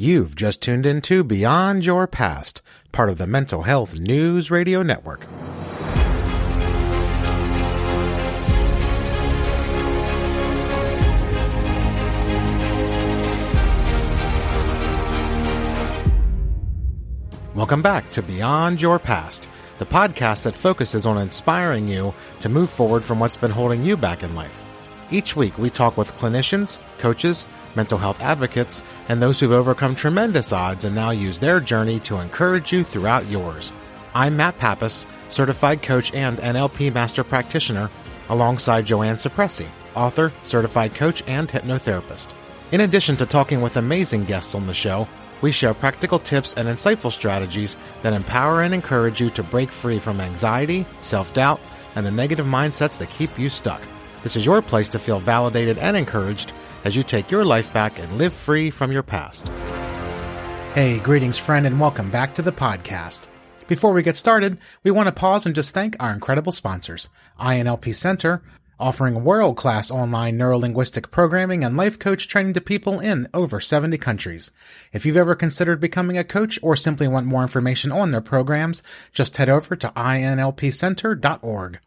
You've 0.00 0.34
just 0.34 0.62
tuned 0.62 0.86
into 0.86 1.22
Beyond 1.22 1.84
Your 1.84 2.06
Past, 2.06 2.62
part 2.90 3.10
of 3.10 3.18
the 3.18 3.26
Mental 3.26 3.64
Health 3.64 4.00
News 4.00 4.50
Radio 4.50 4.82
Network. 4.82 5.26
Welcome 17.54 17.82
back 17.82 18.10
to 18.12 18.22
Beyond 18.22 18.80
Your 18.80 18.98
Past, 18.98 19.50
the 19.76 19.84
podcast 19.84 20.44
that 20.44 20.56
focuses 20.56 21.04
on 21.04 21.18
inspiring 21.18 21.88
you 21.88 22.14
to 22.38 22.48
move 22.48 22.70
forward 22.70 23.04
from 23.04 23.20
what's 23.20 23.36
been 23.36 23.50
holding 23.50 23.84
you 23.84 23.98
back 23.98 24.22
in 24.22 24.34
life. 24.34 24.62
Each 25.10 25.36
week, 25.36 25.58
we 25.58 25.68
talk 25.68 25.98
with 25.98 26.14
clinicians, 26.14 26.78
coaches, 26.96 27.44
mental 27.74 27.98
health 27.98 28.20
advocates, 28.20 28.82
and 29.08 29.20
those 29.20 29.40
who've 29.40 29.52
overcome 29.52 29.94
tremendous 29.94 30.52
odds 30.52 30.84
and 30.84 30.94
now 30.94 31.10
use 31.10 31.38
their 31.38 31.60
journey 31.60 32.00
to 32.00 32.16
encourage 32.16 32.72
you 32.72 32.84
throughout 32.84 33.28
yours. 33.28 33.72
I'm 34.14 34.36
Matt 34.36 34.58
Pappas, 34.58 35.06
certified 35.28 35.82
coach 35.82 36.12
and 36.14 36.38
NLP 36.38 36.92
master 36.92 37.22
practitioner, 37.22 37.90
alongside 38.28 38.86
Joanne 38.86 39.16
Suppressi, 39.16 39.66
author, 39.94 40.32
certified 40.44 40.94
coach, 40.94 41.22
and 41.26 41.48
hypnotherapist. 41.48 42.30
In 42.72 42.80
addition 42.80 43.16
to 43.16 43.26
talking 43.26 43.60
with 43.60 43.76
amazing 43.76 44.24
guests 44.24 44.54
on 44.54 44.66
the 44.66 44.74
show, 44.74 45.08
we 45.42 45.52
share 45.52 45.74
practical 45.74 46.18
tips 46.18 46.54
and 46.54 46.68
insightful 46.68 47.10
strategies 47.10 47.76
that 48.02 48.12
empower 48.12 48.62
and 48.62 48.74
encourage 48.74 49.20
you 49.20 49.30
to 49.30 49.42
break 49.42 49.70
free 49.70 49.98
from 49.98 50.20
anxiety, 50.20 50.86
self 51.00 51.32
doubt, 51.32 51.60
and 51.94 52.04
the 52.04 52.10
negative 52.10 52.46
mindsets 52.46 52.98
that 52.98 53.10
keep 53.10 53.38
you 53.38 53.48
stuck. 53.48 53.80
This 54.22 54.36
is 54.36 54.44
your 54.44 54.60
place 54.60 54.88
to 54.90 54.98
feel 54.98 55.18
validated 55.18 55.78
and 55.78 55.96
encouraged 55.96 56.52
as 56.84 56.96
you 56.96 57.02
take 57.02 57.30
your 57.30 57.44
life 57.44 57.72
back 57.72 57.98
and 57.98 58.18
live 58.18 58.34
free 58.34 58.70
from 58.70 58.92
your 58.92 59.02
past. 59.02 59.48
Hey, 60.74 61.00
greetings, 61.00 61.38
friend, 61.38 61.66
and 61.66 61.80
welcome 61.80 62.10
back 62.10 62.34
to 62.34 62.42
the 62.42 62.52
podcast. 62.52 63.26
Before 63.66 63.92
we 63.92 64.02
get 64.02 64.16
started, 64.16 64.58
we 64.82 64.90
want 64.90 65.08
to 65.08 65.14
pause 65.14 65.46
and 65.46 65.54
just 65.54 65.74
thank 65.74 65.96
our 66.00 66.12
incredible 66.12 66.52
sponsors 66.52 67.08
INLP 67.38 67.94
Center, 67.94 68.42
offering 68.78 69.24
world 69.24 69.56
class 69.56 69.90
online 69.90 70.38
neurolinguistic 70.38 71.10
programming 71.10 71.62
and 71.62 71.76
life 71.76 71.98
coach 71.98 72.26
training 72.28 72.54
to 72.54 72.60
people 72.60 72.98
in 72.98 73.28
over 73.34 73.60
70 73.60 73.98
countries. 73.98 74.50
If 74.92 75.04
you've 75.04 75.16
ever 75.16 75.34
considered 75.34 75.80
becoming 75.80 76.18
a 76.18 76.24
coach 76.24 76.58
or 76.62 76.76
simply 76.76 77.06
want 77.06 77.26
more 77.26 77.42
information 77.42 77.92
on 77.92 78.10
their 78.10 78.20
programs, 78.20 78.82
just 79.12 79.36
head 79.36 79.48
over 79.48 79.76
to 79.76 79.88
inlpcenter.org 79.90 81.80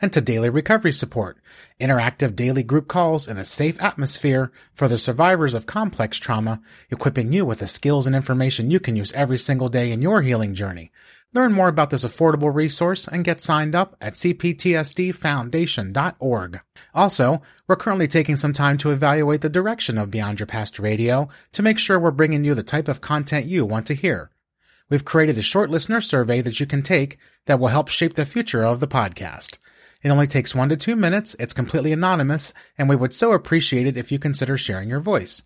and 0.00 0.12
to 0.12 0.20
daily 0.20 0.48
recovery 0.48 0.92
support, 0.92 1.38
interactive 1.80 2.36
daily 2.36 2.62
group 2.62 2.88
calls 2.88 3.28
in 3.28 3.36
a 3.36 3.44
safe 3.44 3.80
atmosphere 3.82 4.52
for 4.72 4.88
the 4.88 4.98
survivors 4.98 5.54
of 5.54 5.66
complex 5.66 6.18
trauma, 6.18 6.60
equipping 6.90 7.32
you 7.32 7.44
with 7.44 7.60
the 7.60 7.66
skills 7.66 8.06
and 8.06 8.16
information 8.16 8.70
you 8.70 8.80
can 8.80 8.96
use 8.96 9.12
every 9.12 9.38
single 9.38 9.68
day 9.68 9.92
in 9.92 10.02
your 10.02 10.22
healing 10.22 10.54
journey. 10.54 10.90
Learn 11.34 11.52
more 11.52 11.68
about 11.68 11.90
this 11.90 12.04
affordable 12.04 12.54
resource 12.54 13.08
and 13.08 13.24
get 13.24 13.40
signed 13.40 13.74
up 13.74 13.96
at 14.00 14.12
cptsdfoundation.org. 14.14 16.60
Also, 16.94 17.42
we're 17.66 17.74
currently 17.74 18.06
taking 18.06 18.36
some 18.36 18.52
time 18.52 18.78
to 18.78 18.92
evaluate 18.92 19.40
the 19.40 19.48
direction 19.48 19.98
of 19.98 20.12
Beyond 20.12 20.38
Your 20.38 20.46
Past 20.46 20.78
Radio 20.78 21.28
to 21.50 21.62
make 21.62 21.80
sure 21.80 21.98
we're 21.98 22.12
bringing 22.12 22.44
you 22.44 22.54
the 22.54 22.62
type 22.62 22.86
of 22.86 23.00
content 23.00 23.46
you 23.46 23.66
want 23.66 23.86
to 23.86 23.94
hear. 23.94 24.30
We've 24.88 25.04
created 25.04 25.36
a 25.36 25.42
short 25.42 25.70
listener 25.70 26.00
survey 26.00 26.40
that 26.40 26.60
you 26.60 26.66
can 26.66 26.82
take 26.82 27.18
that 27.46 27.58
will 27.58 27.66
help 27.68 27.88
shape 27.88 28.14
the 28.14 28.24
future 28.24 28.64
of 28.64 28.78
the 28.78 28.86
podcast. 28.86 29.58
It 30.04 30.10
only 30.10 30.26
takes 30.26 30.54
one 30.54 30.68
to 30.68 30.76
two 30.76 30.94
minutes, 30.94 31.34
it's 31.40 31.54
completely 31.54 31.90
anonymous, 31.90 32.52
and 32.76 32.90
we 32.90 32.94
would 32.94 33.14
so 33.14 33.32
appreciate 33.32 33.86
it 33.86 33.96
if 33.96 34.12
you 34.12 34.18
consider 34.18 34.58
sharing 34.58 34.90
your 34.90 35.00
voice. 35.00 35.42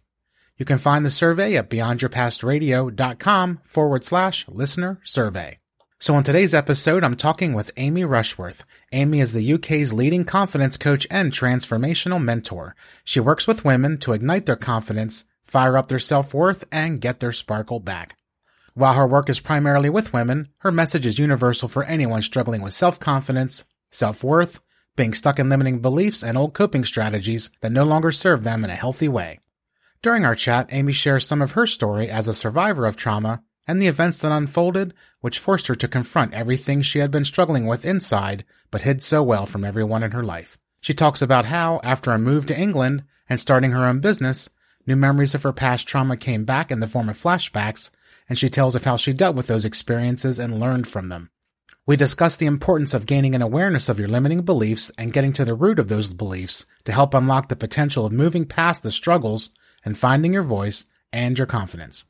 You 0.57 0.65
can 0.65 0.79
find 0.79 1.07
the 1.07 1.11
survey 1.11 1.57
at 1.57 1.71
beyondyourpastradio.com 1.71 3.61
forward 3.63 4.05
slash 4.05 4.49
listener 4.49 5.01
survey. 5.05 5.61
So 6.01 6.17
on 6.17 6.25
today's 6.25 6.55
episode, 6.55 7.05
I'm 7.05 7.15
talking 7.15 7.53
with 7.53 7.71
Amy 7.77 8.05
Rushworth. 8.05 8.65
Amy 8.91 9.21
is 9.21 9.33
the 9.33 9.53
UK's 9.53 9.93
leading 9.93 10.25
confidence 10.25 10.77
coach 10.77 11.07
and 11.09 11.33
transformational 11.33 12.23
mentor. 12.23 12.75
She 13.05 13.21
works 13.21 13.47
with 13.47 13.65
women 13.65 13.99
to 13.99 14.13
ignite 14.13 14.47
their 14.47 14.57
confidence, 14.57 15.25
fire 15.45 15.79
up 15.79 15.87
their 15.87 16.01
self-worth, 16.01 16.65
and 16.73 17.01
get 17.01 17.21
their 17.21 17.33
sparkle 17.33 17.79
back. 17.79 18.17
While 18.75 18.95
her 18.95 19.07
work 19.07 19.29
is 19.29 19.41
primarily 19.41 19.91
with 19.91 20.13
women, 20.13 20.49
her 20.59 20.73
message 20.73 21.07
is 21.07 21.19
universal 21.19 21.69
for 21.69 21.85
anyone 21.85 22.23
struggling 22.23 22.63
with 22.63 22.75
self-confidence, 22.75 23.65
self 23.91 24.23
worth, 24.25 24.61
being 24.97 25.15
stuck 25.15 25.39
in 25.39 25.49
limiting 25.49 25.81
beliefs, 25.81 26.23
and 26.23 26.37
old 26.37 26.55
coping 26.55 26.85
strategies 26.85 27.51
that 27.61 27.73
no 27.73 27.85
longer 27.85 28.11
serve 28.11 28.43
them 28.43 28.65
in 28.65 28.71
a 28.71 28.75
healthy 28.75 29.09
way. 29.09 29.39
During 30.03 30.25
our 30.25 30.35
chat, 30.35 30.69
Amy 30.71 30.93
shares 30.93 31.27
some 31.27 31.43
of 31.43 31.53
her 31.53 31.67
story 31.67 32.09
as 32.09 32.29
a 32.29 32.35
survivor 32.35 32.87
of 32.87 32.97
trauma 32.97 33.43
and 33.67 33.83
the 33.83 33.87
events 33.87 34.23
that 34.23 34.33
unfolded, 34.33 34.95
which 35.21 35.39
forced 35.39 35.67
her 35.67 35.75
to 35.75 35.89
confront 35.89 36.33
everything 36.33 36.83
she 36.83 37.01
had 37.01 37.11
been 37.11 37.25
struggling 37.25 37.67
with 37.67 37.85
inside, 37.85 38.45
but 38.71 38.83
hid 38.83 39.03
so 39.03 39.23
well 39.23 39.45
from 39.45 39.65
everyone 39.65 40.03
in 40.03 40.13
her 40.13 40.23
life. 40.23 40.59
She 40.81 40.95
talks 40.95 41.21
about 41.21 41.47
how, 41.47 41.81
after 41.83 42.13
a 42.13 42.19
move 42.19 42.47
to 42.47 42.59
England 42.59 43.05
and 43.29 43.39
starting 43.39 43.73
her 43.73 43.85
own 43.85 44.01
business, 44.01 44.49
new 44.87 44.97
memories 44.97 45.35
of 45.35 45.43
her 45.43 45.53
past 45.53 45.87
trauma 45.87 46.17
came 46.17 46.45
back 46.45 46.71
in 46.71 46.81
the 46.81 46.87
form 46.87 47.09
of 47.09 47.21
flashbacks, 47.21 47.91
and 48.29 48.39
she 48.39 48.49
tells 48.49 48.75
of 48.75 48.85
how 48.85 48.97
she 48.97 49.13
dealt 49.13 49.37
with 49.37 49.49
those 49.49 49.65
experiences 49.65 50.39
and 50.39 50.59
learned 50.59 50.89
from 50.89 51.09
them. 51.09 51.31
We 51.89 51.97
discuss 51.97 52.37
the 52.37 52.45
importance 52.45 52.93
of 52.93 53.07
gaining 53.07 53.35
an 53.35 53.41
awareness 53.41 53.89
of 53.89 53.99
your 53.99 54.09
limiting 54.09 54.43
beliefs 54.43 54.93
and 54.99 55.11
getting 55.11 55.33
to 55.33 55.45
the 55.47 55.55
root 55.55 55.79
of 55.79 55.89
those 55.89 56.13
beliefs 56.13 56.67
to 56.85 56.93
help 56.93 57.15
unlock 57.15 57.49
the 57.49 57.57
potential 57.57 58.05
of 58.05 58.13
moving 58.13 58.45
past 58.45 58.83
the 58.83 58.91
struggles 58.91 59.49
and 59.87 59.99
finding 59.99 60.35
your 60.35 60.43
voice 60.43 60.85
and 61.15 61.39
your 61.39 61.47
confidence. 61.47 62.05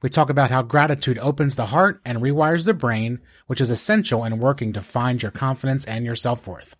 We 0.00 0.08
talk 0.08 0.30
about 0.30 0.50
how 0.50 0.62
gratitude 0.62 1.18
opens 1.18 1.56
the 1.56 1.66
heart 1.66 2.00
and 2.06 2.22
rewires 2.22 2.64
the 2.64 2.72
brain, 2.72 3.20
which 3.46 3.60
is 3.60 3.68
essential 3.68 4.24
in 4.24 4.38
working 4.38 4.72
to 4.72 4.80
find 4.80 5.22
your 5.22 5.30
confidence 5.30 5.84
and 5.84 6.06
your 6.06 6.16
self-worth. 6.16 6.74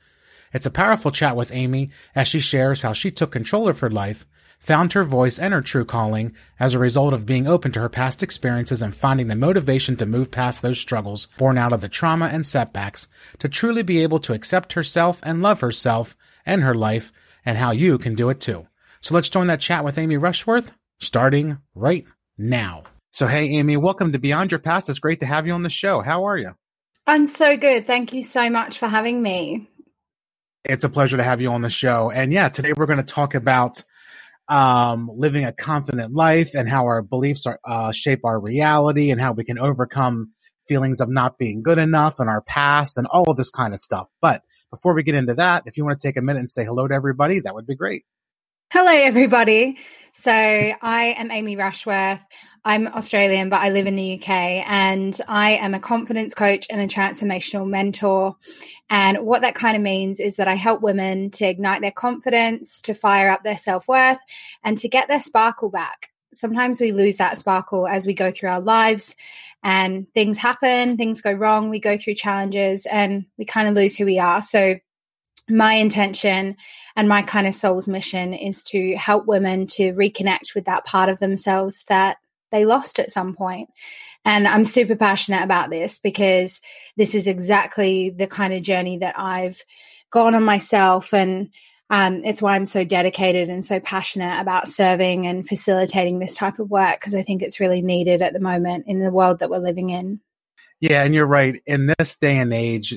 It's 0.50 0.65
a 0.65 0.70
powerful 0.70 1.10
chat 1.10 1.36
with 1.36 1.53
Amy 1.53 1.91
as 2.15 2.28
she 2.28 2.41
shares 2.41 2.80
how 2.80 2.94
she 2.94 3.10
took 3.10 3.30
control 3.30 3.69
of 3.69 3.80
her 3.80 3.91
life 3.91 4.25
found 4.59 4.93
her 4.93 5.05
voice 5.05 5.39
and 5.39 5.55
her 5.55 5.61
true 5.61 5.85
calling 5.85 6.35
as 6.59 6.75
a 6.75 6.79
result 6.79 7.15
of 7.15 7.27
being 7.27 7.47
open 7.47 7.73
to 7.73 7.81
her 7.81 7.89
past 7.89 8.23
experiences 8.23 8.83
and 8.83 8.95
finding 8.95 9.29
the 9.29 9.37
motivation 9.37 9.97
to 9.97 10.07
move 10.07 10.31
past 10.31 10.63
those 10.63 10.79
struggles 10.79 11.27
born 11.39 11.57
out 11.57 11.73
of 11.73 11.81
the 11.81 11.89
trauma 11.89 12.27
and 12.27 12.45
setbacks 12.45 13.09
to 13.39 13.49
truly 13.49 13.83
be 13.83 14.03
able 14.03 14.19
to 14.19 14.33
accept 14.33 14.75
herself 14.75 15.21
and 15.23 15.43
love 15.43 15.61
herself 15.61 16.17
and 16.45 16.63
her 16.63 16.75
life 16.75 17.13
and 17.45 17.59
how 17.59 17.71
you 17.71 17.99
can 17.99 18.15
do 18.15 18.29
it 18.29 18.41
too. 18.41 18.67
So 19.01 19.15
let's 19.15 19.31
join 19.31 19.47
that 19.47 19.61
chat 19.61 19.85
with 19.85 19.99
Amy 19.99 20.17
Rushworth 20.17 20.77
starting 20.99 21.59
right 21.75 22.05
now. 22.37 22.85
So, 23.13 23.27
hey, 23.27 23.49
Amy, 23.51 23.77
welcome 23.77 24.13
to 24.13 24.19
Beyond 24.19 24.51
Your 24.51 24.59
Past. 24.59 24.89
It's 24.89 24.99
great 24.99 25.21
to 25.21 25.27
have 25.27 25.47
you 25.47 25.53
on 25.53 25.63
the 25.63 25.71
show. 25.71 26.01
How 26.01 26.25
are 26.25 26.37
you? 26.37 26.55
I'm 27.07 27.25
so 27.25 27.57
good. 27.57 27.87
Thank 27.87 28.13
you 28.13 28.23
so 28.23 28.51
much 28.51 28.79
for 28.79 28.87
having 28.87 29.23
me. 29.23 29.71
It's 30.65 30.85
a 30.85 30.91
pleasure 30.91 31.17
to 31.17 31.23
have 31.23 31.41
you 31.41 31.51
on 31.51 31.63
the 31.63 31.71
show. 31.71 32.11
And 32.11 32.33
yeah, 32.33 32.51
today 32.51 32.75
we're 32.77 32.87
going 32.87 32.99
to 32.99 33.03
talk 33.03 33.35
about 33.35 33.83
um, 34.48 35.10
living 35.14 35.44
a 35.44 35.53
confident 35.53 36.14
life 36.14 36.54
and 36.54 36.69
how 36.69 36.86
our 36.86 37.03
beliefs 37.03 37.47
are, 37.47 37.60
uh, 37.64 37.92
shape 37.92 38.25
our 38.25 38.38
reality 38.38 39.10
and 39.10 39.20
how 39.20 39.32
we 39.32 39.44
can 39.44 39.59
overcome 39.59 40.32
feelings 40.66 41.00
of 41.00 41.09
not 41.09 41.38
being 41.38 41.62
good 41.62 41.78
enough 41.78 42.20
and 42.20 42.28
our 42.28 42.42
past 42.42 42.98
and 42.98 43.06
all 43.06 43.31
of 43.31 43.36
this 43.36 43.50
kind 43.50 43.75
of 43.75 43.81
stuff. 43.81 44.09
But 44.20 44.42
before 44.70 44.94
we 44.94 45.03
get 45.03 45.14
into 45.14 45.34
that, 45.34 45.64
if 45.66 45.76
you 45.76 45.84
want 45.84 45.98
to 45.98 46.06
take 46.06 46.16
a 46.16 46.22
minute 46.22 46.41
and 46.41 46.50
say 46.50 46.64
hello 46.64 46.86
to 46.86 46.94
everybody, 46.94 47.41
that 47.41 47.54
would 47.54 47.66
be 47.66 47.75
great. 47.75 48.04
Hello, 48.70 48.92
everybody. 48.92 49.78
So 50.12 50.31
I 50.31 51.15
am 51.16 51.30
Amy 51.30 51.56
Rushworth. 51.56 52.20
I'm 52.69 52.87
Australian, 52.87 53.49
but 53.49 53.62
I 53.62 53.71
live 53.71 53.87
in 53.87 53.97
the 53.97 54.21
UK 54.21 54.29
and 54.29 55.19
I 55.27 55.53
am 55.53 55.73
a 55.73 55.81
confidence 55.81 56.34
coach 56.34 56.67
and 56.69 56.83
a 56.83 56.87
transformational 56.87 57.67
mentor. 57.67 58.37
And 58.91 59.21
what 59.21 59.41
that 59.41 59.55
kind 59.55 59.75
of 59.75 59.83
means 59.83 60.21
is 60.21 60.37
that 60.37 60.49
I 60.49 60.55
help 60.55 60.83
women 60.83 61.31
to 61.31 61.47
ignite 61.47 61.81
their 61.81 61.91
confidence, 61.91 62.83
to 62.83 62.93
fire 62.93 63.31
up 63.31 63.43
their 63.43 63.57
self 63.57 63.89
worth, 63.89 64.19
and 64.62 64.77
to 64.77 64.89
get 64.91 65.09
their 65.09 65.23
sparkle 65.23 65.71
back. 65.71 66.11
Sometimes 66.34 66.78
we 66.78 66.93
lose 66.93 67.17
that 67.17 67.39
sparkle 67.39 67.89
as 67.89 68.07
we 68.07 68.12
go 68.12 68.31
through 68.31 68.51
our 68.51 68.60
lives 68.60 69.16
and 69.63 70.07
things 70.13 70.37
happen, 70.37 70.98
things 70.98 71.22
go 71.22 71.33
wrong, 71.33 71.71
we 71.71 71.81
go 71.81 71.97
through 71.97 72.16
challenges 72.16 72.84
and 72.84 73.25
we 73.39 73.47
kind 73.47 73.66
of 73.66 73.77
lose 73.77 73.97
who 73.97 74.04
we 74.04 74.19
are. 74.19 74.42
So 74.42 74.75
my 75.48 75.72
intention 75.72 76.59
and 76.97 77.09
my 77.09 77.22
kind 77.22 77.47
of 77.47 77.54
soul's 77.54 77.89
mission 77.89 78.34
is 78.34 78.63
to 78.65 78.95
help 78.97 79.25
women 79.25 79.66
to 79.69 79.95
reconnect 79.95 80.54
with 80.54 80.66
that 80.66 80.84
part 80.84 81.09
of 81.09 81.19
themselves 81.19 81.84
that 81.89 82.19
they 82.50 82.65
lost 82.65 82.98
at 82.98 83.10
some 83.10 83.34
point. 83.34 83.68
And 84.24 84.47
I'm 84.47 84.65
super 84.65 84.97
passionate 84.97 85.42
about 85.42 85.71
this 85.71 85.98
because 85.98 86.60
this 86.97 87.15
is 87.15 87.27
exactly 87.27 88.10
the 88.10 88.27
kind 88.27 88.53
of 88.53 88.62
journey 88.62 88.98
that 88.98 89.18
I've 89.18 89.62
gone 90.10 90.34
on 90.34 90.42
myself. 90.42 91.15
And 91.15 91.50
um, 91.91 92.22
it's 92.24 92.42
why 92.42 92.54
I'm 92.54 92.66
so 92.66 92.84
dedicated 92.84 93.48
and 93.48 93.65
so 93.65 93.80
passionate 93.80 94.41
about 94.41 94.68
serving 94.68 95.27
and 95.27 95.48
facilitating 95.48 96.18
this 96.18 96.34
type 96.34 96.59
of 96.59 96.71
work 96.71 97.00
because 97.00 97.15
I 97.15 97.22
think 97.22 97.42
it's 97.42 97.60
really 97.60 97.80
needed 97.80 98.21
at 98.21 98.33
the 98.33 98.41
moment 98.41 98.84
in 98.86 99.01
the 99.01 99.10
world 99.10 99.39
that 99.39 99.51
we're 99.51 99.59
living 99.59 99.91
in. 99.91 100.21
Yeah, 100.80 101.03
and 101.03 101.15
you're 101.15 101.27
right. 101.27 101.60
In 101.66 101.92
this 101.98 102.16
day 102.16 102.39
and 102.39 102.53
age, 102.53 102.94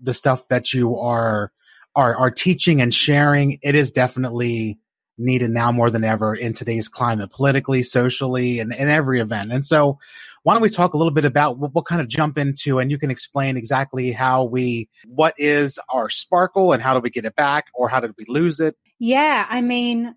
the 0.00 0.14
stuff 0.14 0.46
that 0.48 0.72
you 0.72 0.96
are 0.96 1.50
are 1.96 2.16
are 2.16 2.30
teaching 2.30 2.80
and 2.80 2.92
sharing, 2.92 3.58
it 3.62 3.74
is 3.74 3.90
definitely 3.90 4.78
needed 5.16 5.50
now 5.50 5.72
more 5.72 5.90
than 5.90 6.04
ever 6.04 6.34
in 6.34 6.52
today's 6.52 6.88
climate, 6.88 7.30
politically, 7.30 7.82
socially, 7.82 8.60
and 8.60 8.72
in 8.72 8.88
every 8.88 9.20
event. 9.20 9.52
And 9.52 9.64
so, 9.64 9.98
why 10.42 10.52
don't 10.52 10.62
we 10.62 10.68
talk 10.68 10.92
a 10.92 10.98
little 10.98 11.12
bit 11.12 11.24
about 11.24 11.58
what 11.58 11.74
we'll 11.74 11.84
kind 11.84 12.02
of 12.02 12.08
jump 12.08 12.36
into, 12.36 12.78
and 12.78 12.90
you 12.90 12.98
can 12.98 13.10
explain 13.10 13.56
exactly 13.56 14.12
how 14.12 14.44
we, 14.44 14.88
what 15.06 15.34
is 15.38 15.78
our 15.88 16.10
sparkle, 16.10 16.72
and 16.72 16.82
how 16.82 16.92
do 16.94 17.00
we 17.00 17.10
get 17.10 17.24
it 17.24 17.34
back, 17.34 17.68
or 17.74 17.88
how 17.88 18.00
did 18.00 18.12
we 18.18 18.26
lose 18.28 18.60
it? 18.60 18.76
Yeah, 18.98 19.46
I 19.48 19.62
mean, 19.62 20.14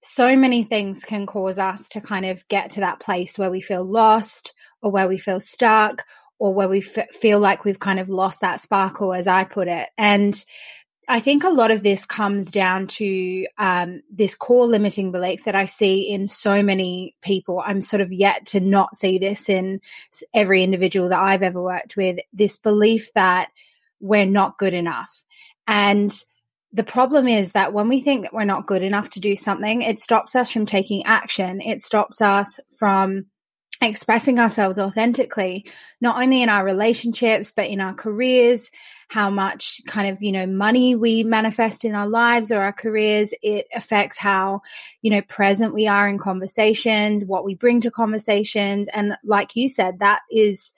so 0.00 0.36
many 0.36 0.62
things 0.62 1.04
can 1.04 1.26
cause 1.26 1.58
us 1.58 1.88
to 1.90 2.00
kind 2.00 2.24
of 2.26 2.46
get 2.48 2.70
to 2.70 2.80
that 2.80 3.00
place 3.00 3.36
where 3.36 3.50
we 3.50 3.60
feel 3.60 3.84
lost, 3.84 4.52
or 4.80 4.92
where 4.92 5.08
we 5.08 5.18
feel 5.18 5.40
stuck, 5.40 6.04
or 6.38 6.54
where 6.54 6.68
we 6.68 6.78
f- 6.78 7.10
feel 7.10 7.40
like 7.40 7.64
we've 7.64 7.80
kind 7.80 7.98
of 7.98 8.08
lost 8.08 8.42
that 8.42 8.60
sparkle, 8.60 9.12
as 9.12 9.26
I 9.26 9.42
put 9.42 9.66
it. 9.66 9.88
And 9.98 10.40
I 11.08 11.20
think 11.20 11.44
a 11.44 11.50
lot 11.50 11.70
of 11.70 11.82
this 11.82 12.04
comes 12.04 12.50
down 12.50 12.86
to 12.86 13.46
um, 13.58 14.02
this 14.10 14.34
core 14.34 14.66
limiting 14.66 15.12
belief 15.12 15.44
that 15.44 15.54
I 15.54 15.64
see 15.64 16.08
in 16.08 16.28
so 16.28 16.62
many 16.62 17.14
people. 17.22 17.62
I'm 17.64 17.80
sort 17.80 18.00
of 18.00 18.12
yet 18.12 18.46
to 18.46 18.60
not 18.60 18.96
see 18.96 19.18
this 19.18 19.48
in 19.48 19.80
every 20.32 20.62
individual 20.62 21.08
that 21.10 21.20
I've 21.20 21.42
ever 21.42 21.62
worked 21.62 21.96
with 21.96 22.18
this 22.32 22.56
belief 22.56 23.12
that 23.14 23.48
we're 24.00 24.26
not 24.26 24.58
good 24.58 24.74
enough. 24.74 25.22
And 25.66 26.12
the 26.72 26.84
problem 26.84 27.28
is 27.28 27.52
that 27.52 27.72
when 27.72 27.88
we 27.88 28.00
think 28.00 28.22
that 28.22 28.34
we're 28.34 28.44
not 28.44 28.66
good 28.66 28.82
enough 28.82 29.10
to 29.10 29.20
do 29.20 29.36
something, 29.36 29.82
it 29.82 30.00
stops 30.00 30.34
us 30.34 30.50
from 30.50 30.66
taking 30.66 31.06
action. 31.06 31.60
It 31.60 31.82
stops 31.82 32.20
us 32.20 32.58
from 32.76 33.26
expressing 33.80 34.38
ourselves 34.38 34.78
authentically, 34.78 35.66
not 36.00 36.20
only 36.22 36.42
in 36.42 36.48
our 36.48 36.64
relationships, 36.64 37.52
but 37.52 37.66
in 37.66 37.80
our 37.80 37.94
careers, 37.94 38.70
how 39.08 39.30
much 39.30 39.80
kind 39.86 40.10
of, 40.10 40.22
you 40.22 40.32
know, 40.32 40.46
money 40.46 40.94
we 40.94 41.24
manifest 41.24 41.84
in 41.84 41.94
our 41.94 42.08
lives 42.08 42.50
or 42.50 42.60
our 42.60 42.72
careers. 42.72 43.34
It 43.42 43.66
affects 43.74 44.18
how, 44.18 44.62
you 45.02 45.10
know, 45.10 45.22
present 45.22 45.74
we 45.74 45.86
are 45.86 46.08
in 46.08 46.18
conversations, 46.18 47.24
what 47.24 47.44
we 47.44 47.54
bring 47.54 47.80
to 47.82 47.90
conversations. 47.90 48.88
And 48.92 49.16
like 49.24 49.56
you 49.56 49.68
said, 49.68 49.98
that 50.00 50.20
is, 50.30 50.72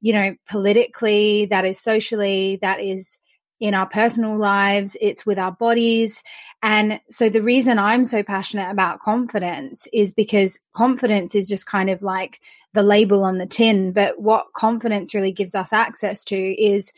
you 0.00 0.12
know, 0.12 0.34
politically, 0.48 1.46
that 1.46 1.64
is 1.64 1.80
socially, 1.80 2.58
that 2.62 2.80
is 2.80 3.20
in 3.60 3.74
our 3.74 3.88
personal 3.88 4.36
lives, 4.36 4.96
it's 5.00 5.24
with 5.24 5.38
our 5.38 5.52
bodies. 5.52 6.22
And 6.62 7.00
so 7.08 7.28
the 7.28 7.42
reason 7.42 7.78
I'm 7.78 8.04
so 8.04 8.22
passionate 8.22 8.70
about 8.70 9.00
confidence 9.00 9.86
is 9.92 10.12
because 10.12 10.58
confidence 10.74 11.34
is 11.34 11.48
just 11.48 11.66
kind 11.66 11.88
of 11.88 12.02
like 12.02 12.40
the 12.72 12.82
label 12.82 13.24
on 13.24 13.38
the 13.38 13.46
tin. 13.46 13.92
But 13.92 14.20
what 14.20 14.52
confidence 14.54 15.14
really 15.14 15.32
gives 15.32 15.54
us 15.54 15.72
access 15.72 16.24
to 16.24 16.36
is 16.36 16.92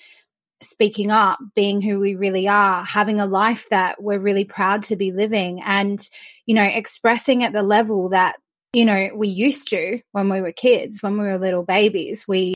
speaking 0.62 1.10
up, 1.10 1.38
being 1.54 1.80
who 1.80 1.98
we 2.00 2.14
really 2.14 2.48
are, 2.48 2.84
having 2.84 3.20
a 3.20 3.26
life 3.26 3.68
that 3.70 4.02
we're 4.02 4.18
really 4.18 4.44
proud 4.44 4.82
to 4.84 4.96
be 4.96 5.12
living, 5.12 5.60
and, 5.64 6.00
you 6.46 6.54
know, 6.54 6.62
expressing 6.62 7.44
at 7.44 7.52
the 7.52 7.62
level 7.62 8.08
that, 8.10 8.36
you 8.72 8.84
know, 8.84 9.10
we 9.14 9.28
used 9.28 9.68
to 9.68 10.00
when 10.12 10.28
we 10.28 10.40
were 10.40 10.52
kids, 10.52 11.02
when 11.02 11.18
we 11.18 11.26
were 11.26 11.38
little 11.38 11.62
babies. 11.62 12.26
We 12.26 12.54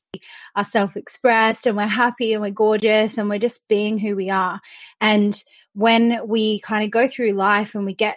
are 0.56 0.64
self 0.64 0.97
expressed 0.97 1.67
and 1.67 1.76
we're 1.76 1.87
happy 1.87 2.32
and 2.32 2.43
we're 2.43 2.50
gorgeous 2.50 3.19
and 3.19 3.29
we're 3.29 3.38
just 3.38 3.67
being 3.69 3.99
who 3.99 4.17
we 4.17 4.31
are. 4.31 4.61
And 5.00 5.41
when 5.75 6.26
we 6.26 6.61
kind 6.61 6.85
of 6.85 6.91
go 6.91 7.06
through 7.06 7.32
life 7.32 7.75
and 7.75 7.87
we 7.87 7.94
get, 7.94 8.17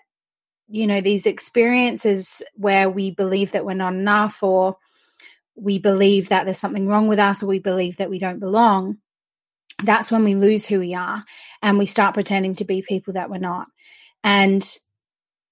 you 0.67 0.87
know, 0.87 1.01
these 1.01 1.25
experiences 1.25 2.41
where 2.55 2.89
we 2.89 3.11
believe 3.11 3.51
that 3.51 3.65
we're 3.65 3.73
not 3.73 3.93
enough 3.93 4.41
or 4.41 4.77
we 5.55 5.77
believe 5.77 6.29
that 6.29 6.45
there's 6.45 6.57
something 6.57 6.87
wrong 6.87 7.07
with 7.07 7.19
us 7.19 7.43
or 7.43 7.47
we 7.47 7.59
believe 7.59 7.97
that 7.97 8.09
we 8.09 8.17
don't 8.17 8.39
belong 8.39 8.97
that's 9.83 10.11
when 10.11 10.23
we 10.23 10.35
lose 10.35 10.65
who 10.65 10.79
we 10.79 10.95
are 10.95 11.23
and 11.61 11.77
we 11.77 11.85
start 11.85 12.13
pretending 12.13 12.55
to 12.55 12.65
be 12.65 12.81
people 12.81 13.13
that 13.13 13.29
we're 13.29 13.37
not. 13.37 13.67
And 14.23 14.65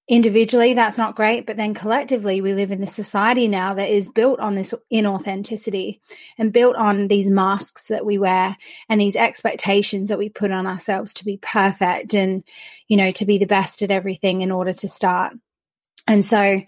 individually, 0.08 0.74
that's 0.74 0.98
not 0.98 1.16
great. 1.16 1.46
But 1.46 1.58
then 1.58 1.74
collectively, 1.74 2.42
we 2.42 2.54
live 2.54 2.72
in 2.72 2.82
this 2.82 2.94
society 2.94 3.48
now 3.48 3.76
that 3.76 3.90
is 3.90 4.10
built 4.10 4.40
on 4.40 4.56
this 4.56 4.74
inauthenticity 4.92 6.00
and 6.38 6.52
built 6.52 6.76
on 6.76 7.08
these 7.08 7.30
masks 7.30 7.88
that 7.88 8.06
we 8.06 8.18
wear 8.18 8.58
and 8.90 9.00
these 9.00 9.16
expectations 9.16 10.10
that 10.10 10.18
we 10.18 10.28
put 10.28 10.52
on 10.52 10.68
ourselves 10.68 11.14
to 11.16 11.26
be 11.26 11.38
perfect 11.38 12.14
and, 12.14 12.44
you 12.88 12.98
know, 12.98 13.12
to 13.12 13.26
be 13.26 13.38
the 13.38 13.46
best 13.46 13.82
at 13.82 13.92
everything 13.92 14.42
in 14.42 14.52
order 14.52 14.74
to 14.74 14.88
start. 14.88 15.34
And 16.08 16.26
so 16.26 16.62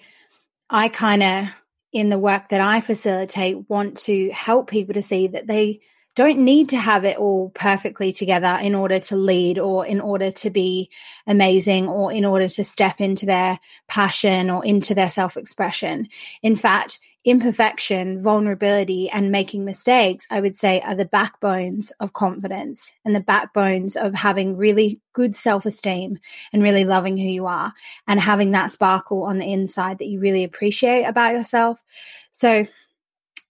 I 0.69 0.89
kind 0.89 1.23
of, 1.23 1.47
in 1.91 2.09
the 2.09 2.19
work 2.19 2.49
that 2.49 2.61
I 2.61 2.81
facilitate, 2.81 3.69
want 3.69 3.97
to 3.97 4.29
help 4.31 4.69
people 4.69 4.93
to 4.93 5.01
see 5.01 5.27
that 5.27 5.47
they 5.47 5.81
don't 6.15 6.39
need 6.39 6.69
to 6.69 6.77
have 6.77 7.05
it 7.05 7.17
all 7.17 7.49
perfectly 7.49 8.13
together 8.13 8.57
in 8.61 8.75
order 8.75 8.99
to 8.99 9.15
lead 9.15 9.57
or 9.57 9.85
in 9.85 9.99
order 9.99 10.29
to 10.31 10.49
be 10.49 10.89
amazing 11.25 11.87
or 11.87 12.11
in 12.11 12.25
order 12.25 12.47
to 12.47 12.63
step 12.63 13.01
into 13.01 13.25
their 13.25 13.59
passion 13.87 14.49
or 14.49 14.63
into 14.63 14.93
their 14.93 15.09
self 15.09 15.37
expression. 15.37 16.07
In 16.43 16.55
fact, 16.55 16.99
imperfection, 17.25 18.21
vulnerability, 18.21 19.09
and 19.09 19.31
making 19.31 19.63
mistakes, 19.63 20.27
I 20.29 20.41
would 20.41 20.55
say, 20.55 20.81
are 20.81 20.95
the 20.95 21.05
backbones 21.05 21.91
of 21.99 22.13
confidence 22.13 22.93
and 23.05 23.15
the 23.15 23.21
backbones 23.21 23.95
of 23.95 24.13
having 24.13 24.57
really 24.57 24.99
good 25.13 25.33
self 25.33 25.65
esteem 25.65 26.19
and 26.51 26.61
really 26.61 26.85
loving 26.85 27.17
who 27.17 27.29
you 27.29 27.45
are 27.45 27.73
and 28.07 28.19
having 28.19 28.51
that 28.51 28.71
sparkle 28.71 29.23
on 29.23 29.37
the 29.37 29.51
inside 29.51 29.99
that 29.99 30.07
you 30.07 30.19
really 30.19 30.43
appreciate 30.43 31.05
about 31.05 31.33
yourself. 31.33 31.81
So, 32.31 32.65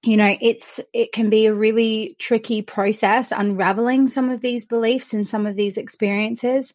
you 0.04 0.18
know 0.18 0.36
it's 0.42 0.80
it 0.92 1.12
can 1.12 1.30
be 1.30 1.46
a 1.46 1.54
really 1.54 2.16
tricky 2.20 2.62
process 2.62 3.32
unraveling 3.32 4.08
some 4.08 4.30
of 4.30 4.42
these 4.42 4.66
beliefs 4.66 5.14
and 5.14 5.28
some 5.28 5.46
of 5.46 5.56
these 5.56 5.78
experiences 5.78 6.74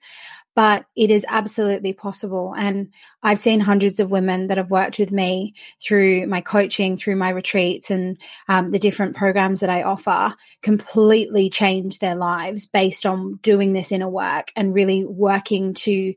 but 0.55 0.87
it 0.97 1.13
is 1.13 1.25
absolutely 1.29 1.93
possible. 1.93 2.53
And 2.57 2.93
i've 3.23 3.39
seen 3.39 3.61
hundreds 3.61 4.01
of 4.01 4.11
women 4.11 4.49
that 4.49 4.57
have 4.57 4.71
worked 4.71 4.99
with 4.99 5.13
me 5.13 5.55
through 5.81 6.27
my 6.27 6.41
coaching 6.41 6.97
through 6.97 7.17
my 7.17 7.31
retreats 7.31 7.91
and 7.91 8.19
um, 8.49 8.71
the 8.71 8.79
different 8.79 9.15
programs 9.15 9.61
that 9.61 9.71
i 9.71 9.83
offer 9.83 10.35
completely 10.63 11.51
change 11.51 11.99
their 11.99 12.17
lives 12.17 12.67
based 12.67 13.07
on 13.07 13.39
doing 13.43 13.73
this 13.73 13.93
inner 13.93 14.09
work 14.09 14.51
and 14.57 14.75
really 14.75 15.05
working 15.05 15.75
to 15.75 16.15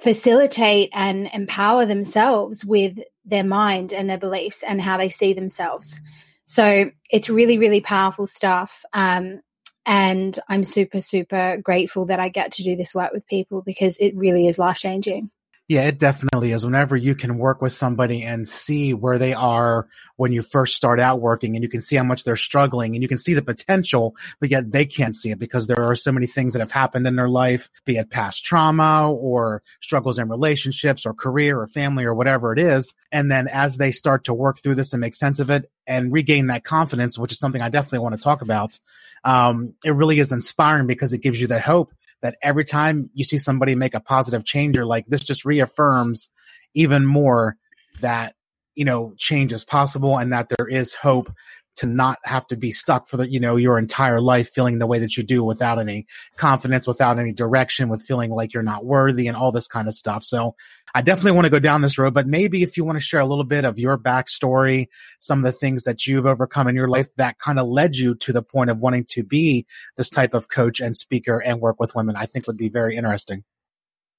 facilitate 0.00 0.88
and 0.94 1.28
empower 1.34 1.84
themselves 1.84 2.64
with 2.64 2.98
their 3.26 3.44
mind 3.44 3.92
and 3.92 4.08
their 4.08 4.18
beliefs 4.18 4.62
and 4.62 4.80
how 4.80 4.96
they 4.96 5.10
see 5.10 5.34
themselves 5.34 6.00
so 6.50 6.90
it's 7.08 7.30
really, 7.30 7.58
really 7.58 7.80
powerful 7.80 8.26
stuff. 8.26 8.84
Um, 8.92 9.40
and 9.86 10.36
I'm 10.48 10.64
super, 10.64 11.00
super 11.00 11.58
grateful 11.58 12.06
that 12.06 12.18
I 12.18 12.28
get 12.28 12.50
to 12.54 12.64
do 12.64 12.74
this 12.74 12.92
work 12.92 13.12
with 13.12 13.24
people 13.28 13.62
because 13.62 13.96
it 13.98 14.16
really 14.16 14.48
is 14.48 14.58
life 14.58 14.78
changing. 14.78 15.30
Yeah, 15.70 15.82
it 15.82 16.00
definitely 16.00 16.50
is. 16.50 16.64
Whenever 16.64 16.96
you 16.96 17.14
can 17.14 17.38
work 17.38 17.62
with 17.62 17.72
somebody 17.72 18.24
and 18.24 18.44
see 18.44 18.92
where 18.92 19.18
they 19.18 19.34
are 19.34 19.86
when 20.16 20.32
you 20.32 20.42
first 20.42 20.74
start 20.74 20.98
out 20.98 21.20
working 21.20 21.54
and 21.54 21.62
you 21.62 21.68
can 21.68 21.80
see 21.80 21.94
how 21.94 22.02
much 22.02 22.24
they're 22.24 22.34
struggling 22.34 22.96
and 22.96 23.04
you 23.04 23.08
can 23.08 23.18
see 23.18 23.34
the 23.34 23.40
potential, 23.42 24.16
but 24.40 24.50
yet 24.50 24.72
they 24.72 24.84
can't 24.84 25.14
see 25.14 25.30
it 25.30 25.38
because 25.38 25.68
there 25.68 25.84
are 25.84 25.94
so 25.94 26.10
many 26.10 26.26
things 26.26 26.54
that 26.54 26.58
have 26.58 26.72
happened 26.72 27.06
in 27.06 27.14
their 27.14 27.28
life, 27.28 27.70
be 27.84 27.98
it 27.98 28.10
past 28.10 28.44
trauma 28.44 29.12
or 29.12 29.62
struggles 29.80 30.18
in 30.18 30.28
relationships 30.28 31.06
or 31.06 31.14
career 31.14 31.60
or 31.60 31.68
family 31.68 32.04
or 32.04 32.16
whatever 32.16 32.52
it 32.52 32.58
is. 32.58 32.96
And 33.12 33.30
then 33.30 33.46
as 33.46 33.76
they 33.76 33.92
start 33.92 34.24
to 34.24 34.34
work 34.34 34.58
through 34.58 34.74
this 34.74 34.92
and 34.92 35.00
make 35.00 35.14
sense 35.14 35.38
of 35.38 35.50
it 35.50 35.70
and 35.86 36.12
regain 36.12 36.48
that 36.48 36.64
confidence, 36.64 37.16
which 37.16 37.30
is 37.30 37.38
something 37.38 37.62
I 37.62 37.68
definitely 37.68 38.00
want 38.00 38.16
to 38.16 38.20
talk 38.20 38.42
about, 38.42 38.76
um, 39.22 39.74
it 39.84 39.94
really 39.94 40.18
is 40.18 40.32
inspiring 40.32 40.88
because 40.88 41.12
it 41.12 41.22
gives 41.22 41.40
you 41.40 41.46
that 41.46 41.62
hope 41.62 41.92
that 42.22 42.36
every 42.42 42.64
time 42.64 43.10
you 43.14 43.24
see 43.24 43.38
somebody 43.38 43.74
make 43.74 43.94
a 43.94 44.00
positive 44.00 44.44
change, 44.44 44.76
you're 44.76 44.86
like, 44.86 45.06
this 45.06 45.24
just 45.24 45.44
reaffirms 45.44 46.32
even 46.74 47.04
more 47.04 47.56
that, 48.00 48.34
you 48.74 48.84
know, 48.84 49.14
change 49.18 49.52
is 49.52 49.64
possible 49.64 50.18
and 50.18 50.32
that 50.32 50.48
there 50.56 50.68
is 50.68 50.94
hope 50.94 51.32
to 51.80 51.86
not 51.86 52.18
have 52.24 52.46
to 52.46 52.56
be 52.56 52.72
stuck 52.72 53.08
for 53.08 53.16
the, 53.16 53.30
you 53.30 53.40
know, 53.40 53.56
your 53.56 53.78
entire 53.78 54.20
life 54.20 54.50
feeling 54.50 54.78
the 54.78 54.86
way 54.86 54.98
that 54.98 55.16
you 55.16 55.22
do 55.22 55.42
without 55.42 55.78
any 55.78 56.06
confidence, 56.36 56.86
without 56.86 57.18
any 57.18 57.32
direction, 57.32 57.88
with 57.88 58.02
feeling 58.02 58.30
like 58.30 58.52
you're 58.52 58.62
not 58.62 58.84
worthy 58.84 59.26
and 59.26 59.34
all 59.34 59.50
this 59.50 59.66
kind 59.66 59.88
of 59.88 59.94
stuff. 59.94 60.22
So 60.22 60.54
I 60.94 61.00
definitely 61.00 61.32
want 61.32 61.46
to 61.46 61.50
go 61.50 61.58
down 61.58 61.80
this 61.80 61.96
road, 61.96 62.12
but 62.12 62.26
maybe 62.26 62.62
if 62.62 62.76
you 62.76 62.84
want 62.84 62.96
to 62.96 63.02
share 63.02 63.20
a 63.20 63.24
little 63.24 63.44
bit 63.44 63.64
of 63.64 63.78
your 63.78 63.96
backstory, 63.96 64.88
some 65.20 65.38
of 65.38 65.44
the 65.44 65.52
things 65.52 65.84
that 65.84 66.06
you've 66.06 66.26
overcome 66.26 66.68
in 66.68 66.76
your 66.76 66.88
life 66.88 67.14
that 67.14 67.38
kind 67.38 67.58
of 67.58 67.66
led 67.66 67.96
you 67.96 68.14
to 68.16 68.32
the 68.32 68.42
point 68.42 68.68
of 68.68 68.76
wanting 68.80 69.06
to 69.12 69.22
be 69.22 69.64
this 69.96 70.10
type 70.10 70.34
of 70.34 70.50
coach 70.50 70.80
and 70.80 70.94
speaker 70.94 71.38
and 71.38 71.62
work 71.62 71.80
with 71.80 71.94
women, 71.94 72.14
I 72.14 72.26
think 72.26 72.46
would 72.46 72.58
be 72.58 72.68
very 72.68 72.94
interesting. 72.94 73.42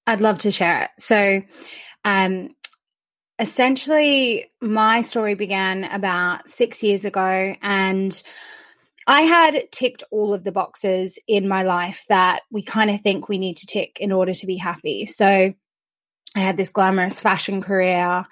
I'd 0.08 0.22
love 0.22 0.39
to 0.39 0.50
share 0.50 0.84
it. 0.84 0.89
So, 0.98 1.44
um, 2.03 2.56
essentially, 3.41 4.50
my 4.62 5.01
story 5.01 5.36
began 5.36 5.83
about 5.83 6.50
six 6.50 6.83
years 6.83 7.03
ago, 7.03 7.55
and 7.62 8.24
I 9.07 9.21
had 9.21 9.71
ticked 9.71 10.03
all 10.12 10.33
of 10.33 10.43
the 10.43 10.51
boxes 10.51 11.19
in 11.27 11.48
my 11.48 11.63
life 11.63 12.05
that 12.07 12.43
we 12.51 12.62
kind 12.62 12.91
of 12.91 13.01
think 13.01 13.27
we 13.27 13.39
need 13.39 13.57
to 13.57 13.67
tick 13.67 13.98
in 14.00 14.12
order 14.12 14.33
to 14.33 14.45
be 14.45 14.57
happy. 14.57 15.05
So, 15.05 15.53
I 16.36 16.39
had 16.39 16.55
this 16.55 16.69
glamorous 16.69 17.19
fashion 17.19 17.62
career. 17.62 18.25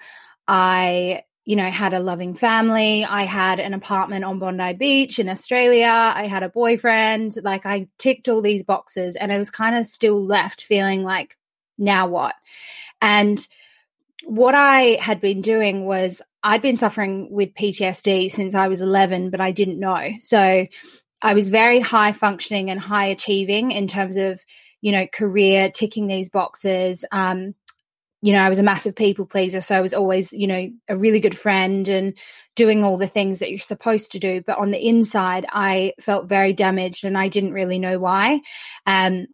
I 0.48 1.24
you 1.44 1.56
know, 1.56 1.68
had 1.68 1.94
a 1.94 2.00
loving 2.00 2.34
family. 2.34 3.04
I 3.04 3.24
had 3.24 3.58
an 3.58 3.74
apartment 3.74 4.24
on 4.24 4.38
Bondi 4.38 4.74
Beach 4.74 5.18
in 5.18 5.28
Australia. 5.28 5.88
I 5.88 6.28
had 6.28 6.44
a 6.44 6.48
boyfriend. 6.48 7.34
Like 7.42 7.66
I 7.66 7.88
ticked 7.98 8.28
all 8.28 8.40
these 8.40 8.62
boxes 8.62 9.16
and 9.16 9.32
I 9.32 9.38
was 9.38 9.50
kind 9.50 9.74
of 9.74 9.86
still 9.86 10.24
left 10.24 10.62
feeling 10.62 11.02
like, 11.02 11.36
now 11.76 12.06
what? 12.06 12.36
And 13.00 13.44
what 14.24 14.54
I 14.54 14.98
had 15.00 15.20
been 15.20 15.40
doing 15.40 15.84
was 15.84 16.22
I'd 16.42 16.62
been 16.62 16.76
suffering 16.76 17.28
with 17.30 17.54
PTSD 17.54 18.30
since 18.30 18.54
I 18.54 18.68
was 18.68 18.80
11, 18.80 19.30
but 19.30 19.40
I 19.40 19.52
didn't 19.52 19.80
know. 19.80 20.10
So 20.20 20.66
I 21.22 21.34
was 21.34 21.48
very 21.48 21.80
high 21.80 22.12
functioning 22.12 22.70
and 22.70 22.80
high 22.80 23.06
achieving 23.06 23.72
in 23.72 23.86
terms 23.86 24.16
of, 24.16 24.40
you 24.80 24.92
know, 24.92 25.06
career, 25.06 25.70
ticking 25.70 26.06
these 26.06 26.30
boxes. 26.30 27.04
Um, 27.12 27.54
you 28.22 28.34
know, 28.34 28.42
I 28.42 28.48
was 28.48 28.58
a 28.58 28.62
massive 28.62 28.94
people 28.94 29.24
pleaser. 29.24 29.60
So 29.60 29.76
I 29.76 29.80
was 29.80 29.94
always, 29.94 30.32
you 30.32 30.46
know, 30.46 30.70
a 30.88 30.96
really 30.96 31.20
good 31.20 31.36
friend 31.36 31.88
and 31.88 32.18
doing 32.54 32.84
all 32.84 32.98
the 32.98 33.06
things 33.06 33.38
that 33.38 33.50
you're 33.50 33.58
supposed 33.58 34.12
to 34.12 34.18
do. 34.18 34.42
But 34.46 34.58
on 34.58 34.70
the 34.70 34.86
inside, 34.86 35.46
I 35.50 35.94
felt 36.00 36.28
very 36.28 36.52
damaged 36.52 37.04
and 37.04 37.16
I 37.16 37.28
didn't 37.28 37.54
really 37.54 37.78
know 37.78 37.98
why. 37.98 38.40
Um, 38.86 39.26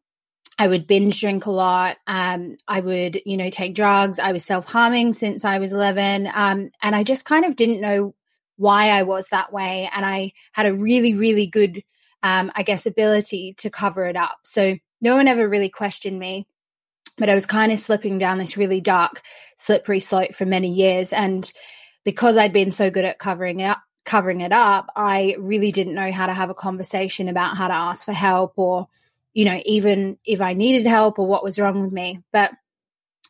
I 0.59 0.69
would 0.69 0.87
binge 0.87 1.21
drink 1.21 1.47
a 1.47 1.51
lot. 1.51 1.99
Um, 2.07 2.57
I 2.67 2.81
would, 2.81 3.21
you 3.27 3.37
know, 3.37 3.51
take 3.51 3.75
drugs. 3.75 4.19
I 4.19 4.33
was 4.33 4.45
self 4.45 4.67
harming 4.67 5.13
since 5.13 5.45
I 5.45 5.59
was 5.59 5.73
11. 5.73 6.31
Um, 6.33 6.71
and 6.83 6.97
I 6.97 7.03
just 7.03 7.25
kind 7.27 7.45
of 7.45 7.57
didn't 7.57 7.81
know 7.81 8.15
why 8.57 8.89
I 8.91 9.03
was 9.03 9.29
that 9.29 9.53
way. 9.53 9.91
And 9.95 10.05
I 10.05 10.33
had 10.53 10.67
a 10.67 10.75
really, 10.75 11.15
really 11.15 11.47
good, 11.47 11.83
um, 12.23 12.51
I 12.55 12.63
guess, 12.63 12.87
ability 12.87 13.55
to 13.59 13.71
cover 13.71 14.07
it 14.07 14.17
up. 14.17 14.39
So 14.45 14.79
no 15.03 15.15
one 15.15 15.29
ever 15.29 15.47
really 15.47 15.69
questioned 15.69 16.19
me. 16.19 16.47
But 17.19 17.29
I 17.31 17.35
was 17.35 17.47
kind 17.47 17.73
of 17.73 17.81
slipping 17.81 18.19
down 18.19 18.39
this 18.39 18.57
really 18.57 18.81
dark, 18.81 19.23
slippery 19.57 20.01
slope 20.01 20.35
for 20.35 20.47
many 20.47 20.73
years. 20.73 21.13
And 21.13 21.51
because 22.05 22.37
I'd 22.37 22.53
been 22.53 22.73
so 22.73 22.91
good 22.91 23.05
at 23.05 23.19
covering 23.19 23.61
it, 23.61 23.77
covering 24.05 24.41
it 24.41 24.53
up, 24.53 24.91
I 24.97 25.37
really 25.39 25.73
didn't 25.73 25.95
know 25.95 26.13
how 26.13 26.27
to 26.27 26.35
have 26.35 26.51
a 26.51 26.55
conversation 26.55 27.29
about 27.29 27.57
how 27.57 27.69
to 27.69 27.75
ask 27.75 28.05
for 28.05 28.13
help 28.13 28.55
or 28.57 28.89
you 29.37 29.45
know, 29.45 29.61
even 29.66 30.16
if 30.25 30.40
I 30.40 30.55
needed 30.55 30.87
help 30.87 31.19
or 31.19 31.26
what 31.26 31.45
was 31.45 31.59
wrong 31.59 31.83
with 31.83 31.93
me. 31.93 32.23
But 32.33 32.52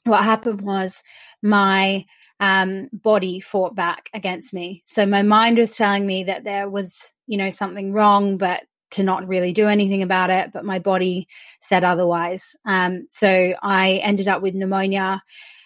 what 0.04 0.22
happened 0.22 0.60
was 0.60 1.02
my 1.42 2.06
um, 2.38 2.88
body 2.92 3.40
fought 3.40 3.75
back 3.75 4.08
against 4.14 4.54
me. 4.54 4.84
So 4.86 5.04
my 5.04 5.22
mind 5.22 5.58
was 5.58 5.76
telling 5.76 6.06
me 6.06 6.22
that 6.25 6.44
there 6.44 6.70
was, 6.70 7.10
you 7.26 7.36
know, 7.36 7.50
something 7.50 7.92
wrong, 7.92 8.36
but 8.36 8.62
to 8.92 9.02
not 9.02 9.26
really 9.26 9.52
do 9.52 9.66
anything 9.66 10.04
about 10.04 10.30
it. 10.30 10.52
But 10.52 10.64
my 10.64 10.78
body 10.78 11.26
said 11.60 11.82
otherwise. 11.82 12.54
Um, 12.64 13.08
so 13.10 13.54
I 13.60 13.94
ended 13.94 14.28
up 14.28 14.42
with 14.42 14.54
pneumonia 14.54 15.20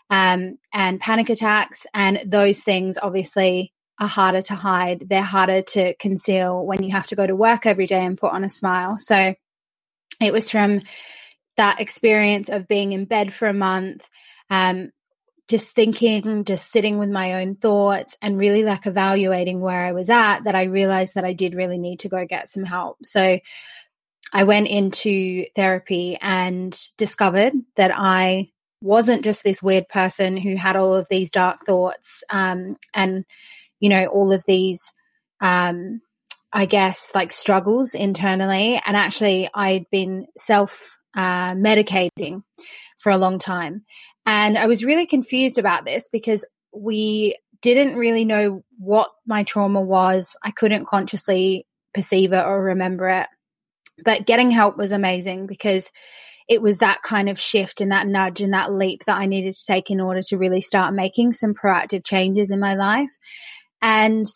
um, 0.09 0.57
and 0.73 0.99
panic 0.99 1.29
attacks. 1.29 1.87
And 1.93 2.23
those 2.25 2.63
things 2.63 2.97
obviously 2.97 3.75
are 3.99 4.09
harder 4.09 4.41
to 4.41 4.55
hide. 4.55 5.05
They're 5.07 5.23
harder 5.23 5.61
to 5.61 5.95
conceal 5.97 6.65
when 6.65 6.83
you 6.83 6.93
have 6.93 7.09
to 7.09 7.15
go 7.15 7.27
to 7.27 7.37
work 7.37 7.67
every 7.67 7.85
day 7.85 8.03
and 8.03 8.17
put 8.17 8.33
on 8.33 8.43
a 8.43 8.49
smile. 8.49 8.97
So 8.97 9.35
it 10.21 10.33
was 10.33 10.51
from 10.51 10.83
that 11.57 11.81
experience 11.81 12.49
of 12.49 12.69
being 12.69 12.93
in 12.93 13.05
bed 13.05 13.33
for 13.33 13.49
a 13.49 13.55
month, 13.55 14.09
um, 14.49 14.91
just 15.49 15.75
thinking, 15.75 16.45
just 16.45 16.71
sitting 16.71 16.99
with 16.99 17.11
my 17.11 17.43
own 17.43 17.57
thoughts 17.57 18.17
and 18.23 18.41
really 18.41 18.63
like 18.63 18.87
evaluating 18.87 19.61
where 19.61 19.85
I 19.85 19.93
was 19.93 20.09
at 20.09 20.45
that 20.45 20.55
I 20.55 20.65
realized 20.65 21.17
that 21.17 21.25
I 21.25 21.33
did 21.33 21.55
really 21.55 21.79
need 21.79 22.01
to 22.01 22.09
go 22.09 22.25
get 22.25 22.49
some 22.49 22.65
help. 22.65 22.99
So 23.05 23.41
I 24.33 24.45
went 24.45 24.69
into 24.69 25.47
therapy 25.57 26.17
and 26.21 26.79
discovered 26.97 27.53
that 27.77 27.91
I 27.93 28.51
wasn't 28.81 29.25
just 29.25 29.43
this 29.43 29.63
weird 29.63 29.89
person 29.89 30.37
who 30.37 30.57
had 30.57 30.77
all 30.77 30.95
of 30.95 31.09
these 31.11 31.31
dark 31.31 31.67
thoughts 31.67 32.23
um, 32.31 32.77
and, 32.95 33.25
you 33.81 33.89
know, 33.89 34.07
all 34.07 34.33
of 34.33 34.45
these 34.47 34.95
um, 35.41 36.01
I 36.53 36.67
guess, 36.67 37.13
like 37.15 37.33
struggles 37.33 37.95
internally. 37.95 38.81
And 38.85 38.97
actually, 38.97 39.49
I'd 39.55 39.87
been 39.91 40.27
self 40.37 40.97
uh, 41.17 41.53
medicating 41.53 42.43
for 42.99 43.11
a 43.11 43.19
long 43.19 43.39
time. 43.39 43.83
And 44.27 44.59
I 44.59 44.67
was 44.67 44.85
really 44.85 45.07
confused 45.07 45.59
about 45.59 45.85
this 45.85 46.09
because 46.09 46.45
we 46.73 47.37
didn't 47.63 47.97
really 47.97 48.25
know 48.25 48.63
what 48.79 49.11
my 49.27 49.43
trauma 49.45 49.81
was. 49.81 50.37
I 50.43 50.51
couldn't 50.51 50.87
consciously 50.87 51.67
perceive 51.95 52.33
it 52.33 52.45
or 52.45 52.63
remember 52.63 53.09
it. 53.09 53.27
But 54.03 54.27
getting 54.27 54.51
help 54.51 54.77
was 54.77 54.93
amazing 54.93 55.47
because 55.47 55.91
it 56.49 56.63
was 56.63 56.79
that 56.79 57.03
kind 57.03 57.29
of 57.29 57.39
shift 57.39 57.81
and 57.81 57.93
that 57.93 58.07
nudge 58.07 58.41
and 58.41 58.55
that 58.55 58.73
leap 58.73 59.05
that 59.05 59.19
I 59.19 59.27
needed 59.27 59.55
to 59.55 59.67
take 59.67 59.91
in 59.91 60.01
order 60.01 60.21
to 60.29 60.37
really 60.37 60.61
start 60.61 60.95
making 60.95 61.33
some 61.33 61.55
proactive 61.55 62.05
changes 62.05 62.51
in 62.51 62.59
my 62.59 62.75
life. 62.75 63.11
And 63.83 64.27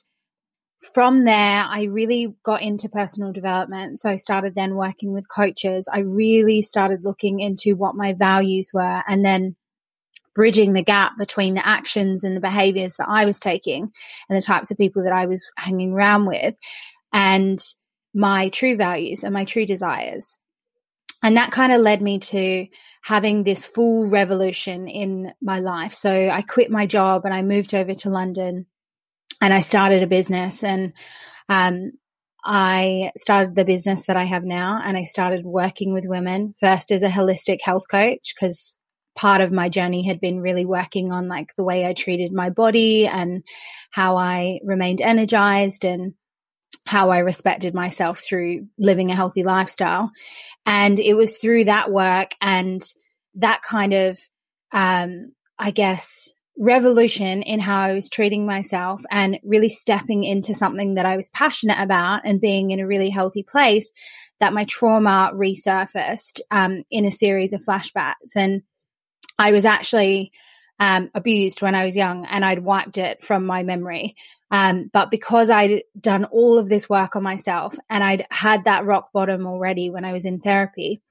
from 0.93 1.25
there, 1.25 1.64
I 1.64 1.85
really 1.85 2.35
got 2.45 2.62
into 2.62 2.88
personal 2.88 3.33
development. 3.33 4.00
So 4.00 4.11
I 4.11 4.17
started 4.17 4.55
then 4.55 4.75
working 4.75 5.12
with 5.12 5.29
coaches. 5.29 5.88
I 5.93 6.00
really 6.00 6.62
started 6.62 7.05
looking 7.05 7.41
into 7.41 7.76
what 7.76 7.95
my 7.95 8.12
values 8.12 8.71
were 8.75 9.03
and 9.09 9.25
then 9.25 9.57
bridging 10.35 10.73
the 10.73 10.83
gap 10.83 11.12
between 11.19 11.55
the 11.55 11.67
actions 11.67 12.25
and 12.25 12.37
the 12.37 12.41
behaviors 12.41 12.97
that 12.97 13.09
I 13.09 13.25
was 13.25 13.38
taking 13.38 13.93
and 14.29 14.37
the 14.37 14.43
types 14.43 14.71
of 14.71 14.79
people 14.79 15.05
that 15.05 15.12
I 15.12 15.26
was 15.26 15.49
hanging 15.57 15.93
around 15.93 16.26
with 16.26 16.57
and 17.12 17.59
my 18.12 18.49
true 18.49 18.76
values 18.76 19.25
and 19.25 19.33
my 19.33 19.45
true 19.45 19.64
desires. 19.64 20.37
And 21.23 21.37
that 21.37 21.53
kind 21.53 21.73
of 21.73 21.81
led 21.81 22.03
me 22.03 22.19
to 22.19 22.67
having 23.03 23.45
this 23.45 23.64
full 23.64 24.07
revolution 24.07 24.88
in 24.88 25.33
my 25.41 25.61
life. 25.61 25.93
So 25.93 26.11
I 26.11 26.43
quit 26.43 26.71
my 26.71 26.87
job 26.87 27.25
and 27.25 27.33
I 27.33 27.43
moved 27.43 27.75
over 27.75 27.95
to 27.95 28.11
London 28.11 28.67
and 29.41 29.53
I 29.53 29.61
started 29.61 30.03
a 30.03 30.07
business 30.07 30.62
and 30.62 30.93
um, 31.49 31.93
I 32.45 33.12
started 33.17 33.55
the 33.55 33.64
business 33.64 34.07
that 34.07 34.17
I 34.17 34.25
have 34.25 34.45
now 34.45 34.81
and 34.85 34.97
I 34.97 35.05
started 35.05 35.45
working 35.45 35.93
with 35.93 36.05
women 36.07 36.55
first 36.61 36.91
as 36.91 37.03
a 37.03 37.09
holistic 37.09 37.61
health 37.62 37.85
coach 37.91 38.35
because 38.35 38.76
part 39.14 39.41
of 39.41 39.53
my 39.53 39.69
journey 39.69 40.07
had 40.07 40.21
been 40.21 40.41
really 40.41 40.67
working 40.67 41.12
on 41.12 41.29
like 41.29 41.55
the 41.57 41.64
way 41.64 41.87
I 41.87 41.95
treated 41.95 42.33
my 42.33 42.50
body 42.50 43.07
and 43.07 43.45
how 43.91 44.17
I 44.17 44.61
remained 44.64 45.00
energized 45.00 45.85
and 45.85 46.14
how 46.85 47.11
I 47.11 47.19
respected 47.19 47.75
myself 47.75 48.19
through 48.19 48.67
living 48.79 49.11
a 49.11 49.17
healthy 49.17 49.43
lifestyle. 49.43 50.11
And 50.67 50.99
it 50.99 51.14
was 51.14 51.38
through 51.38 51.64
that 51.64 51.91
work 51.91 52.33
and 52.43 52.83
that 53.37 53.62
kind 53.62 53.95
of, 53.95 54.19
um, 54.73 55.33
I 55.59 55.71
guess, 55.71 56.34
revolution 56.56 57.42
in 57.42 57.61
how 57.61 57.80
I 57.80 57.94
was 57.94 58.08
treating 58.08 58.46
myself 58.46 59.02
and 59.11 59.38
really 59.42 59.68
stepping 59.68 60.25
into 60.25 60.54
something 60.54 60.94
that 60.94 61.06
I 61.06 61.16
was 61.16 61.30
passionate 61.30 61.80
about 61.80 62.23
and 62.25 62.40
being 62.40 62.70
in 62.70 62.80
a 62.80 62.87
really 62.87 63.11
healthy 63.11 63.42
place 63.42 63.90
that 64.40 64.52
my 64.52 64.64
trauma 64.64 65.32
resurfaced 65.34 66.40
um, 66.50 66.84
in 66.90 67.04
a 67.04 67.11
series 67.11 67.52
of 67.52 67.62
flashbacks. 67.62 68.37
And 68.37 68.62
I 69.38 69.52
was 69.52 69.64
actually 69.64 70.32
um, 70.78 71.11
abused 71.14 71.62
when 71.62 71.75
I 71.75 71.84
was 71.84 71.96
young 71.96 72.26
and 72.26 72.44
I'd 72.44 72.61
wiped 72.61 72.99
it 72.99 73.23
from 73.23 73.46
my 73.46 73.62
memory. 73.62 74.14
Um, 74.50 74.90
but 74.92 75.11
because 75.11 75.50
I'd 75.50 75.82
done 75.99 76.25
all 76.26 76.58
of 76.58 76.68
this 76.68 76.88
work 76.88 77.16
on 77.16 77.23
myself 77.23 77.76
and 77.90 78.04
I'd 78.04 78.26
had 78.30 78.64
that 78.64 78.84
rock 78.84 79.11
bottom 79.12 79.46
already 79.46 79.90
when 79.90 80.04
I 80.04 80.12
was 80.12 80.25
in 80.25 80.38
therapy, 80.38 81.02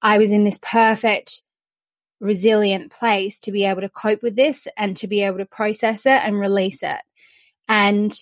I 0.00 0.18
was 0.18 0.30
in 0.32 0.44
this 0.44 0.58
perfect 0.62 1.40
resilient 2.22 2.92
place 2.92 3.40
to 3.40 3.52
be 3.52 3.64
able 3.64 3.80
to 3.80 3.88
cope 3.88 4.22
with 4.22 4.36
this 4.36 4.68
and 4.76 4.96
to 4.96 5.08
be 5.08 5.22
able 5.22 5.38
to 5.38 5.44
process 5.44 6.06
it 6.06 6.20
and 6.22 6.38
release 6.38 6.82
it. 6.82 7.00
And 7.68 8.12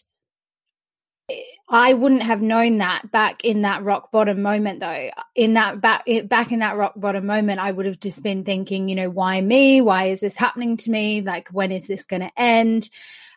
I 1.68 1.92
wouldn't 1.92 2.22
have 2.22 2.42
known 2.42 2.78
that 2.78 3.12
back 3.12 3.44
in 3.44 3.62
that 3.62 3.84
rock 3.84 4.10
bottom 4.10 4.42
moment 4.42 4.80
though. 4.80 5.10
In 5.36 5.54
that 5.54 5.80
back 5.80 6.04
back 6.24 6.50
in 6.50 6.60
that 6.60 6.76
rock 6.76 6.94
bottom 6.96 7.26
moment 7.26 7.60
I 7.60 7.70
would 7.70 7.86
have 7.86 8.00
just 8.00 8.22
been 8.24 8.42
thinking, 8.42 8.88
you 8.88 8.96
know, 8.96 9.10
why 9.10 9.40
me? 9.40 9.80
Why 9.80 10.06
is 10.06 10.20
this 10.20 10.36
happening 10.36 10.76
to 10.78 10.90
me? 10.90 11.20
Like 11.20 11.48
when 11.50 11.70
is 11.70 11.86
this 11.86 12.04
going 12.04 12.22
to 12.22 12.32
end? 12.36 12.88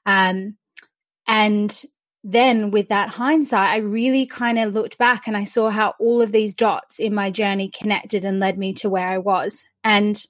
Um 0.05 0.58
and 1.27 1.84
then 2.24 2.72
with 2.72 2.89
that 2.89 3.10
hindsight, 3.10 3.70
I 3.70 3.77
really 3.77 4.25
kind 4.25 4.58
of 4.58 4.74
looked 4.74 4.98
back 4.98 5.27
and 5.27 5.36
I 5.36 5.43
saw 5.43 5.70
how 5.70 5.93
all 6.00 6.22
of 6.22 6.32
these 6.32 6.55
dots 6.55 7.00
in 7.00 7.13
my 7.13 7.32
journey 7.32 7.70
connected 7.70 8.24
and 8.24 8.39
led 8.39 8.58
me 8.58 8.74
to 8.75 8.89
where 8.89 9.08
I 9.08 9.17
was. 9.17 9.65
And 9.84 10.22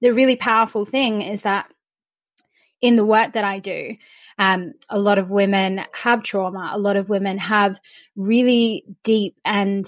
the 0.00 0.12
really 0.12 0.36
powerful 0.36 0.84
thing 0.84 1.22
is 1.22 1.42
that 1.42 1.70
in 2.80 2.96
the 2.96 3.04
work 3.04 3.32
that 3.32 3.44
I 3.44 3.58
do, 3.58 3.96
um, 4.38 4.74
a 4.88 4.98
lot 4.98 5.18
of 5.18 5.30
women 5.30 5.82
have 5.92 6.22
trauma. 6.22 6.70
A 6.72 6.78
lot 6.78 6.96
of 6.96 7.08
women 7.08 7.38
have 7.38 7.80
really 8.16 8.84
deep 9.02 9.34
and 9.44 9.84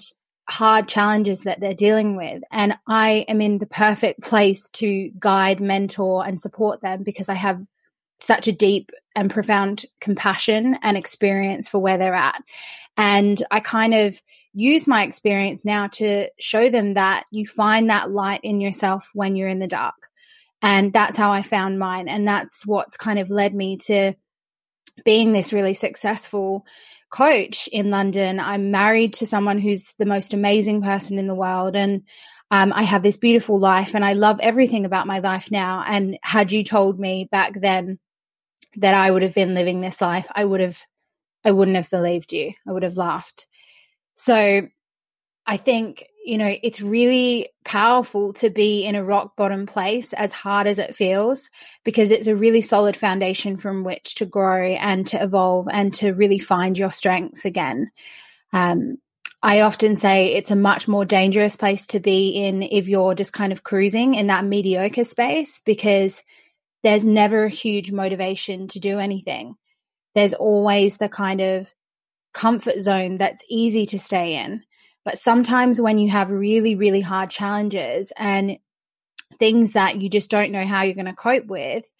hard 0.48 0.88
challenges 0.88 1.42
that 1.42 1.60
they're 1.60 1.74
dealing 1.74 2.16
with. 2.16 2.42
And 2.50 2.76
I 2.88 3.24
am 3.28 3.40
in 3.40 3.58
the 3.58 3.66
perfect 3.66 4.22
place 4.22 4.68
to 4.70 5.10
guide, 5.18 5.60
mentor, 5.60 6.26
and 6.26 6.40
support 6.40 6.80
them 6.82 7.04
because 7.04 7.28
I 7.28 7.34
have 7.34 7.60
such 8.18 8.48
a 8.48 8.52
deep 8.52 8.90
and 9.14 9.30
profound 9.30 9.86
compassion 10.00 10.76
and 10.82 10.96
experience 10.96 11.68
for 11.68 11.78
where 11.78 11.98
they're 11.98 12.14
at. 12.14 12.42
And 12.96 13.42
I 13.50 13.60
kind 13.60 13.94
of 13.94 14.20
use 14.52 14.88
my 14.88 15.04
experience 15.04 15.64
now 15.64 15.88
to 15.88 16.28
show 16.38 16.70
them 16.70 16.94
that 16.94 17.24
you 17.30 17.46
find 17.46 17.90
that 17.90 18.10
light 18.10 18.40
in 18.42 18.60
yourself 18.60 19.10
when 19.14 19.36
you're 19.36 19.48
in 19.48 19.58
the 19.58 19.66
dark. 19.66 20.08
And 20.62 20.92
that's 20.92 21.16
how 21.16 21.32
I 21.32 21.42
found 21.42 21.78
mine. 21.78 22.08
And 22.08 22.26
that's 22.26 22.66
what's 22.66 22.96
kind 22.96 23.18
of 23.18 23.30
led 23.30 23.54
me 23.54 23.78
to 23.86 24.14
being 25.04 25.32
this 25.32 25.52
really 25.52 25.74
successful 25.74 26.66
coach 27.10 27.68
in 27.72 27.90
London. 27.90 28.38
I'm 28.40 28.70
married 28.70 29.14
to 29.14 29.26
someone 29.26 29.58
who's 29.58 29.94
the 29.98 30.06
most 30.06 30.34
amazing 30.34 30.82
person 30.82 31.18
in 31.18 31.26
the 31.26 31.34
world. 31.34 31.76
And 31.76 32.02
Um, 32.52 32.72
I 32.74 32.82
have 32.82 33.04
this 33.04 33.16
beautiful 33.16 33.60
life 33.60 33.94
and 33.94 34.04
I 34.04 34.14
love 34.14 34.40
everything 34.40 34.84
about 34.84 35.06
my 35.06 35.20
life 35.20 35.52
now. 35.52 35.84
And 35.86 36.18
had 36.20 36.50
you 36.50 36.64
told 36.64 36.98
me 36.98 37.28
back 37.30 37.52
then 37.54 38.00
that 38.78 38.94
I 38.94 39.08
would 39.08 39.22
have 39.22 39.34
been 39.34 39.54
living 39.54 39.80
this 39.80 40.00
life, 40.00 40.26
I 40.34 40.44
would 40.44 40.60
have, 40.60 40.82
I 41.44 41.52
wouldn't 41.52 41.76
have 41.76 41.90
believed 41.90 42.32
you. 42.32 42.52
I 42.66 42.72
would 42.72 42.82
have 42.82 42.96
laughed. 42.96 43.46
So 44.20 44.68
I 45.46 45.56
think, 45.56 46.04
you 46.22 46.36
know, 46.36 46.54
it's 46.62 46.82
really 46.82 47.48
powerful 47.64 48.34
to 48.34 48.50
be 48.50 48.84
in 48.84 48.94
a 48.94 49.02
rock 49.02 49.34
bottom 49.34 49.64
place 49.64 50.12
as 50.12 50.30
hard 50.30 50.66
as 50.66 50.78
it 50.78 50.94
feels 50.94 51.48
because 51.86 52.10
it's 52.10 52.26
a 52.26 52.36
really 52.36 52.60
solid 52.60 52.98
foundation 52.98 53.56
from 53.56 53.82
which 53.82 54.16
to 54.16 54.26
grow 54.26 54.74
and 54.74 55.06
to 55.06 55.22
evolve 55.22 55.68
and 55.72 55.94
to 55.94 56.12
really 56.12 56.38
find 56.38 56.76
your 56.76 56.90
strengths 56.90 57.46
again. 57.46 57.90
Um, 58.52 58.98
I 59.42 59.62
often 59.62 59.96
say 59.96 60.34
it's 60.34 60.50
a 60.50 60.56
much 60.56 60.86
more 60.86 61.06
dangerous 61.06 61.56
place 61.56 61.86
to 61.86 61.98
be 61.98 62.44
in 62.44 62.62
if 62.62 62.88
you're 62.88 63.14
just 63.14 63.32
kind 63.32 63.52
of 63.52 63.62
cruising 63.62 64.16
in 64.16 64.26
that 64.26 64.44
mediocre 64.44 65.04
space 65.04 65.62
because 65.64 66.22
there's 66.82 67.06
never 67.06 67.44
a 67.44 67.50
huge 67.50 67.90
motivation 67.90 68.68
to 68.68 68.80
do 68.80 68.98
anything. 68.98 69.54
There's 70.14 70.34
always 70.34 70.98
the 70.98 71.08
kind 71.08 71.40
of 71.40 71.72
comfort 72.32 72.80
zone 72.80 73.18
that's 73.18 73.44
easy 73.48 73.86
to 73.86 73.98
stay 73.98 74.36
in. 74.36 74.62
But 75.04 75.18
sometimes 75.18 75.80
when 75.80 75.98
you 75.98 76.10
have 76.10 76.30
really, 76.30 76.74
really 76.74 77.00
hard 77.00 77.30
challenges 77.30 78.12
and 78.16 78.58
things 79.38 79.72
that 79.72 80.00
you 80.00 80.08
just 80.10 80.30
don't 80.30 80.52
know 80.52 80.66
how 80.66 80.82
you're 80.82 80.94
going 80.94 81.06
to 81.06 81.14
cope 81.14 81.46
with, 81.46 81.90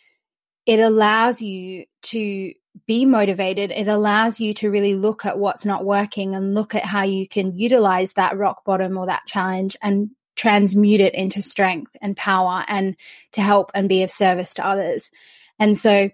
it 0.67 0.81
allows 0.81 1.41
you 1.41 1.87
to 2.03 2.53
be 2.87 3.05
motivated. 3.05 3.71
It 3.71 3.89
allows 3.89 4.39
you 4.39 4.53
to 4.55 4.71
really 4.71 4.95
look 4.95 5.25
at 5.25 5.39
what's 5.39 5.65
not 5.65 5.85
working 5.85 6.35
and 6.35 6.55
look 6.55 6.75
at 6.75 6.85
how 6.85 7.03
you 7.03 7.27
can 7.27 7.57
utilize 7.57 8.13
that 8.13 8.37
rock 8.37 8.65
bottom 8.65 8.97
or 8.99 9.07
that 9.07 9.27
challenge 9.27 9.77
and 9.83 10.11
transmute 10.37 11.01
it 11.01 11.15
into 11.15 11.43
strength 11.43 11.97
and 12.01 12.17
power 12.17 12.65
and 12.69 12.97
to 13.33 13.43
help 13.43 13.71
and 13.75 13.89
be 13.89 14.03
of 14.03 14.11
service 14.11 14.55
to 14.55 14.67
others. 14.67 15.11
And 15.59 15.77
so 15.77 16.11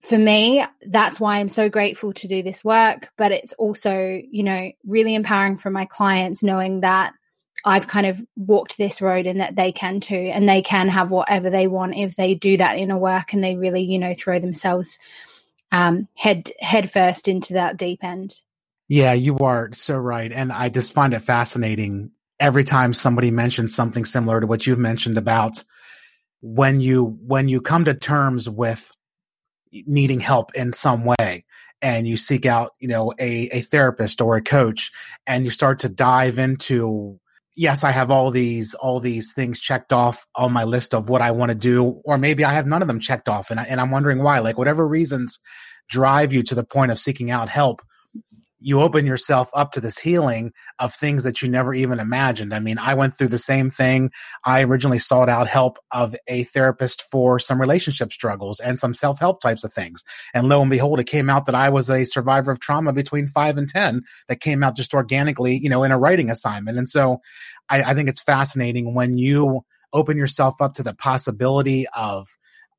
for 0.00 0.16
me, 0.16 0.64
that's 0.86 1.20
why 1.20 1.38
I'm 1.38 1.48
so 1.48 1.68
grateful 1.68 2.12
to 2.14 2.28
do 2.28 2.42
this 2.42 2.64
work. 2.64 3.10
But 3.16 3.32
it's 3.32 3.52
also, 3.54 4.20
you 4.30 4.42
know, 4.42 4.72
really 4.86 5.14
empowering 5.14 5.56
for 5.56 5.70
my 5.70 5.84
clients 5.84 6.42
knowing 6.42 6.80
that 6.80 7.12
I've 7.64 7.86
kind 7.86 8.06
of 8.06 8.20
walked 8.36 8.78
this 8.78 9.02
road 9.02 9.26
and 9.26 9.40
that 9.40 9.56
they 9.56 9.72
can 9.72 10.00
too. 10.00 10.30
And 10.32 10.48
they 10.48 10.62
can 10.62 10.88
have 10.88 11.10
whatever 11.10 11.50
they 11.50 11.66
want 11.66 11.96
if 11.96 12.16
they 12.16 12.34
do 12.34 12.56
that 12.56 12.78
inner 12.78 12.96
work 12.96 13.34
and 13.34 13.44
they 13.44 13.56
really, 13.56 13.82
you 13.82 13.98
know, 13.98 14.14
throw 14.14 14.38
themselves 14.38 14.98
um, 15.72 16.08
head 16.16 16.50
head 16.60 16.90
first 16.90 17.28
into 17.28 17.52
that 17.52 17.76
deep 17.76 18.02
end. 18.02 18.40
Yeah, 18.88 19.12
you 19.12 19.38
are 19.38 19.68
so 19.72 19.96
right. 19.96 20.32
And 20.32 20.50
I 20.50 20.68
just 20.68 20.94
find 20.94 21.14
it 21.14 21.20
fascinating 21.20 22.10
every 22.40 22.64
time 22.64 22.94
somebody 22.94 23.30
mentions 23.30 23.74
something 23.74 24.04
similar 24.04 24.40
to 24.40 24.46
what 24.46 24.66
you've 24.66 24.78
mentioned 24.78 25.18
about 25.18 25.62
when 26.40 26.80
you 26.80 27.18
when 27.26 27.48
you 27.48 27.60
come 27.60 27.84
to 27.84 27.94
terms 27.94 28.48
with 28.48 28.90
needing 29.72 30.20
help 30.20 30.54
in 30.54 30.72
some 30.72 31.04
way. 31.04 31.44
And 31.82 32.06
you 32.06 32.16
seek 32.16 32.44
out 32.44 32.72
you 32.78 32.88
know 32.88 33.12
a, 33.18 33.48
a 33.48 33.60
therapist 33.60 34.20
or 34.20 34.36
a 34.36 34.42
coach 34.42 34.92
and 35.26 35.44
you 35.44 35.50
start 35.50 35.78
to 35.78 35.88
dive 35.88 36.38
into 36.38 37.18
yes 37.56 37.84
i 37.84 37.90
have 37.90 38.10
all 38.10 38.30
these 38.30 38.74
all 38.74 39.00
these 39.00 39.32
things 39.32 39.58
checked 39.58 39.90
off 39.90 40.26
on 40.34 40.52
my 40.52 40.64
list 40.64 40.94
of 40.94 41.08
what 41.08 41.22
i 41.22 41.30
want 41.30 41.48
to 41.48 41.54
do 41.54 42.02
or 42.04 42.18
maybe 42.18 42.44
i 42.44 42.52
have 42.52 42.66
none 42.66 42.82
of 42.82 42.88
them 42.88 43.00
checked 43.00 43.30
off 43.30 43.50
and, 43.50 43.58
I, 43.58 43.62
and 43.62 43.80
i'm 43.80 43.90
wondering 43.90 44.22
why. 44.22 44.40
Like 44.40 44.58
whatever 44.58 44.86
reasons 44.86 45.40
drive 45.88 46.34
you 46.34 46.42
to 46.42 46.54
the 46.54 46.64
point 46.64 46.92
of 46.92 46.98
seeking 46.98 47.30
out 47.30 47.48
help 47.48 47.80
you 48.60 48.80
open 48.80 49.06
yourself 49.06 49.50
up 49.54 49.72
to 49.72 49.80
this 49.80 49.98
healing 49.98 50.52
of 50.78 50.92
things 50.92 51.24
that 51.24 51.40
you 51.40 51.48
never 51.48 51.72
even 51.72 51.98
imagined. 51.98 52.54
I 52.54 52.60
mean, 52.60 52.78
I 52.78 52.94
went 52.94 53.14
through 53.14 53.28
the 53.28 53.38
same 53.38 53.70
thing. 53.70 54.10
I 54.44 54.62
originally 54.62 54.98
sought 54.98 55.28
out 55.28 55.48
help 55.48 55.78
of 55.90 56.14
a 56.28 56.44
therapist 56.44 57.02
for 57.10 57.38
some 57.38 57.60
relationship 57.60 58.12
struggles 58.12 58.60
and 58.60 58.78
some 58.78 58.94
self 58.94 59.18
help 59.18 59.40
types 59.40 59.64
of 59.64 59.72
things. 59.72 60.04
And 60.34 60.48
lo 60.48 60.60
and 60.60 60.70
behold, 60.70 61.00
it 61.00 61.04
came 61.04 61.30
out 61.30 61.46
that 61.46 61.54
I 61.54 61.70
was 61.70 61.90
a 61.90 62.04
survivor 62.04 62.50
of 62.50 62.60
trauma 62.60 62.92
between 62.92 63.26
five 63.26 63.56
and 63.56 63.68
10 63.68 64.02
that 64.28 64.40
came 64.40 64.62
out 64.62 64.76
just 64.76 64.94
organically, 64.94 65.56
you 65.56 65.70
know, 65.70 65.82
in 65.82 65.92
a 65.92 65.98
writing 65.98 66.30
assignment. 66.30 66.78
And 66.78 66.88
so 66.88 67.20
I, 67.68 67.82
I 67.82 67.94
think 67.94 68.08
it's 68.08 68.22
fascinating 68.22 68.94
when 68.94 69.16
you 69.16 69.62
open 69.92 70.16
yourself 70.16 70.60
up 70.60 70.74
to 70.74 70.82
the 70.82 70.94
possibility 70.94 71.86
of 71.96 72.28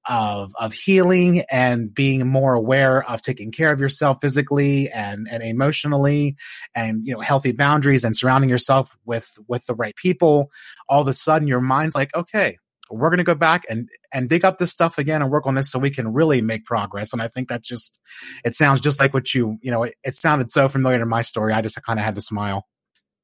of 0.09 0.53
of 0.59 0.73
healing 0.73 1.43
and 1.51 1.93
being 1.93 2.27
more 2.27 2.53
aware 2.53 3.07
of 3.09 3.21
taking 3.21 3.51
care 3.51 3.71
of 3.71 3.79
yourself 3.79 4.17
physically 4.21 4.89
and 4.89 5.27
and 5.29 5.43
emotionally 5.43 6.35
and 6.75 7.05
you 7.05 7.13
know 7.13 7.19
healthy 7.19 7.51
boundaries 7.51 8.03
and 8.03 8.15
surrounding 8.15 8.49
yourself 8.49 8.97
with 9.05 9.37
with 9.47 9.65
the 9.67 9.75
right 9.75 9.95
people 9.95 10.49
all 10.89 11.01
of 11.01 11.07
a 11.07 11.13
sudden 11.13 11.47
your 11.47 11.61
mind's 11.61 11.95
like 11.95 12.09
okay 12.15 12.57
we're 12.91 13.09
going 13.09 13.17
to 13.17 13.23
go 13.23 13.35
back 13.35 13.63
and 13.69 13.89
and 14.13 14.29
dig 14.29 14.43
up 14.43 14.57
this 14.57 14.71
stuff 14.71 14.97
again 14.97 15.21
and 15.21 15.31
work 15.31 15.47
on 15.47 15.55
this 15.55 15.71
so 15.71 15.79
we 15.79 15.89
can 15.89 16.11
really 16.11 16.41
make 16.41 16.65
progress. 16.65 17.13
And 17.13 17.21
i 17.21 17.27
think 17.27 17.49
that 17.49 17.63
just 17.63 17.99
it 18.43 18.53
sounds 18.53 18.81
just 18.81 18.99
like 18.99 19.13
what 19.13 19.33
you 19.33 19.57
you 19.61 19.71
know 19.71 19.83
it, 19.83 19.95
it 20.03 20.15
sounded 20.15 20.51
so 20.51 20.67
familiar 20.67 20.99
to 20.99 21.05
my 21.05 21.21
story. 21.21 21.53
I 21.53 21.61
just 21.61 21.81
kind 21.83 21.99
of 21.99 22.05
had 22.05 22.15
to 22.15 22.21
smile. 22.21 22.67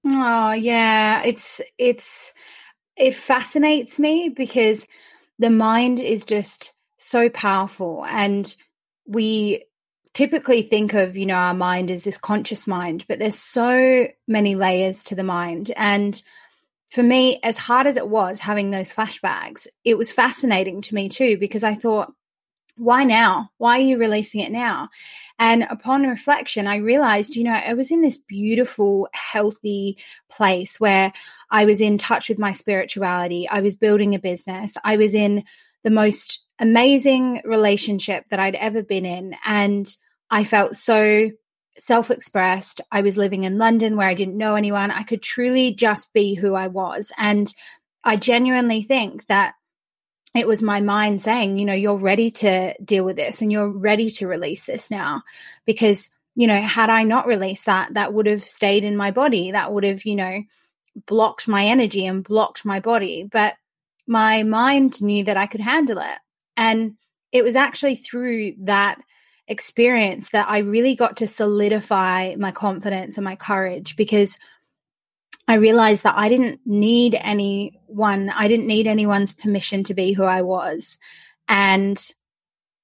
Oh 0.06 0.52
yeah. 0.52 1.24
It's 1.24 1.62
it's 1.78 2.32
it 2.96 3.14
fascinates 3.14 4.00
me 4.00 4.30
because 4.30 4.88
the 5.40 5.50
mind 5.50 6.00
is 6.00 6.26
just 6.26 6.72
so 6.98 7.30
powerful. 7.30 8.06
And 8.06 8.54
we 9.06 9.66
typically 10.14 10.64
think 10.64 10.94
of, 10.94 11.16
you 11.16 11.26
know, 11.26 11.36
our 11.36 11.54
mind 11.54 11.92
as 11.92 12.04
this 12.04 12.18
conscious 12.18 12.66
mind, 12.66 13.06
but 13.08 13.20
there's 13.20 13.38
so 13.38 14.08
many 14.28 14.56
layers 14.56 15.04
to 15.04 15.16
the 15.16 15.24
mind. 15.24 15.72
And 15.76 16.20
for 16.90 17.04
me, 17.04 17.40
as 17.44 17.58
hard 17.58 17.86
as 17.86 17.98
it 17.98 18.08
was 18.08 18.40
having 18.40 18.72
those 18.72 18.92
flashbacks, 18.94 19.68
it 19.84 19.98
was 19.98 20.10
fascinating 20.10 20.82
to 20.82 20.96
me 20.96 21.10
too, 21.10 21.38
because 21.38 21.64
I 21.64 21.76
thought, 21.76 22.14
why 22.78 23.04
now? 23.04 23.50
Why 23.58 23.80
are 23.80 23.84
you 23.84 23.98
releasing 23.98 24.42
it 24.42 24.52
now? 24.52 24.90
And 25.40 25.64
upon 25.70 26.04
reflection, 26.04 26.68
I 26.68 26.78
realized, 26.78 27.36
you 27.36 27.44
know, 27.44 27.54
I 27.54 27.74
was 27.74 27.92
in 27.92 28.02
this 28.02 28.18
beautiful, 28.18 29.10
healthy 29.14 29.98
place 30.30 30.80
where 30.80 31.12
I 31.50 31.66
was 31.66 31.82
in 31.82 31.98
touch 31.98 32.30
with 32.30 32.40
my 32.40 32.52
spirituality. 32.52 33.48
I 33.50 33.62
was 33.62 33.76
building 33.76 34.16
a 34.16 34.20
business. 34.20 34.78
I 34.84 34.98
was 34.98 35.16
in 35.16 35.44
the 35.84 35.90
most 35.90 36.40
amazing 36.60 37.42
relationship 37.44 38.26
that 38.30 38.40
I'd 38.40 38.56
ever 38.56 38.84
been 38.84 39.06
in. 39.06 39.36
And 39.46 39.88
I 40.30 40.44
felt 40.44 40.76
so 40.76 41.32
self 41.78 42.12
expressed. 42.12 42.82
I 42.92 43.02
was 43.02 43.18
living 43.18 43.44
in 43.44 43.58
London 43.58 43.98
where 43.98 44.08
I 44.08 44.14
didn't 44.14 44.38
know 44.38 44.56
anyone. 44.56 44.92
I 44.92 45.04
could 45.04 45.22
truly 45.22 45.74
just 45.74 46.14
be 46.14 46.36
who 46.36 46.56
I 46.56 46.68
was. 46.68 47.12
And 47.18 47.52
I 48.04 48.16
genuinely 48.16 48.84
think 48.84 49.26
that 49.28 49.54
it 50.38 50.48
was 50.48 50.64
my 50.64 50.82
mind 50.82 51.22
saying, 51.22 51.58
you 51.58 51.66
know, 51.66 51.74
you're 51.74 51.98
ready 51.98 52.30
to 52.32 52.74
deal 52.84 53.04
with 53.04 53.16
this 53.16 53.42
and 53.42 53.52
you're 53.52 53.70
ready 53.70 54.10
to 54.12 54.28
release 54.28 54.66
this 54.66 54.92
now. 54.92 55.24
Because, 55.66 56.10
you 56.36 56.48
know, 56.48 56.62
had 56.62 56.90
I 56.90 57.04
not 57.04 57.28
released 57.28 57.66
that, 57.66 57.94
that 57.94 58.14
would 58.14 58.26
have 58.26 58.44
stayed 58.44 58.84
in 58.84 58.98
my 58.98 59.12
body. 59.12 59.52
That 59.52 59.74
would 59.74 59.84
have, 59.84 60.06
you 60.06 60.16
know, 60.16 60.44
blocked 61.06 61.48
my 61.48 61.66
energy 61.66 62.06
and 62.06 62.24
blocked 62.24 62.66
my 62.66 62.80
body. 62.80 63.24
But 63.24 63.56
my 64.08 64.44
mind 64.44 65.02
knew 65.02 65.24
that 65.26 65.38
I 65.38 65.48
could 65.48 65.62
handle 65.62 66.00
it. 66.00 66.18
And 66.56 66.96
it 67.32 67.44
was 67.44 67.56
actually 67.56 67.96
through 67.96 68.54
that 68.62 69.00
experience 69.48 70.30
that 70.30 70.48
I 70.50 70.60
really 70.60 70.96
got 70.96 71.18
to 71.18 71.28
solidify 71.28 72.36
my 72.38 72.52
confidence 72.52 73.18
and 73.18 73.24
my 73.24 73.36
courage 73.36 73.96
because 73.96 74.38
I 75.48 75.56
realized 75.56 76.04
that 76.04 76.18
I 76.18 76.28
didn't 76.28 76.60
need 76.66 77.16
anyone, 77.16 78.30
I 78.30 78.48
didn't 78.48 78.68
need 78.68 78.88
anyone's 78.88 79.34
permission 79.34 79.84
to 79.86 79.94
be 79.94 80.14
who 80.14 80.24
I 80.24 80.42
was. 80.42 80.98
And 81.48 81.98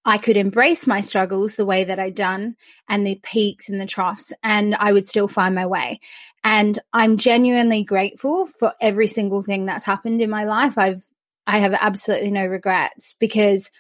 I 0.06 0.18
could 0.18 0.38
embrace 0.38 0.86
my 0.86 1.02
struggles 1.02 1.56
the 1.56 1.66
way 1.66 1.86
that 1.86 2.00
I'd 2.00 2.16
done 2.16 2.56
and 2.90 3.06
the 3.06 3.20
peaks 3.24 3.70
and 3.70 3.80
the 3.80 3.86
troughs, 3.86 4.34
and 4.44 4.76
I 4.76 4.92
would 4.92 5.08
still 5.08 5.28
find 5.28 5.56
my 5.56 5.66
way. 5.66 6.00
And 6.44 6.78
I'm 6.92 7.18
genuinely 7.18 7.84
grateful 7.84 8.46
for 8.46 8.74
every 8.82 9.08
single 9.08 9.42
thing 9.42 9.66
that's 9.66 9.86
happened 9.86 10.22
in 10.22 10.30
my 10.30 10.44
life. 10.44 10.78
I've, 10.78 11.06
I 11.48 11.60
have 11.60 11.74
absolutely 11.74 12.32
no 12.32 12.46
regrets 12.46 13.16
because 13.18 13.72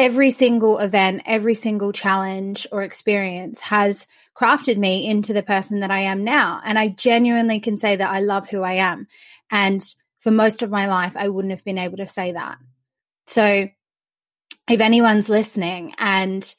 every 0.00 0.30
single 0.30 0.78
event, 0.78 1.20
every 1.26 1.54
single 1.54 1.92
challenge 1.92 2.66
or 2.72 2.82
experience 2.82 3.60
has 3.60 4.06
crafted 4.34 4.78
me 4.78 5.06
into 5.06 5.34
the 5.34 5.42
person 5.42 5.80
that 5.80 5.90
I 5.90 6.00
am 6.04 6.24
now. 6.24 6.58
And 6.64 6.78
I 6.78 6.88
genuinely 6.88 7.60
can 7.60 7.76
say 7.76 7.96
that 7.96 8.10
I 8.10 8.20
love 8.20 8.48
who 8.48 8.62
I 8.62 8.74
am. 8.74 9.08
And 9.50 9.84
for 10.18 10.30
most 10.30 10.62
of 10.62 10.70
my 10.70 10.86
life, 10.86 11.18
I 11.18 11.28
wouldn't 11.28 11.52
have 11.52 11.64
been 11.66 11.76
able 11.76 11.98
to 11.98 12.06
say 12.06 12.32
that. 12.32 12.56
So 13.26 13.68
if 14.70 14.80
anyone's 14.80 15.28
listening 15.28 15.94
and 15.98 16.54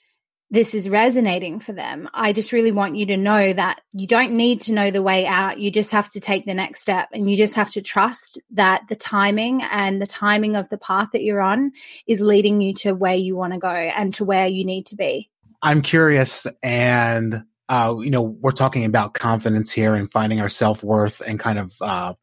this 0.52 0.76
is 0.76 0.90
resonating 0.90 1.62
for 1.62 1.72
them, 1.72 2.10
I 2.14 2.34
just 2.34 2.52
really 2.52 2.74
want 2.74 2.98
you 2.98 3.06
to 3.08 3.18
know 3.18 3.54
that 3.54 3.80
you 3.94 4.06
don't 4.06 4.34
need 4.34 4.62
to 4.62 4.74
know 4.74 4.92
the 4.92 5.02
way 5.02 5.26
out. 5.26 5.60
You 5.60 5.72
just 5.72 5.94
have 5.94 6.10
to 6.12 6.20
take 6.20 6.44
the 6.44 6.54
next 6.54 6.82
step 6.82 7.08
and 7.14 7.32
you 7.32 7.38
just 7.38 7.56
have 7.56 7.70
to 7.72 7.82
trust 7.82 8.38
that 8.52 8.84
the 8.90 8.98
timing 8.98 9.64
and 9.64 10.02
the 10.02 10.06
timing 10.06 10.58
of 10.58 10.68
the 10.68 10.78
path 10.78 11.12
that 11.14 11.24
you're 11.24 11.42
on 11.42 11.72
is 12.06 12.20
leading 12.20 12.60
you 12.60 12.74
to 12.76 12.92
where 12.92 13.16
you 13.16 13.38
want 13.38 13.54
to 13.54 13.60
go 13.60 13.70
and 13.70 14.14
to 14.16 14.26
where 14.26 14.46
you 14.46 14.66
need 14.66 14.88
to 14.88 14.98
be. 14.98 15.30
I'm 15.62 15.82
curious 15.82 16.46
and 16.62 17.46
uh, 17.70 17.96
you 18.02 18.10
know, 18.10 18.22
we're 18.22 18.52
talking 18.52 18.84
about 18.84 19.14
confidence 19.14 19.72
here 19.72 19.96
and 19.96 20.12
finding 20.12 20.42
our 20.42 20.50
self 20.50 20.84
worth 20.84 21.22
and 21.26 21.40
kind 21.40 21.60
of 21.60 21.74
uh, 21.80 22.14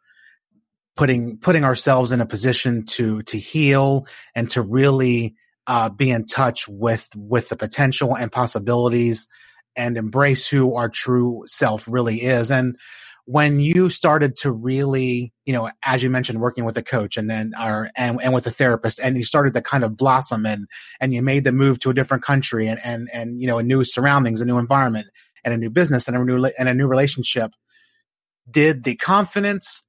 putting 0.96 1.38
putting 1.38 1.64
ourselves 1.64 2.12
in 2.12 2.20
a 2.20 2.26
position 2.26 2.84
to 2.84 3.22
to 3.22 3.38
heal 3.38 4.06
and 4.34 4.50
to 4.50 4.60
really 4.60 5.34
uh, 5.68 5.90
be 5.90 6.11
in 6.11 6.24
touch 6.24 6.66
with 6.66 7.09
with 7.14 7.50
the 7.50 7.57
potential 7.57 8.16
and 8.16 8.33
possibilities 8.33 9.28
and 9.76 9.96
embrace 9.96 10.48
who 10.48 10.74
our 10.74 10.88
true 10.88 11.44
self 11.46 11.87
really 11.88 12.22
is. 12.22 12.50
And 12.50 12.76
when 13.26 13.61
you 13.61 13.90
started 13.90 14.35
to 14.35 14.50
really 14.50 15.35
you 15.44 15.52
know 15.52 15.70
as 15.85 16.02
you 16.02 16.09
mentioned 16.09 16.40
working 16.40 16.64
with 16.64 16.78
a 16.78 16.83
coach 16.83 17.18
and 17.18 17.28
then 17.28 17.52
our 17.59 17.90
and, 17.94 18.18
and 18.22 18.33
with 18.33 18.46
a 18.46 18.50
therapist 18.50 18.98
and 18.98 19.18
you 19.18 19.22
started 19.22 19.52
to 19.52 19.61
kind 19.61 19.85
of 19.85 19.98
blossom 19.98 20.46
and 20.46 20.66
and 20.98 21.12
you 21.12 21.20
made 21.20 21.44
the 21.44 21.52
move 21.52 21.78
to 21.78 21.90
a 21.90 21.94
different 21.94 22.24
country 22.24 22.66
and 22.66 22.81
and 22.83 23.11
and 23.12 23.38
you 23.38 23.46
know 23.46 23.59
a 23.59 23.62
new 23.62 23.85
surroundings 23.85 24.40
a 24.40 24.46
new 24.46 24.57
environment 24.57 25.07
and 25.44 25.52
a 25.52 25.59
new 25.59 25.68
business 25.68 26.09
and 26.09 26.16
a 26.16 26.24
new 26.24 26.50
and 26.59 26.70
a 26.70 26.74
new 26.74 26.87
relationship 26.87 27.52
did 28.50 28.83
the 28.83 28.96
confidence 28.96 29.85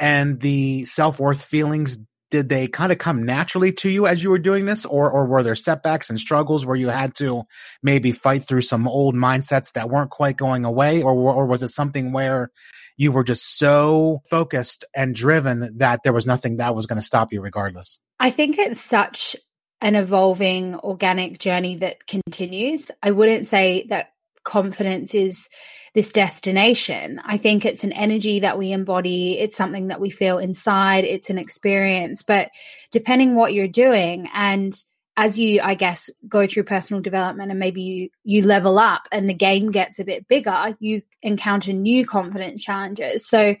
and 0.00 0.40
the 0.40 0.84
self-worth 0.84 1.44
feelings 1.44 1.98
did 2.30 2.48
they 2.48 2.68
kind 2.68 2.92
of 2.92 2.98
come 2.98 3.24
naturally 3.24 3.72
to 3.72 3.90
you 3.90 4.06
as 4.06 4.22
you 4.22 4.30
were 4.30 4.38
doing 4.38 4.64
this? 4.64 4.86
Or 4.86 5.10
or 5.10 5.26
were 5.26 5.42
there 5.42 5.54
setbacks 5.54 6.10
and 6.10 6.18
struggles 6.18 6.64
where 6.64 6.76
you 6.76 6.88
had 6.88 7.14
to 7.16 7.44
maybe 7.82 8.12
fight 8.12 8.44
through 8.44 8.62
some 8.62 8.88
old 8.88 9.14
mindsets 9.14 9.72
that 9.72 9.90
weren't 9.90 10.10
quite 10.10 10.36
going 10.36 10.64
away? 10.64 11.02
Or 11.02 11.12
or 11.12 11.46
was 11.46 11.62
it 11.62 11.68
something 11.68 12.12
where 12.12 12.50
you 12.96 13.12
were 13.12 13.24
just 13.24 13.58
so 13.58 14.20
focused 14.28 14.84
and 14.94 15.14
driven 15.14 15.78
that 15.78 16.02
there 16.04 16.12
was 16.12 16.26
nothing 16.26 16.58
that 16.58 16.74
was 16.74 16.86
going 16.86 16.98
to 16.98 17.04
stop 17.04 17.32
you 17.32 17.40
regardless? 17.40 17.98
I 18.18 18.30
think 18.30 18.58
it's 18.58 18.80
such 18.80 19.36
an 19.80 19.96
evolving 19.96 20.74
organic 20.76 21.38
journey 21.38 21.76
that 21.76 22.06
continues. 22.06 22.90
I 23.02 23.12
wouldn't 23.12 23.46
say 23.46 23.86
that 23.88 24.12
confidence 24.44 25.14
is 25.14 25.48
this 25.94 26.12
destination. 26.12 27.20
I 27.24 27.36
think 27.36 27.64
it's 27.64 27.84
an 27.84 27.92
energy 27.92 28.40
that 28.40 28.58
we 28.58 28.72
embody. 28.72 29.38
It's 29.38 29.56
something 29.56 29.88
that 29.88 30.00
we 30.00 30.10
feel 30.10 30.38
inside. 30.38 31.04
It's 31.04 31.30
an 31.30 31.38
experience. 31.38 32.22
But 32.22 32.50
depending 32.90 33.34
what 33.34 33.52
you're 33.52 33.68
doing 33.68 34.28
and 34.32 34.74
as 35.16 35.38
you 35.38 35.60
i 35.62 35.74
guess 35.74 36.08
go 36.28 36.46
through 36.46 36.62
personal 36.62 37.02
development 37.02 37.50
and 37.50 37.60
maybe 37.60 37.82
you 37.82 38.08
you 38.24 38.44
level 38.44 38.78
up 38.78 39.02
and 39.12 39.28
the 39.28 39.34
game 39.34 39.70
gets 39.70 39.98
a 39.98 40.04
bit 40.04 40.26
bigger 40.28 40.76
you 40.78 41.02
encounter 41.22 41.72
new 41.72 42.06
confidence 42.06 42.62
challenges 42.62 43.26
so 43.26 43.54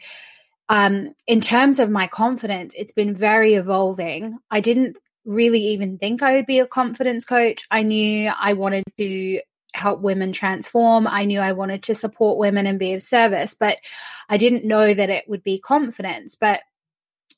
um 0.68 1.12
in 1.26 1.40
terms 1.40 1.78
of 1.78 1.90
my 1.90 2.06
confidence 2.06 2.72
it's 2.76 2.92
been 2.92 3.14
very 3.14 3.54
evolving 3.54 4.38
i 4.50 4.60
didn't 4.60 4.96
really 5.24 5.60
even 5.60 5.98
think 5.98 6.22
i 6.22 6.36
would 6.36 6.46
be 6.46 6.60
a 6.60 6.66
confidence 6.66 7.24
coach 7.24 7.66
i 7.70 7.82
knew 7.82 8.30
i 8.40 8.52
wanted 8.52 8.84
to 8.96 9.40
help 9.74 10.00
women 10.00 10.32
transform. 10.32 11.06
I 11.06 11.24
knew 11.24 11.40
I 11.40 11.52
wanted 11.52 11.84
to 11.84 11.94
support 11.94 12.38
women 12.38 12.66
and 12.66 12.78
be 12.78 12.94
of 12.94 13.02
service, 13.02 13.54
but 13.54 13.78
I 14.28 14.36
didn't 14.36 14.64
know 14.64 14.92
that 14.92 15.10
it 15.10 15.28
would 15.28 15.42
be 15.42 15.58
confidence. 15.58 16.34
But 16.34 16.60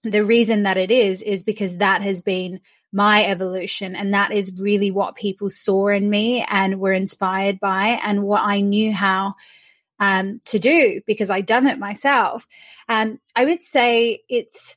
the 0.03 0.25
reason 0.25 0.65
that 0.65 0.77
it 0.77 0.91
is, 0.91 1.23
is 1.23 1.43
because 1.43 1.77
that 1.77 2.03
has 2.03 2.21
been 2.21 2.61
my 2.93 3.25
evolution. 3.25 3.97
And 3.97 4.15
that 4.15 4.33
is 4.33 4.61
really 4.61 4.91
what 4.91 5.15
people 5.15 5.49
saw 5.49 5.89
in 5.89 6.09
me 6.11 6.45
and 6.49 6.81
were 6.81 6.93
inspired 6.93 7.61
by, 7.61 8.01
and 8.03 8.23
what 8.23 8.43
I 8.43 8.61
knew 8.61 8.93
how 8.93 9.35
um, 9.99 10.41
to 10.47 10.59
do 10.59 11.01
because 11.07 11.31
I'd 11.31 11.47
done 11.47 11.67
it 11.67 11.79
myself. 11.79 12.47
And 12.89 13.13
um, 13.13 13.21
I 13.37 13.45
would 13.45 13.63
say 13.63 14.23
it's 14.29 14.77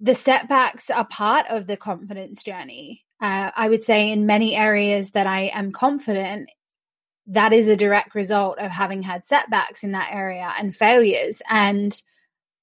the 0.00 0.14
setbacks 0.14 0.90
are 0.90 1.04
part 1.04 1.46
of 1.48 1.66
the 1.66 1.76
confidence 1.76 2.42
journey. 2.42 3.03
Uh, 3.20 3.50
I 3.54 3.68
would 3.68 3.82
say 3.82 4.10
in 4.10 4.26
many 4.26 4.54
areas 4.56 5.12
that 5.12 5.26
I 5.26 5.50
am 5.54 5.72
confident, 5.72 6.50
that 7.28 7.52
is 7.52 7.68
a 7.68 7.76
direct 7.76 8.14
result 8.14 8.58
of 8.58 8.70
having 8.70 9.02
had 9.02 9.24
setbacks 9.24 9.82
in 9.82 9.92
that 9.92 10.10
area 10.12 10.52
and 10.58 10.74
failures 10.74 11.40
and 11.48 12.00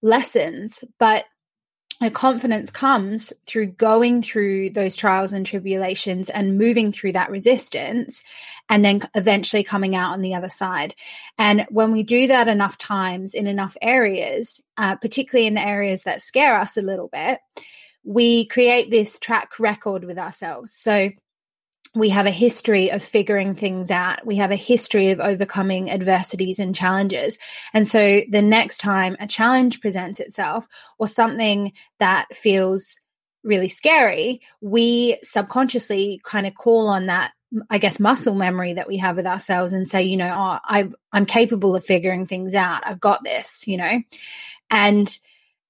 lessons. 0.02 0.84
But 1.00 1.26
the 2.02 2.10
confidence 2.10 2.72
comes 2.72 3.32
through 3.46 3.68
going 3.68 4.24
through 4.24 4.72
those 4.72 4.96
trials 4.96 5.34
and 5.34 5.46
tribulations 5.46 6.32
and 6.32 6.58
moving 6.58 6.92
through 6.92 7.12
that 7.14 7.30
resistance 7.30 8.24
and 8.70 8.84
then 8.84 9.02
eventually 9.14 9.64
coming 9.64 9.96
out 9.96 10.14
on 10.14 10.22
the 10.22 10.34
other 10.34 10.50
side. 10.50 10.96
And 11.38 11.68
when 11.70 11.92
we 11.92 12.02
do 12.02 12.28
that 12.28 12.48
enough 12.48 12.80
times 12.80 13.36
in 13.36 13.46
enough 13.46 13.78
areas, 13.84 14.64
uh, 14.78 14.96
particularly 14.96 15.46
in 15.46 15.54
the 15.54 15.62
areas 15.62 16.04
that 16.04 16.22
scare 16.22 16.60
us 16.60 16.76
a 16.76 16.82
little 16.82 17.08
bit, 17.08 17.40
we 18.04 18.46
create 18.46 18.90
this 18.90 19.20
track 19.20 19.60
record 19.60 20.04
with 20.04 20.18
ourselves. 20.18 20.74
So 20.74 21.12
we 21.94 22.10
have 22.10 22.26
a 22.26 22.32
history 22.32 22.90
of 22.90 23.04
figuring 23.04 23.54
things 23.54 23.92
out. 23.92 24.26
We 24.26 24.38
have 24.38 24.52
a 24.52 24.56
history 24.56 25.12
of 25.12 25.20
overcoming 25.20 25.92
adversities 25.92 26.58
and 26.58 26.74
challenges. 26.74 27.38
And 27.74 27.88
so 27.88 28.22
the 28.30 28.42
next 28.42 28.78
time 28.78 29.18
a 29.20 29.28
challenge 29.28 29.82
presents 29.82 30.20
itself 30.20 30.68
or 31.00 31.08
something 31.08 31.74
that 32.00 32.34
feels 32.34 32.98
really 33.44 33.68
scary, 33.68 34.42
we 34.62 35.18
subconsciously 35.22 36.22
kind 36.24 36.48
of 36.48 36.56
call 36.56 36.88
on 36.88 37.08
that 37.08 37.32
I 37.70 37.80
guess 37.80 38.00
muscle 38.00 38.36
memory 38.36 38.74
that 38.74 38.88
we 38.88 38.96
have 38.98 39.18
with 39.18 39.28
ourselves 39.28 39.74
and 39.74 39.86
say, 39.86 40.04
you 40.04 40.16
know, 40.16 40.34
oh, 40.34 40.60
I 40.64 40.90
I'm 41.12 41.26
capable 41.26 41.76
of 41.76 41.84
figuring 41.84 42.26
things 42.26 42.54
out. 42.54 42.88
I've 42.88 43.02
got 43.02 43.26
this, 43.26 43.68
you 43.68 43.76
know. 43.76 44.02
And 44.70 45.18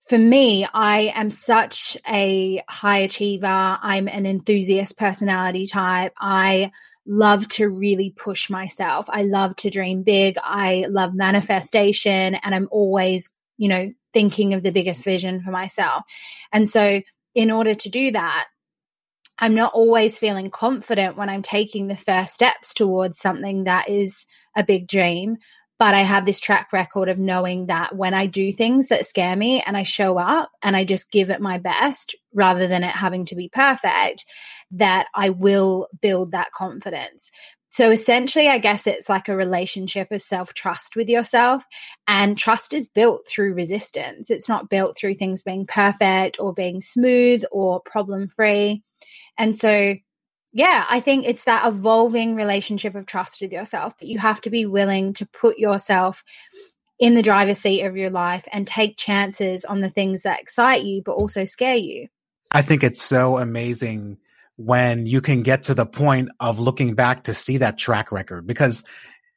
for 0.07 0.17
me, 0.17 0.67
I 0.73 1.13
am 1.15 1.29
such 1.29 1.95
a 2.07 2.63
high 2.67 2.99
achiever. 2.99 3.45
I'm 3.47 4.07
an 4.07 4.25
enthusiast 4.25 4.97
personality 4.97 5.65
type. 5.65 6.13
I 6.19 6.71
love 7.05 7.47
to 7.49 7.69
really 7.69 8.11
push 8.11 8.49
myself. 8.49 9.07
I 9.09 9.23
love 9.23 9.55
to 9.57 9.69
dream 9.69 10.03
big. 10.03 10.37
I 10.43 10.85
love 10.89 11.13
manifestation 11.13 12.35
and 12.35 12.53
I'm 12.53 12.67
always, 12.71 13.31
you 13.57 13.69
know, 13.69 13.91
thinking 14.13 14.53
of 14.53 14.63
the 14.63 14.71
biggest 14.71 15.05
vision 15.05 15.41
for 15.41 15.51
myself. 15.51 16.03
And 16.51 16.69
so 16.69 17.01
in 17.33 17.51
order 17.51 17.73
to 17.73 17.89
do 17.89 18.11
that, 18.11 18.47
I'm 19.39 19.55
not 19.55 19.73
always 19.73 20.19
feeling 20.19 20.51
confident 20.51 21.17
when 21.17 21.29
I'm 21.29 21.41
taking 21.41 21.87
the 21.87 21.97
first 21.97 22.33
steps 22.33 22.73
towards 22.73 23.17
something 23.17 23.63
that 23.63 23.89
is 23.89 24.25
a 24.55 24.63
big 24.63 24.87
dream 24.87 25.37
but 25.81 25.95
I 25.95 26.01
have 26.01 26.27
this 26.27 26.39
track 26.39 26.71
record 26.73 27.09
of 27.09 27.17
knowing 27.17 27.65
that 27.65 27.95
when 27.95 28.13
I 28.13 28.27
do 28.27 28.51
things 28.51 28.89
that 28.89 29.07
scare 29.07 29.35
me 29.35 29.63
and 29.65 29.75
I 29.75 29.81
show 29.81 30.19
up 30.19 30.51
and 30.61 30.77
I 30.77 30.83
just 30.83 31.09
give 31.09 31.31
it 31.31 31.41
my 31.41 31.57
best 31.57 32.15
rather 32.35 32.67
than 32.67 32.83
it 32.83 32.91
having 32.91 33.25
to 33.25 33.35
be 33.35 33.49
perfect, 33.49 34.27
that 34.73 35.07
I 35.15 35.31
will 35.31 35.87
build 35.99 36.33
that 36.33 36.51
confidence. 36.51 37.31
So 37.71 37.89
essentially, 37.89 38.47
I 38.47 38.59
guess 38.59 38.85
it's 38.85 39.09
like 39.09 39.27
a 39.27 39.35
relationship 39.35 40.11
of 40.11 40.21
self 40.21 40.53
trust 40.53 40.95
with 40.95 41.09
yourself. 41.09 41.65
And 42.07 42.37
trust 42.37 42.73
is 42.73 42.87
built 42.87 43.27
through 43.27 43.55
resistance. 43.55 44.29
It's 44.29 44.47
not 44.47 44.69
built 44.69 44.95
through 44.95 45.15
things 45.15 45.41
being 45.41 45.65
perfect 45.65 46.39
or 46.39 46.53
being 46.53 46.81
smooth 46.81 47.43
or 47.51 47.81
problem 47.81 48.27
free. 48.27 48.83
And 49.35 49.55
so 49.55 49.95
yeah, 50.53 50.85
I 50.89 50.99
think 50.99 51.25
it's 51.25 51.45
that 51.45 51.65
evolving 51.65 52.35
relationship 52.35 52.95
of 52.95 53.05
trust 53.05 53.41
with 53.41 53.51
yourself. 53.51 53.93
You 54.01 54.19
have 54.19 54.41
to 54.41 54.49
be 54.49 54.65
willing 54.65 55.13
to 55.13 55.25
put 55.25 55.57
yourself 55.57 56.23
in 56.99 57.15
the 57.15 57.23
driver's 57.23 57.59
seat 57.59 57.83
of 57.83 57.95
your 57.95 58.09
life 58.09 58.47
and 58.51 58.67
take 58.67 58.97
chances 58.97 59.65
on 59.65 59.81
the 59.81 59.89
things 59.89 60.23
that 60.23 60.41
excite 60.41 60.83
you, 60.83 61.01
but 61.03 61.13
also 61.13 61.45
scare 61.45 61.75
you. 61.75 62.07
I 62.51 62.61
think 62.61 62.83
it's 62.83 63.01
so 63.01 63.37
amazing 63.37 64.17
when 64.57 65.05
you 65.05 65.21
can 65.21 65.41
get 65.41 65.63
to 65.63 65.73
the 65.73 65.85
point 65.85 66.29
of 66.39 66.59
looking 66.59 66.95
back 66.95 67.23
to 67.23 67.33
see 67.33 67.57
that 67.57 67.77
track 67.77 68.11
record 68.11 68.45
because, 68.45 68.83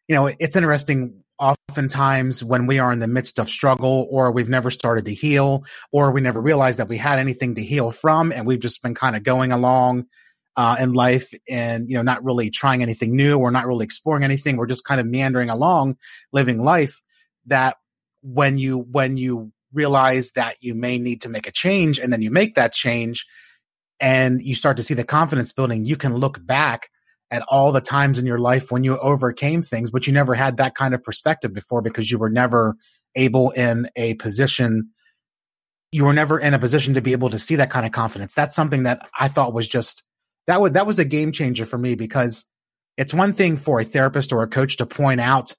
you 0.09 0.15
know, 0.15 0.27
it's 0.27 0.57
interesting 0.57 1.23
oftentimes 1.39 2.43
when 2.45 2.67
we 2.67 2.81
are 2.81 2.93
in 2.93 2.99
the 2.99 3.09
midst 3.09 3.39
of 3.39 3.49
struggle 3.49 4.07
or 4.11 4.31
we've 4.33 4.49
never 4.49 4.71
started 4.71 5.05
to 5.05 5.15
heal 5.15 5.65
or 5.93 6.11
we 6.11 6.21
never 6.21 6.41
realized 6.41 6.79
that 6.79 6.89
we 6.89 6.99
had 6.99 7.19
anything 7.19 7.55
to 7.55 7.63
heal 7.63 7.91
from 7.91 8.33
and 8.33 8.47
we've 8.47 8.61
just 8.61 8.83
been 8.83 8.95
kind 8.95 9.17
of 9.17 9.23
going 9.23 9.53
along 9.53 10.07
uh, 10.57 10.77
in 10.79 10.93
life 10.93 11.33
and, 11.49 11.89
you 11.89 11.97
know, 11.97 12.03
not 12.03 12.25
really 12.25 12.51
trying 12.51 12.83
anything 12.83 13.17
new 13.17 13.39
or 13.39 13.51
not 13.51 13.67
really 13.67 13.85
exploring 13.85 14.25
anything. 14.25 14.57
We're 14.57 14.67
just 14.67 14.85
kind 14.85 15.01
of 15.01 15.07
meandering 15.07 15.51
along, 15.51 15.97
living 16.33 16.63
life 16.63 17.03
that 17.47 17.77
when 18.23 18.59
you, 18.59 18.79
when 18.79 19.17
you 19.17 19.53
realize 19.73 20.33
that 20.33 20.57
you 20.61 20.75
may 20.75 20.99
need 20.99 21.23
to 21.23 21.29
make 21.29 21.49
a 21.49 21.53
change 21.53 21.99
and 21.99 22.13
then 22.13 22.23
you 22.23 22.31
make 22.31 22.55
that 22.55 22.73
change 22.73 23.27
and 24.01 24.41
you 24.43 24.55
start 24.55 24.77
to 24.77 24.83
see 24.83 24.95
the 24.95 25.05
confidence 25.05 25.53
building, 25.53 25.85
you 25.85 25.97
can 25.97 26.15
look 26.15 26.45
back 26.45 26.89
at 27.31 27.43
all 27.49 27.73
the 27.73 27.81
times 27.81 28.19
in 28.19 28.27
your 28.27 28.39
life 28.39 28.71
when 28.71 28.85
you 28.85 28.97
overcame 28.99 29.63
things, 29.63 29.91
but 29.91 30.07
you 30.07 30.13
never 30.13 30.35
had 30.35 30.59
that 30.59 30.75
kind 30.75 30.95
of 30.95 31.03
perspective 31.03 31.53
before 31.53 31.83
because 31.83 32.11
you 32.11 32.19
were 32.19 32.31
never 32.31 32.77
able 33.17 33.51
in 33.51 33.89
a 33.97 34.15
position 34.15 34.91
you 35.95 36.05
were 36.05 36.13
never 36.13 36.41
in 36.41 36.55
a 36.55 36.59
position 36.59 36.95
to 36.95 37.01
be 37.01 37.13
able 37.13 37.31
to 37.31 37.39
see 37.39 37.55
that 37.55 37.71
kind 37.71 37.87
of 37.87 37.93
confidence. 37.93 38.35
That's 38.35 38.57
something 38.57 38.83
that 38.83 39.09
I 39.17 39.29
thought 39.29 39.55
was 39.55 39.69
just 39.69 40.03
that 40.47 40.61
was 40.61 40.73
that 40.73 40.87
was 40.87 40.99
a 40.99 41.05
game 41.05 41.33
changer 41.33 41.65
for 41.65 41.79
me 41.79 41.95
because 41.95 42.49
it's 42.97 43.15
one 43.15 43.33
thing 43.33 43.57
for 43.57 43.81
a 43.81 43.85
therapist 43.85 44.33
or 44.33 44.43
a 44.43 44.49
coach 44.49 44.77
to 44.79 44.87
point 44.87 45.21
out 45.21 45.55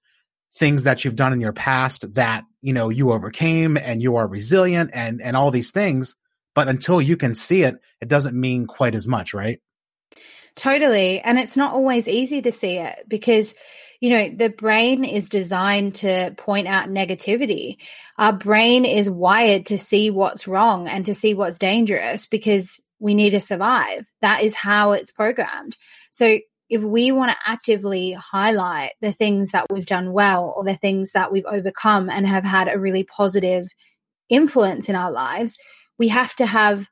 things 0.58 0.84
that 0.84 1.04
you've 1.04 1.15
done 1.15 1.34
in 1.34 1.41
your 1.41 1.54
past 1.54 2.13
that 2.15 2.45
you 2.62 2.74
know 2.74 2.89
you 2.89 3.12
overcame 3.12 3.78
and 3.78 4.02
you 4.02 4.15
are 4.15 4.28
resilient 4.28 4.91
and 4.93 5.21
and 5.21 5.36
all 5.36 5.52
these 5.52 5.71
things 5.71 6.15
but 6.54 6.67
until 6.67 7.02
you 7.02 7.17
can 7.17 7.36
see 7.36 7.63
it 7.63 7.76
it 8.02 8.08
doesn't 8.08 8.39
mean 8.39 8.65
quite 8.65 8.95
as 8.95 9.08
much 9.08 9.34
right 9.34 9.60
totally 10.56 11.19
and 11.19 11.38
it's 11.38 11.58
not 11.58 11.74
always 11.74 12.08
easy 12.08 12.41
to 12.41 12.52
see 12.52 12.78
it 12.78 13.04
because 13.08 13.54
you 14.02 14.10
know, 14.10 14.30
the 14.30 14.50
brain 14.50 15.04
is 15.04 15.30
designed 15.30 15.95
to 15.95 16.34
point 16.38 16.67
out 16.67 16.89
negativity. 16.89 17.78
Our 18.17 18.34
brain 18.34 18.86
is 18.86 19.10
wired 19.10 19.67
to 19.67 19.78
see 19.78 20.12
what's 20.12 20.48
wrong 20.48 20.88
and 20.88 21.06
to 21.06 21.13
see 21.13 21.34
what's 21.34 21.58
dangerous 21.58 22.28
because 22.28 22.82
we 23.06 23.13
need 23.13 23.30
to 23.30 23.39
survive. 23.39 24.08
That 24.22 24.41
is 24.41 24.56
how 24.56 24.94
it's 24.94 25.12
programmed. 25.12 25.78
So 26.10 26.39
if 26.72 26.82
we 26.82 27.12
want 27.12 27.30
to 27.30 27.38
actively 27.46 28.13
highlight 28.13 28.94
the 29.00 29.12
things 29.12 29.52
that 29.52 29.68
we've 29.70 29.86
done 29.86 30.12
well 30.12 30.52
or 30.58 30.63
the 30.63 30.74
things 30.74 31.12
that 31.12 31.32
we've 31.32 31.46
overcome 31.46 32.10
and 32.10 32.26
have 32.26 32.44
had 32.44 32.68
a 32.68 32.80
really 32.80 33.04
positive 33.04 33.68
influence 34.28 34.89
in 34.89 34.96
our 34.96 35.12
lives, 35.12 35.60
we 36.00 36.08
have 36.08 36.34
to 36.38 36.48
have 36.48 36.88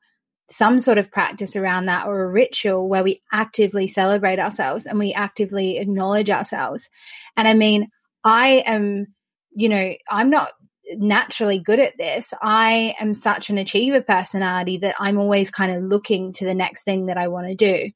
some 0.51 0.77
sort 0.77 0.99
of 0.99 1.11
practice 1.11 1.55
around 1.55 1.85
that 1.87 2.05
or 2.05 2.25
a 2.25 2.31
ritual 2.31 2.87
where 2.87 3.03
we 3.03 3.23
actively 3.31 3.87
celebrate 3.87 4.37
ourselves 4.37 4.85
and 4.85 4.99
we 4.99 5.13
actively 5.13 5.79
acknowledge 5.79 6.29
ourselves. 6.29 6.91
And 7.35 7.47
I 7.47 7.55
mean, 7.55 7.89
I 8.23 8.61
am, 8.67 9.07
you 9.51 9.67
know, 9.67 9.93
I'm 10.07 10.29
not 10.29 10.51
naturally 10.95 11.59
good 11.59 11.79
at 11.79 11.97
this. 11.97 12.33
I 12.41 12.95
am 12.99 13.13
such 13.13 13.49
an 13.49 13.57
achiever 13.57 14.01
personality 14.01 14.77
that 14.79 14.95
I'm 14.99 15.17
always 15.17 15.49
kind 15.49 15.71
of 15.71 15.83
looking 15.83 16.33
to 16.33 16.45
the 16.45 16.55
next 16.55 16.83
thing 16.83 17.07
that 17.07 17.17
I 17.17 17.27
want 17.27 17.47
to 17.47 17.55
do. 17.55 17.91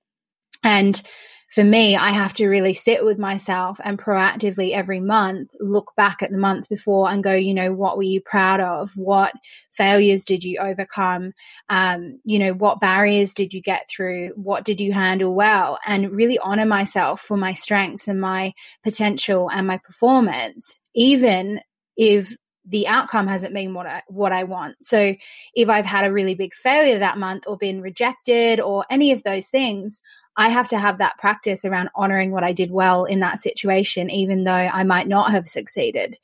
And 0.64 1.02
for 1.50 1.64
me, 1.64 1.96
I 1.96 2.12
have 2.12 2.34
to 2.34 2.48
really 2.48 2.74
sit 2.74 3.06
with 3.06 3.18
myself 3.18 3.80
and 3.82 3.98
proactively 3.98 4.74
every 4.74 5.00
month 5.00 5.52
look 5.62 5.94
back 5.96 6.22
at 6.22 6.30
the 6.30 6.38
month 6.38 6.68
before 6.68 7.10
and 7.10 7.24
go, 7.24 7.34
you 7.34 7.54
know, 7.54 7.74
what 7.74 7.96
were 7.96 8.04
you 8.04 8.20
proud 8.22 8.60
of? 8.60 8.92
What 8.98 9.34
failures 9.72 10.26
did 10.26 10.44
you 10.44 10.60
overcome? 10.60 11.32
Um, 11.70 12.20
you 12.26 12.40
know, 12.40 12.54
what 12.54 12.82
barriers 12.82 13.34
did 13.34 13.54
you 13.54 13.62
get 13.62 13.88
through? 13.90 14.32
What 14.36 14.66
did 14.66 14.82
you 14.82 14.92
handle 14.92 15.34
well? 15.34 15.80
And 15.86 16.12
really 16.12 16.38
honor 16.38 16.66
myself 16.66 17.22
for 17.22 17.38
my 17.38 17.54
strengths 17.54 18.10
and 18.10 18.20
my 18.20 18.54
potential 18.84 19.50
and 19.50 19.66
my 19.66 19.78
performance, 19.78 20.78
even 20.94 21.62
if 21.96 22.36
the 22.70 22.88
outcome 22.88 23.28
hasn't 23.28 23.54
been 23.54 23.74
what 23.74 23.88
I 23.88 24.04
what 24.08 24.32
I 24.32 24.44
want. 24.44 24.76
So 24.82 25.16
if 25.56 25.70
I've 25.70 25.86
had 25.86 26.06
a 26.06 26.12
really 26.12 26.36
big 26.36 26.54
failure 26.54 27.00
that 27.00 27.18
month 27.18 27.46
or 27.48 27.58
been 27.58 27.82
rejected 27.82 28.60
or 28.60 28.86
any 28.90 29.12
of 29.12 29.24
those 29.24 29.48
things, 29.48 30.02
I 30.36 30.50
have 30.50 30.68
to 30.70 30.78
have 30.78 31.00
that 31.00 31.18
practice 31.18 31.66
around 31.66 31.90
honoring 31.96 32.32
what 32.32 32.44
I 32.44 32.54
did 32.54 32.70
well 32.70 33.06
in 33.06 33.22
that 33.22 33.40
situation, 33.40 34.12
even 34.12 34.44
though 34.44 34.52
I 34.52 34.84
might 34.84 35.08
not 35.08 35.32
have 35.32 35.48
succeeded. 35.48 36.18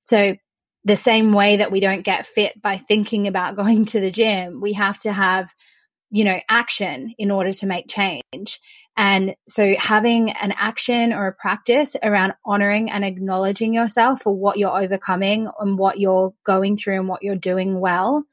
So, 0.00 0.36
the 0.84 0.96
same 0.96 1.34
way 1.34 1.58
that 1.58 1.70
we 1.70 1.78
don't 1.78 2.02
get 2.02 2.24
fit 2.24 2.60
by 2.60 2.78
thinking 2.78 3.28
about 3.28 3.56
going 3.62 3.84
to 3.86 4.00
the 4.00 4.10
gym, 4.10 4.60
we 4.60 4.72
have 4.72 4.98
to 5.00 5.12
have, 5.12 5.52
you 6.10 6.24
know, 6.24 6.40
action 6.48 7.14
in 7.18 7.30
order 7.30 7.52
to 7.52 7.66
make 7.66 7.88
change. 7.88 8.58
And 9.00 9.34
so, 9.48 9.76
having 9.78 10.28
an 10.28 10.52
action 10.58 11.14
or 11.14 11.26
a 11.26 11.32
practice 11.32 11.96
around 12.02 12.34
honoring 12.44 12.90
and 12.90 13.02
acknowledging 13.02 13.72
yourself 13.72 14.20
for 14.20 14.36
what 14.36 14.58
you're 14.58 14.78
overcoming 14.78 15.48
and 15.58 15.78
what 15.78 15.98
you're 15.98 16.34
going 16.44 16.76
through 16.76 16.96
and 16.96 17.08
what 17.08 17.22
you're 17.22 17.34
doing 17.34 17.80
well 17.80 18.24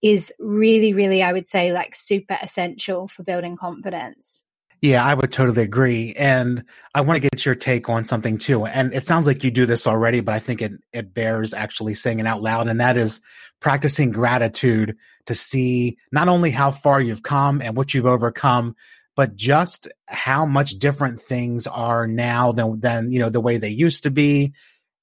is 0.00 0.32
really, 0.38 0.94
really, 0.94 1.22
I 1.22 1.34
would 1.34 1.46
say, 1.46 1.74
like 1.74 1.94
super 1.94 2.38
essential 2.40 3.06
for 3.06 3.22
building 3.22 3.58
confidence. 3.58 4.42
Yeah, 4.80 5.04
I 5.04 5.12
would 5.12 5.30
totally 5.30 5.62
agree. 5.62 6.14
And 6.14 6.64
I 6.94 7.02
want 7.02 7.22
to 7.22 7.28
get 7.28 7.44
your 7.44 7.54
take 7.54 7.90
on 7.90 8.06
something 8.06 8.38
too. 8.38 8.64
And 8.64 8.94
it 8.94 9.04
sounds 9.04 9.26
like 9.26 9.44
you 9.44 9.50
do 9.50 9.66
this 9.66 9.86
already, 9.86 10.20
but 10.20 10.34
I 10.34 10.38
think 10.38 10.62
it, 10.62 10.72
it 10.94 11.12
bears 11.12 11.52
actually 11.52 11.92
saying 11.92 12.18
it 12.18 12.26
out 12.26 12.40
loud. 12.40 12.66
And 12.66 12.80
that 12.80 12.96
is 12.96 13.20
practicing 13.60 14.10
gratitude 14.10 14.96
to 15.26 15.34
see 15.34 15.98
not 16.10 16.28
only 16.28 16.50
how 16.50 16.70
far 16.70 16.98
you've 16.98 17.22
come 17.22 17.60
and 17.60 17.76
what 17.76 17.92
you've 17.92 18.06
overcome, 18.06 18.74
but 19.14 19.36
just 19.36 19.88
how 20.06 20.46
much 20.46 20.78
different 20.78 21.20
things 21.20 21.66
are 21.66 22.06
now 22.06 22.52
than, 22.52 22.80
than, 22.80 23.12
you 23.12 23.18
know, 23.18 23.28
the 23.28 23.40
way 23.40 23.58
they 23.58 23.68
used 23.68 24.04
to 24.04 24.10
be. 24.10 24.52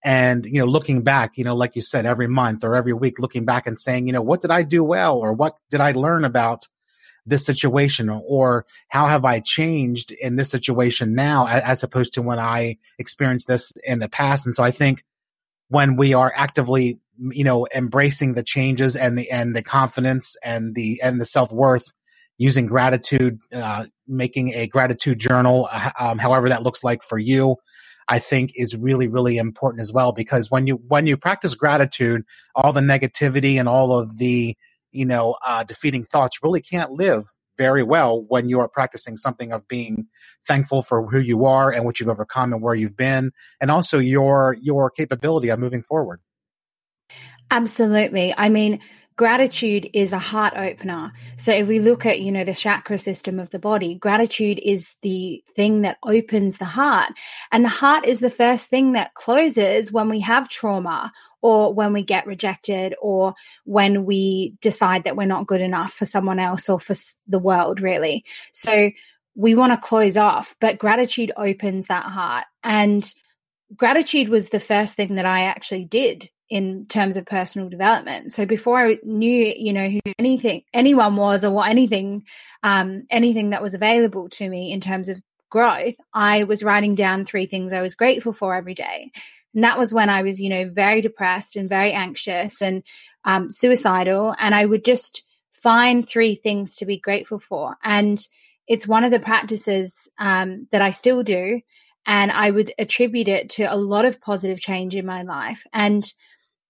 And, 0.03 0.45
you 0.45 0.59
know, 0.59 0.65
looking 0.65 1.03
back, 1.03 1.37
you 1.37 1.43
know, 1.43 1.55
like 1.55 1.75
you 1.75 1.81
said, 1.81 2.05
every 2.05 2.27
month 2.27 2.63
or 2.63 2.75
every 2.75 2.93
week, 2.93 3.19
looking 3.19 3.45
back 3.45 3.67
and 3.67 3.77
saying, 3.77 4.07
you 4.07 4.13
know, 4.13 4.21
what 4.21 4.41
did 4.41 4.51
I 4.51 4.63
do 4.63 4.83
well? 4.83 5.17
Or 5.17 5.33
what 5.33 5.57
did 5.69 5.81
I 5.81 5.91
learn 5.91 6.23
about 6.23 6.67
this 7.25 7.45
situation 7.45 8.09
or 8.09 8.65
how 8.87 9.07
have 9.07 9.25
I 9.25 9.39
changed 9.39 10.11
in 10.11 10.35
this 10.35 10.49
situation 10.49 11.13
now 11.13 11.47
as 11.47 11.83
opposed 11.83 12.13
to 12.13 12.21
when 12.21 12.39
I 12.39 12.77
experienced 12.97 13.47
this 13.47 13.73
in 13.85 13.99
the 13.99 14.09
past. 14.09 14.45
And 14.45 14.55
so 14.55 14.63
I 14.63 14.71
think 14.71 15.03
when 15.67 15.95
we 15.95 16.13
are 16.13 16.33
actively, 16.35 16.99
you 17.19 17.43
know, 17.43 17.67
embracing 17.75 18.33
the 18.33 18.43
changes 18.43 18.95
and 18.95 19.17
the, 19.17 19.29
and 19.29 19.55
the 19.55 19.61
confidence 19.61 20.37
and 20.43 20.73
the, 20.73 21.01
and 21.03 21.21
the 21.21 21.25
self 21.25 21.51
worth 21.51 21.93
using 22.39 22.65
gratitude, 22.65 23.37
uh, 23.53 23.85
making 24.07 24.53
a 24.55 24.65
gratitude 24.65 25.19
journal, 25.19 25.69
uh, 25.71 25.91
um, 25.99 26.17
however 26.17 26.49
that 26.49 26.63
looks 26.63 26.83
like 26.83 27.03
for 27.03 27.19
you, 27.19 27.57
I 28.07 28.17
think 28.17 28.53
is 28.55 28.75
really, 28.75 29.07
really 29.07 29.37
important 29.37 29.81
as 29.81 29.93
well. 29.93 30.13
Because 30.13 30.49
when 30.49 30.65
you, 30.65 30.75
when 30.87 31.05
you 31.05 31.17
practice 31.17 31.53
gratitude, 31.53 32.23
all 32.55 32.73
the 32.73 32.81
negativity 32.81 33.59
and 33.59 33.69
all 33.69 33.91
of 33.91 34.17
the, 34.17 34.55
you 34.91 35.05
know, 35.05 35.35
uh, 35.45 35.63
defeating 35.63 36.03
thoughts 36.03 36.41
really 36.41 36.61
can't 36.61 36.91
live 36.91 37.25
very 37.57 37.83
well 37.83 38.23
when 38.29 38.47
you 38.47 38.61
are 38.61 38.69
practicing 38.69 39.17
something 39.17 39.51
of 39.51 39.67
being 39.67 40.07
thankful 40.47 40.81
for 40.81 41.05
who 41.05 41.19
you 41.19 41.45
are 41.45 41.69
and 41.71 41.83
what 41.83 41.99
you've 41.99 42.07
overcome 42.07 42.53
and 42.53 42.63
where 42.63 42.73
you've 42.73 42.95
been, 42.95 43.31
and 43.59 43.69
also 43.69 43.99
your 43.99 44.55
your 44.61 44.89
capability 44.89 45.49
of 45.49 45.59
moving 45.59 45.81
forward. 45.81 46.21
Absolutely. 47.51 48.33
I 48.37 48.47
mean, 48.47 48.79
gratitude 49.19 49.89
is 49.93 50.13
a 50.13 50.17
heart 50.17 50.53
opener. 50.55 51.11
So 51.35 51.51
if 51.51 51.67
we 51.67 51.79
look 51.79 52.05
at, 52.05 52.21
you 52.21 52.31
know, 52.31 52.45
the 52.45 52.53
chakra 52.53 52.97
system 52.97 53.37
of 53.37 53.49
the 53.49 53.59
body, 53.59 53.95
gratitude 53.95 54.61
is 54.63 54.95
the 55.01 55.43
thing 55.57 55.81
that 55.81 55.97
opens 56.03 56.57
the 56.57 56.63
heart. 56.63 57.11
And 57.51 57.65
the 57.65 57.67
heart 57.69 58.05
is 58.05 58.21
the 58.21 58.29
first 58.29 58.67
thing 58.67 58.93
that 58.93 59.15
closes 59.15 59.91
when 59.91 60.07
we 60.07 60.21
have 60.21 60.47
trauma 60.47 61.11
or 61.41 61.73
when 61.73 61.91
we 61.91 62.01
get 62.01 62.27
rejected 62.27 62.95
or 63.01 63.33
when 63.65 64.05
we 64.05 64.55
decide 64.61 65.03
that 65.03 65.17
we're 65.17 65.25
not 65.25 65.47
good 65.47 65.59
enough 65.59 65.91
for 65.91 66.05
someone 66.05 66.39
else 66.39 66.69
or 66.69 66.79
for 66.79 66.95
the 67.27 67.39
world, 67.39 67.81
really. 67.81 68.23
So 68.53 68.89
we 69.35 69.53
want 69.53 69.73
to 69.73 69.85
close 69.85 70.15
off, 70.15 70.55
but 70.61 70.79
gratitude 70.79 71.33
opens 71.35 71.87
that 71.87 72.05
heart. 72.05 72.45
And 72.63 73.03
gratitude 73.75 74.29
was 74.29 74.49
the 74.49 74.61
first 74.61 74.95
thing 74.95 75.15
that 75.15 75.25
I 75.25 75.41
actually 75.41 75.83
did 75.83 76.29
in 76.49 76.85
terms 76.87 77.15
of 77.15 77.25
personal 77.25 77.69
development. 77.69 78.31
So 78.31 78.45
before 78.45 78.87
I 78.87 78.97
knew, 79.03 79.53
you 79.55 79.73
know, 79.73 79.87
who 79.87 79.99
anything 80.17 80.63
anyone 80.73 81.15
was 81.15 81.45
or 81.45 81.51
what 81.51 81.69
anything 81.69 82.25
um, 82.63 83.03
anything 83.09 83.51
that 83.51 83.61
was 83.61 83.73
available 83.73 84.29
to 84.29 84.49
me 84.49 84.71
in 84.71 84.81
terms 84.81 85.09
of 85.09 85.21
growth, 85.49 85.95
I 86.13 86.43
was 86.43 86.63
writing 86.63 86.95
down 86.95 87.25
three 87.25 87.45
things 87.45 87.73
I 87.73 87.81
was 87.81 87.95
grateful 87.95 88.33
for 88.33 88.55
every 88.55 88.73
day. 88.73 89.11
And 89.53 89.63
that 89.63 89.77
was 89.77 89.93
when 89.93 90.09
I 90.09 90.21
was, 90.21 90.39
you 90.39 90.49
know, 90.49 90.69
very 90.69 91.01
depressed 91.01 91.55
and 91.55 91.67
very 91.67 91.91
anxious 91.91 92.61
and 92.61 92.83
um, 93.25 93.49
suicidal. 93.49 94.35
And 94.39 94.53
I 94.53 94.65
would 94.65 94.85
just 94.85 95.25
find 95.51 96.07
three 96.07 96.35
things 96.35 96.77
to 96.77 96.85
be 96.85 96.99
grateful 96.99 97.39
for. 97.39 97.75
And 97.83 98.19
it's 98.67 98.87
one 98.87 99.03
of 99.03 99.11
the 99.11 99.19
practices 99.19 100.07
um, 100.19 100.67
that 100.71 100.81
I 100.81 100.91
still 100.91 101.23
do. 101.23 101.61
And 102.05 102.31
I 102.31 102.49
would 102.49 102.71
attribute 102.79 103.27
it 103.27 103.49
to 103.51 103.63
a 103.63 103.75
lot 103.75 104.05
of 104.05 104.21
positive 104.21 104.59
change 104.59 104.95
in 104.95 105.05
my 105.05 105.23
life. 105.23 105.65
And 105.73 106.11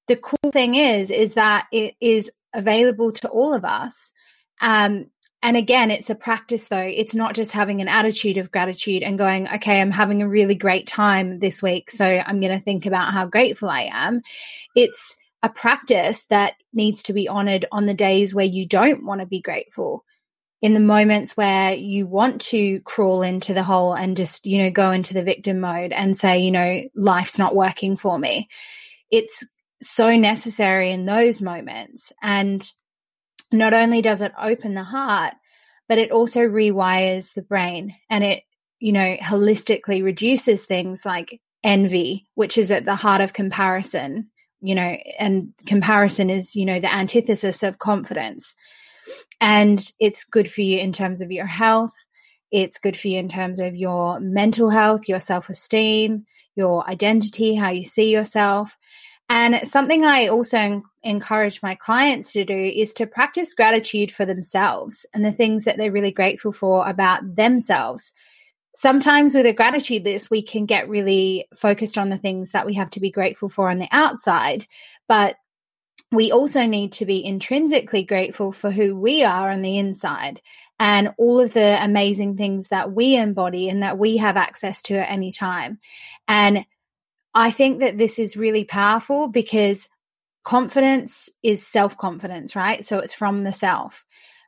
the 0.09 0.17
cool 0.17 0.51
thing 0.51 0.75
is 0.75 1.11
is 1.11 1.35
that 1.35 1.67
it 1.71 1.95
is 2.01 2.31
available 2.53 3.11
to 3.13 3.29
all 3.29 3.53
of 3.53 3.63
us. 3.63 4.11
Um, 4.59 5.05
and 5.41 5.55
again 5.55 5.89
it's 5.91 6.09
a 6.09 6.15
practice 6.15 6.67
though. 6.67 6.77
It's 6.79 7.15
not 7.15 7.35
just 7.35 7.53
having 7.53 7.79
an 7.79 7.87
attitude 7.87 8.37
of 8.37 8.51
gratitude 8.51 9.03
and 9.03 9.17
going 9.17 9.47
okay 9.47 9.79
i'm 9.79 9.91
having 9.91 10.21
a 10.21 10.27
really 10.27 10.55
great 10.55 10.85
time 10.85 11.39
this 11.39 11.61
week 11.63 11.89
so 11.89 12.05
i'm 12.05 12.41
going 12.41 12.57
to 12.57 12.63
think 12.63 12.85
about 12.85 13.13
how 13.13 13.25
grateful 13.25 13.69
i 13.69 13.89
am. 13.93 14.21
It's 14.75 15.15
a 15.41 15.47
practice 15.47 16.25
that 16.25 16.55
needs 16.73 17.03
to 17.03 17.13
be 17.13 17.29
honored 17.29 17.65
on 17.71 17.85
the 17.85 17.93
days 17.93 18.33
where 18.33 18.45
you 18.45 18.67
don't 18.67 19.05
want 19.05 19.21
to 19.21 19.27
be 19.27 19.41
grateful. 19.41 20.03
In 20.61 20.73
the 20.73 20.81
moments 20.81 21.37
where 21.37 21.73
you 21.73 22.05
want 22.05 22.41
to 22.41 22.81
crawl 22.81 23.21
into 23.21 23.53
the 23.53 23.63
hole 23.63 23.93
and 23.93 24.17
just 24.17 24.45
you 24.45 24.57
know 24.57 24.71
go 24.71 24.91
into 24.91 25.13
the 25.13 25.23
victim 25.23 25.61
mode 25.61 25.93
and 25.93 26.17
say 26.17 26.39
you 26.39 26.51
know 26.51 26.81
life's 26.95 27.39
not 27.39 27.55
working 27.55 27.95
for 27.95 28.19
me. 28.19 28.49
It's 29.09 29.45
so 29.81 30.15
necessary 30.15 30.91
in 30.91 31.05
those 31.05 31.41
moments. 31.41 32.11
And 32.21 32.67
not 33.51 33.73
only 33.73 34.01
does 34.01 34.21
it 34.21 34.33
open 34.39 34.73
the 34.73 34.83
heart, 34.83 35.33
but 35.87 35.97
it 35.97 36.11
also 36.11 36.41
rewires 36.41 37.33
the 37.33 37.41
brain 37.41 37.95
and 38.09 38.23
it, 38.23 38.43
you 38.79 38.91
know, 38.91 39.17
holistically 39.17 40.03
reduces 40.03 40.65
things 40.65 41.05
like 41.05 41.41
envy, 41.63 42.27
which 42.35 42.57
is 42.57 42.71
at 42.71 42.85
the 42.85 42.95
heart 42.95 43.21
of 43.21 43.33
comparison, 43.33 44.29
you 44.61 44.75
know, 44.75 44.95
and 45.17 45.53
comparison 45.65 46.29
is, 46.29 46.55
you 46.55 46.65
know, 46.65 46.79
the 46.79 46.93
antithesis 46.93 47.63
of 47.63 47.79
confidence. 47.79 48.55
And 49.41 49.83
it's 49.99 50.25
good 50.25 50.49
for 50.49 50.61
you 50.61 50.79
in 50.79 50.91
terms 50.91 51.21
of 51.21 51.31
your 51.31 51.47
health. 51.47 51.93
It's 52.51 52.79
good 52.79 52.97
for 52.97 53.07
you 53.07 53.19
in 53.19 53.27
terms 53.27 53.59
of 53.59 53.75
your 53.75 54.19
mental 54.19 54.69
health, 54.69 55.07
your 55.07 55.19
self 55.19 55.49
esteem, 55.49 56.25
your 56.55 56.87
identity, 56.87 57.55
how 57.55 57.69
you 57.69 57.83
see 57.83 58.11
yourself. 58.11 58.77
And 59.29 59.67
something 59.67 60.05
I 60.05 60.27
also 60.27 60.81
encourage 61.03 61.61
my 61.61 61.75
clients 61.75 62.33
to 62.33 62.43
do 62.43 62.57
is 62.57 62.93
to 62.93 63.05
practice 63.05 63.53
gratitude 63.53 64.11
for 64.11 64.25
themselves 64.25 65.05
and 65.13 65.23
the 65.23 65.31
things 65.31 65.65
that 65.65 65.77
they're 65.77 65.91
really 65.91 66.11
grateful 66.11 66.51
for 66.51 66.87
about 66.87 67.35
themselves. 67.35 68.11
sometimes 68.75 69.35
with 69.35 69.45
a 69.45 69.53
gratitude 69.53 70.05
list, 70.05 70.29
we 70.29 70.41
can 70.41 70.65
get 70.65 70.89
really 70.89 71.47
focused 71.55 71.97
on 71.97 72.09
the 72.09 72.17
things 72.17 72.51
that 72.51 72.65
we 72.65 72.73
have 72.75 72.89
to 72.91 72.99
be 72.99 73.11
grateful 73.11 73.49
for 73.49 73.69
on 73.69 73.79
the 73.79 73.89
outside. 73.91 74.65
But 75.07 75.35
we 76.11 76.31
also 76.31 76.65
need 76.65 76.91
to 76.93 77.05
be 77.05 77.23
intrinsically 77.23 78.03
grateful 78.03 78.51
for 78.51 78.71
who 78.71 78.95
we 78.95 79.23
are 79.23 79.51
on 79.51 79.61
the 79.61 79.77
inside 79.77 80.41
and 80.79 81.13
all 81.17 81.39
of 81.39 81.53
the 81.53 81.83
amazing 81.83 82.37
things 82.37 82.69
that 82.69 82.93
we 82.93 83.15
embody 83.15 83.69
and 83.69 83.83
that 83.83 83.97
we 83.97 84.17
have 84.17 84.37
access 84.37 84.81
to 84.83 84.95
at 84.95 85.11
any 85.11 85.31
time. 85.31 85.79
And 86.27 86.65
I 87.33 87.51
think 87.51 87.79
that 87.79 87.97
this 87.97 88.19
is 88.19 88.37
really 88.37 88.65
powerful 88.65 89.27
because 89.27 89.89
confidence 90.43 91.29
is 91.43 91.65
self 91.65 91.97
confidence, 91.97 92.55
right? 92.55 92.85
So 92.85 92.99
it's 92.99 93.13
from 93.13 93.43
the 93.43 93.51
self. 93.51 94.03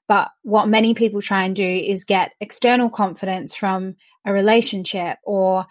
But 0.07 0.31
what 0.43 0.67
many 0.67 0.93
people 0.93 1.21
try 1.21 1.43
and 1.43 1.55
do 1.55 1.65
is 1.65 2.03
get 2.03 2.33
external 2.41 2.89
confidence 2.89 3.55
from 3.55 3.95
a 4.25 4.33
relationship 4.33 5.19
or 5.23 5.65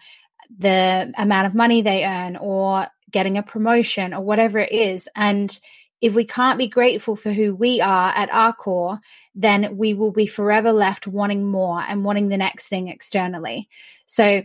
the 0.57 1.13
amount 1.17 1.47
of 1.47 1.55
money 1.55 1.81
they 1.81 2.05
earn 2.05 2.37
or 2.37 2.87
getting 3.11 3.37
a 3.37 3.43
promotion 3.43 4.13
or 4.13 4.21
whatever 4.21 4.59
it 4.59 4.71
is. 4.71 5.07
And 5.15 5.57
if 6.01 6.15
we 6.15 6.25
can't 6.25 6.57
be 6.57 6.67
grateful 6.67 7.15
for 7.15 7.31
who 7.31 7.53
we 7.53 7.79
are 7.81 8.09
at 8.09 8.31
our 8.31 8.53
core, 8.53 8.99
then 9.35 9.77
we 9.77 9.93
will 9.93 10.11
be 10.11 10.25
forever 10.25 10.71
left 10.71 11.05
wanting 11.07 11.49
more 11.49 11.79
and 11.81 12.03
wanting 12.03 12.29
the 12.29 12.37
next 12.37 12.67
thing 12.67 12.87
externally. 12.87 13.69
So 14.05 14.41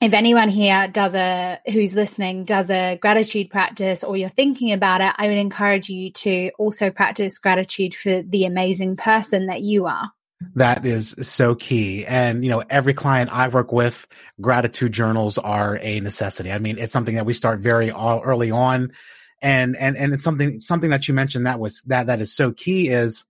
if 0.00 0.12
anyone 0.12 0.48
here 0.48 0.88
does 0.88 1.14
a 1.14 1.58
who's 1.66 1.94
listening 1.94 2.44
does 2.44 2.70
a 2.70 2.96
gratitude 3.00 3.50
practice 3.50 4.04
or 4.04 4.16
you're 4.16 4.28
thinking 4.28 4.72
about 4.72 5.00
it 5.00 5.12
i 5.16 5.28
would 5.28 5.38
encourage 5.38 5.88
you 5.88 6.10
to 6.10 6.50
also 6.58 6.90
practice 6.90 7.38
gratitude 7.38 7.94
for 7.94 8.22
the 8.22 8.44
amazing 8.44 8.96
person 8.96 9.46
that 9.46 9.62
you 9.62 9.86
are. 9.86 10.10
That 10.56 10.84
is 10.84 11.14
so 11.22 11.54
key. 11.54 12.04
And 12.04 12.44
you 12.44 12.50
know 12.50 12.62
every 12.68 12.94
client 12.94 13.30
i 13.32 13.48
work 13.48 13.72
with 13.72 14.06
gratitude 14.40 14.92
journals 14.92 15.38
are 15.38 15.78
a 15.80 16.00
necessity. 16.00 16.52
I 16.52 16.58
mean 16.58 16.78
it's 16.78 16.92
something 16.92 17.14
that 17.14 17.26
we 17.26 17.32
start 17.32 17.60
very 17.60 17.90
early 17.90 18.50
on. 18.50 18.92
And 19.40 19.76
and 19.76 19.96
and 19.96 20.12
it's 20.12 20.24
something 20.24 20.60
something 20.60 20.90
that 20.90 21.08
you 21.08 21.14
mentioned 21.14 21.46
that 21.46 21.60
was 21.60 21.82
that 21.86 22.06
that 22.06 22.20
is 22.20 22.34
so 22.34 22.52
key 22.52 22.88
is 22.88 23.26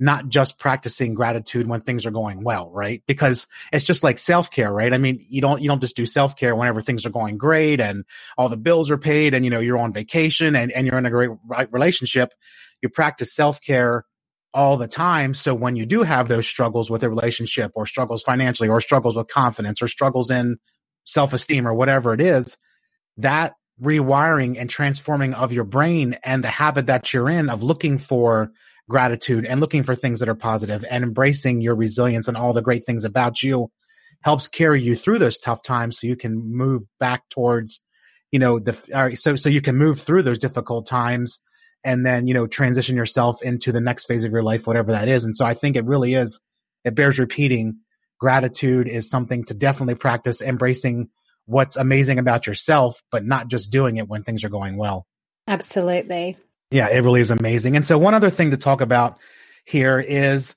not 0.00 0.28
just 0.28 0.58
practicing 0.58 1.14
gratitude 1.14 1.66
when 1.66 1.80
things 1.80 2.06
are 2.06 2.12
going 2.12 2.44
well, 2.44 2.70
right? 2.70 3.02
Because 3.06 3.48
it's 3.72 3.84
just 3.84 4.04
like 4.04 4.18
self-care, 4.18 4.72
right? 4.72 4.94
I 4.94 4.98
mean, 4.98 5.24
you 5.28 5.40
don't, 5.40 5.60
you 5.60 5.68
don't 5.68 5.80
just 5.80 5.96
do 5.96 6.06
self-care 6.06 6.54
whenever 6.54 6.80
things 6.80 7.04
are 7.04 7.10
going 7.10 7.36
great 7.36 7.80
and 7.80 8.04
all 8.36 8.48
the 8.48 8.56
bills 8.56 8.90
are 8.90 8.98
paid 8.98 9.34
and, 9.34 9.44
you 9.44 9.50
know, 9.50 9.58
you're 9.58 9.78
on 9.78 9.92
vacation 9.92 10.54
and, 10.54 10.70
and 10.70 10.86
you're 10.86 10.98
in 10.98 11.06
a 11.06 11.10
great 11.10 11.30
relationship. 11.72 12.32
You 12.80 12.88
practice 12.88 13.34
self-care 13.34 14.04
all 14.54 14.76
the 14.76 14.86
time. 14.86 15.34
So 15.34 15.52
when 15.52 15.74
you 15.74 15.84
do 15.84 16.04
have 16.04 16.28
those 16.28 16.46
struggles 16.46 16.88
with 16.88 17.02
a 17.02 17.10
relationship 17.10 17.72
or 17.74 17.84
struggles 17.84 18.22
financially 18.22 18.68
or 18.68 18.80
struggles 18.80 19.16
with 19.16 19.26
confidence 19.26 19.82
or 19.82 19.88
struggles 19.88 20.30
in 20.30 20.58
self-esteem 21.04 21.66
or 21.66 21.74
whatever 21.74 22.14
it 22.14 22.20
is, 22.20 22.56
that 23.16 23.54
rewiring 23.82 24.60
and 24.60 24.70
transforming 24.70 25.34
of 25.34 25.52
your 25.52 25.64
brain 25.64 26.16
and 26.24 26.42
the 26.44 26.48
habit 26.48 26.86
that 26.86 27.12
you're 27.12 27.28
in 27.28 27.50
of 27.50 27.62
looking 27.62 27.98
for 27.98 28.52
gratitude 28.88 29.44
and 29.44 29.60
looking 29.60 29.82
for 29.82 29.94
things 29.94 30.20
that 30.20 30.28
are 30.28 30.34
positive 30.34 30.84
and 30.90 31.04
embracing 31.04 31.60
your 31.60 31.74
resilience 31.74 32.26
and 32.26 32.36
all 32.36 32.52
the 32.52 32.62
great 32.62 32.84
things 32.84 33.04
about 33.04 33.42
you 33.42 33.70
helps 34.22 34.48
carry 34.48 34.82
you 34.82 34.96
through 34.96 35.18
those 35.18 35.38
tough 35.38 35.62
times 35.62 36.00
so 36.00 36.06
you 36.06 36.16
can 36.16 36.36
move 36.36 36.82
back 36.98 37.28
towards 37.28 37.80
you 38.32 38.38
know 38.38 38.58
the 38.58 38.72
so 39.14 39.36
so 39.36 39.48
you 39.48 39.60
can 39.60 39.76
move 39.76 40.00
through 40.00 40.22
those 40.22 40.38
difficult 40.38 40.86
times 40.86 41.40
and 41.84 42.04
then 42.04 42.26
you 42.26 42.34
know 42.34 42.46
transition 42.46 42.96
yourself 42.96 43.42
into 43.42 43.72
the 43.72 43.80
next 43.80 44.06
phase 44.06 44.24
of 44.24 44.32
your 44.32 44.42
life 44.42 44.66
whatever 44.66 44.92
that 44.92 45.08
is. 45.08 45.24
And 45.24 45.36
so 45.36 45.44
i 45.44 45.54
think 45.54 45.76
it 45.76 45.84
really 45.84 46.14
is 46.14 46.40
it 46.84 46.94
bears 46.94 47.18
repeating. 47.18 47.80
Gratitude 48.18 48.88
is 48.88 49.08
something 49.08 49.44
to 49.44 49.54
definitely 49.54 49.94
practice 49.94 50.42
embracing 50.42 51.08
what's 51.46 51.76
amazing 51.76 52.18
about 52.18 52.46
yourself 52.46 53.02
but 53.12 53.24
not 53.24 53.48
just 53.48 53.70
doing 53.70 53.96
it 53.96 54.08
when 54.08 54.22
things 54.22 54.44
are 54.44 54.48
going 54.48 54.76
well. 54.76 55.06
Absolutely 55.46 56.36
yeah, 56.70 56.88
it 56.90 57.00
really 57.02 57.20
is 57.20 57.30
amazing. 57.30 57.76
And 57.76 57.86
so, 57.86 57.98
one 57.98 58.14
other 58.14 58.30
thing 58.30 58.50
to 58.50 58.56
talk 58.56 58.80
about 58.80 59.18
here 59.64 59.98
is 59.98 60.54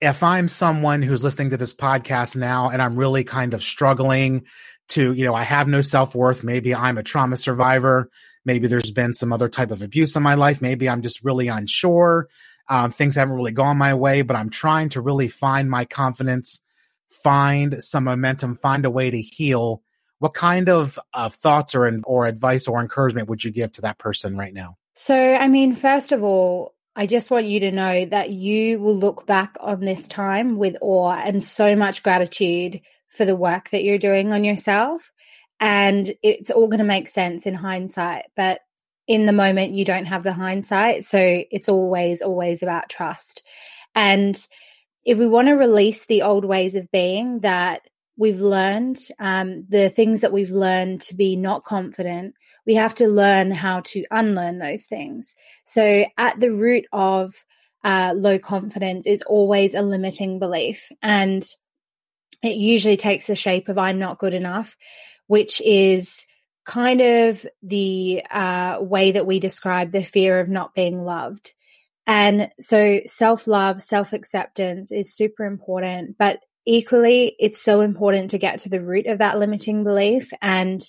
if 0.00 0.22
I'm 0.22 0.48
someone 0.48 1.02
who's 1.02 1.24
listening 1.24 1.50
to 1.50 1.56
this 1.56 1.72
podcast 1.72 2.36
now 2.36 2.70
and 2.70 2.82
I'm 2.82 2.96
really 2.96 3.24
kind 3.24 3.54
of 3.54 3.62
struggling 3.62 4.44
to, 4.88 5.12
you 5.12 5.24
know, 5.24 5.34
I 5.34 5.44
have 5.44 5.68
no 5.68 5.80
self 5.80 6.14
worth. 6.14 6.44
Maybe 6.44 6.74
I'm 6.74 6.98
a 6.98 7.02
trauma 7.02 7.36
survivor. 7.36 8.10
Maybe 8.44 8.66
there's 8.66 8.90
been 8.90 9.14
some 9.14 9.32
other 9.32 9.48
type 9.48 9.70
of 9.70 9.82
abuse 9.82 10.16
in 10.16 10.22
my 10.22 10.34
life. 10.34 10.60
Maybe 10.60 10.88
I'm 10.88 11.02
just 11.02 11.24
really 11.24 11.48
unsure. 11.48 12.28
Um, 12.68 12.90
things 12.90 13.14
haven't 13.14 13.34
really 13.36 13.52
gone 13.52 13.78
my 13.78 13.94
way, 13.94 14.22
but 14.22 14.36
I'm 14.36 14.50
trying 14.50 14.90
to 14.90 15.00
really 15.00 15.28
find 15.28 15.70
my 15.70 15.84
confidence, 15.84 16.60
find 17.10 17.82
some 17.82 18.04
momentum, 18.04 18.56
find 18.56 18.84
a 18.84 18.90
way 18.90 19.10
to 19.10 19.20
heal. 19.20 19.82
What 20.18 20.34
kind 20.34 20.68
of 20.68 20.98
uh, 21.12 21.28
thoughts 21.28 21.74
or 21.74 21.90
or 22.04 22.26
advice 22.26 22.66
or 22.66 22.80
encouragement 22.80 23.28
would 23.28 23.44
you 23.44 23.50
give 23.50 23.72
to 23.72 23.82
that 23.82 23.98
person 23.98 24.36
right 24.36 24.52
now? 24.52 24.76
So, 24.94 25.16
I 25.16 25.48
mean, 25.48 25.74
first 25.74 26.12
of 26.12 26.22
all, 26.22 26.74
I 26.96 27.06
just 27.06 27.30
want 27.30 27.46
you 27.46 27.60
to 27.60 27.72
know 27.72 28.06
that 28.06 28.30
you 28.30 28.78
will 28.80 28.96
look 28.96 29.26
back 29.26 29.56
on 29.60 29.80
this 29.80 30.06
time 30.06 30.56
with 30.56 30.76
awe 30.80 31.16
and 31.16 31.42
so 31.42 31.74
much 31.74 32.04
gratitude 32.04 32.80
for 33.08 33.24
the 33.24 33.34
work 33.34 33.70
that 33.70 33.82
you're 33.82 33.98
doing 33.98 34.32
on 34.32 34.44
yourself. 34.44 35.10
And 35.58 36.12
it's 36.22 36.50
all 36.50 36.68
going 36.68 36.78
to 36.78 36.84
make 36.84 37.08
sense 37.08 37.46
in 37.46 37.54
hindsight. 37.54 38.26
But 38.36 38.60
in 39.08 39.26
the 39.26 39.32
moment, 39.32 39.74
you 39.74 39.84
don't 39.84 40.06
have 40.06 40.22
the 40.22 40.32
hindsight. 40.32 41.04
So 41.04 41.18
it's 41.20 41.68
always, 41.68 42.22
always 42.22 42.62
about 42.62 42.88
trust. 42.88 43.42
And 43.94 44.36
if 45.04 45.18
we 45.18 45.26
want 45.26 45.48
to 45.48 45.54
release 45.54 46.06
the 46.06 46.22
old 46.22 46.44
ways 46.44 46.76
of 46.76 46.90
being 46.92 47.40
that 47.40 47.82
we've 48.16 48.40
learned, 48.40 48.98
um, 49.18 49.66
the 49.68 49.88
things 49.88 50.20
that 50.20 50.32
we've 50.32 50.50
learned 50.50 51.00
to 51.02 51.14
be 51.14 51.34
not 51.36 51.64
confident, 51.64 52.34
we 52.66 52.74
have 52.74 52.94
to 52.94 53.08
learn 53.08 53.50
how 53.50 53.80
to 53.80 54.04
unlearn 54.10 54.58
those 54.58 54.84
things. 54.84 55.34
So, 55.64 56.04
at 56.16 56.40
the 56.40 56.50
root 56.50 56.86
of 56.92 57.34
uh, 57.84 58.14
low 58.16 58.38
confidence 58.38 59.06
is 59.06 59.22
always 59.22 59.74
a 59.74 59.82
limiting 59.82 60.38
belief. 60.38 60.90
And 61.02 61.44
it 62.42 62.56
usually 62.56 62.96
takes 62.96 63.26
the 63.26 63.36
shape 63.36 63.68
of 63.68 63.78
I'm 63.78 63.98
not 63.98 64.18
good 64.18 64.34
enough, 64.34 64.76
which 65.26 65.60
is 65.60 66.24
kind 66.64 67.00
of 67.02 67.46
the 67.62 68.24
uh, 68.30 68.78
way 68.80 69.12
that 69.12 69.26
we 69.26 69.38
describe 69.38 69.92
the 69.92 70.02
fear 70.02 70.40
of 70.40 70.48
not 70.48 70.74
being 70.74 71.04
loved. 71.04 71.52
And 72.06 72.50
so 72.58 73.00
self 73.06 73.46
love, 73.46 73.82
self 73.82 74.12
acceptance 74.12 74.90
is 74.90 75.14
super 75.14 75.44
important, 75.44 76.16
but 76.18 76.40
equally, 76.66 77.36
it's 77.38 77.60
so 77.60 77.82
important 77.82 78.30
to 78.30 78.38
get 78.38 78.60
to 78.60 78.68
the 78.70 78.80
root 78.80 79.06
of 79.06 79.18
that 79.18 79.38
limiting 79.38 79.84
belief 79.84 80.32
and 80.40 80.80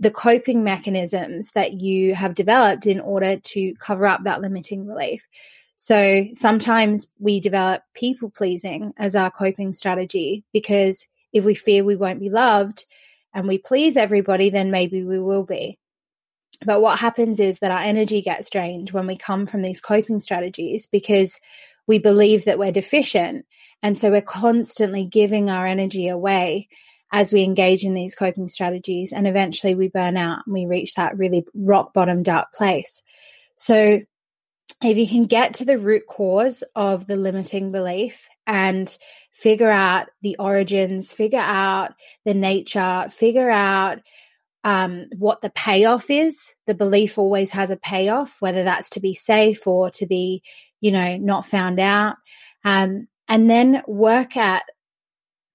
the 0.00 0.10
coping 0.10 0.64
mechanisms 0.64 1.52
that 1.52 1.74
you 1.74 2.14
have 2.14 2.34
developed 2.34 2.86
in 2.86 3.00
order 3.00 3.36
to 3.36 3.74
cover 3.74 4.06
up 4.06 4.24
that 4.24 4.40
limiting 4.40 4.86
belief. 4.86 5.22
So 5.76 6.26
sometimes 6.32 7.10
we 7.18 7.38
develop 7.38 7.82
people 7.94 8.30
pleasing 8.30 8.92
as 8.96 9.14
our 9.14 9.30
coping 9.30 9.72
strategy 9.72 10.42
because 10.52 11.06
if 11.32 11.44
we 11.44 11.54
fear 11.54 11.84
we 11.84 11.96
won't 11.96 12.20
be 12.20 12.30
loved 12.30 12.86
and 13.34 13.46
we 13.46 13.58
please 13.58 13.96
everybody, 13.96 14.50
then 14.50 14.70
maybe 14.70 15.04
we 15.04 15.20
will 15.20 15.44
be. 15.44 15.78
But 16.64 16.82
what 16.82 16.98
happens 16.98 17.38
is 17.38 17.60
that 17.60 17.70
our 17.70 17.78
energy 17.78 18.20
gets 18.22 18.50
drained 18.50 18.90
when 18.90 19.06
we 19.06 19.16
come 19.16 19.46
from 19.46 19.62
these 19.62 19.80
coping 19.80 20.18
strategies 20.18 20.86
because 20.86 21.40
we 21.86 21.98
believe 21.98 22.44
that 22.44 22.58
we're 22.58 22.72
deficient. 22.72 23.46
And 23.82 23.96
so 23.96 24.10
we're 24.10 24.22
constantly 24.22 25.04
giving 25.04 25.50
our 25.50 25.66
energy 25.66 26.08
away 26.08 26.68
as 27.12 27.32
we 27.32 27.42
engage 27.42 27.84
in 27.84 27.94
these 27.94 28.14
coping 28.14 28.48
strategies 28.48 29.12
and 29.12 29.26
eventually 29.26 29.74
we 29.74 29.88
burn 29.88 30.16
out 30.16 30.42
and 30.46 30.54
we 30.54 30.66
reach 30.66 30.94
that 30.94 31.18
really 31.18 31.44
rock 31.54 31.92
bottom 31.92 32.22
dark 32.22 32.52
place. 32.52 33.02
So 33.56 34.00
if 34.82 34.96
you 34.96 35.06
can 35.06 35.26
get 35.26 35.54
to 35.54 35.64
the 35.64 35.78
root 35.78 36.06
cause 36.08 36.64
of 36.74 37.06
the 37.06 37.16
limiting 37.16 37.72
belief 37.72 38.28
and 38.46 38.96
figure 39.32 39.70
out 39.70 40.08
the 40.22 40.36
origins, 40.38 41.12
figure 41.12 41.38
out 41.38 41.92
the 42.24 42.34
nature, 42.34 43.06
figure 43.10 43.50
out 43.50 43.98
um, 44.64 45.06
what 45.16 45.40
the 45.40 45.50
payoff 45.50 46.10
is. 46.10 46.54
The 46.66 46.74
belief 46.74 47.18
always 47.18 47.50
has 47.50 47.70
a 47.70 47.76
payoff, 47.76 48.36
whether 48.40 48.64
that's 48.64 48.90
to 48.90 49.00
be 49.00 49.14
safe 49.14 49.66
or 49.66 49.90
to 49.90 50.06
be, 50.06 50.42
you 50.80 50.92
know, 50.92 51.16
not 51.16 51.46
found 51.46 51.80
out. 51.80 52.16
Um, 52.64 53.08
and 53.28 53.48
then 53.48 53.82
work 53.86 54.36
at 54.36 54.64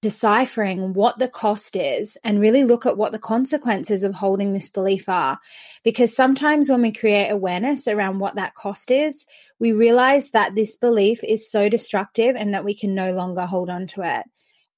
deciphering 0.06 0.92
what 0.94 1.18
the 1.18 1.26
cost 1.26 1.74
is 1.74 2.16
and 2.22 2.40
really 2.40 2.62
look 2.62 2.86
at 2.86 2.96
what 2.96 3.10
the 3.10 3.18
consequences 3.18 4.04
of 4.04 4.14
holding 4.14 4.52
this 4.52 4.68
belief 4.68 5.08
are. 5.08 5.40
Because 5.82 6.14
sometimes 6.14 6.70
when 6.70 6.80
we 6.80 6.92
create 6.92 7.28
awareness 7.28 7.88
around 7.88 8.20
what 8.20 8.36
that 8.36 8.54
cost 8.54 8.92
is, 8.92 9.26
we 9.58 9.72
realize 9.72 10.30
that 10.30 10.54
this 10.54 10.76
belief 10.76 11.24
is 11.24 11.50
so 11.50 11.68
destructive 11.68 12.36
and 12.36 12.54
that 12.54 12.64
we 12.64 12.72
can 12.72 12.94
no 12.94 13.10
longer 13.14 13.46
hold 13.46 13.68
on 13.68 13.88
to 13.88 14.02
it. 14.02 14.24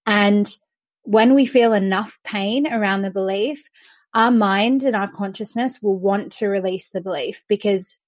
And 0.06 0.50
when 1.02 1.34
we 1.34 1.44
feel 1.44 1.74
enough 1.74 2.18
pain 2.24 2.66
around 2.66 3.02
the 3.02 3.10
belief, 3.10 3.68
our 4.14 4.30
mind 4.30 4.84
and 4.84 4.96
our 4.96 5.10
consciousness 5.10 5.82
will 5.82 5.98
want 5.98 6.32
to 6.38 6.46
release 6.46 6.88
the 6.88 7.02
belief 7.02 7.42
because 7.48 7.98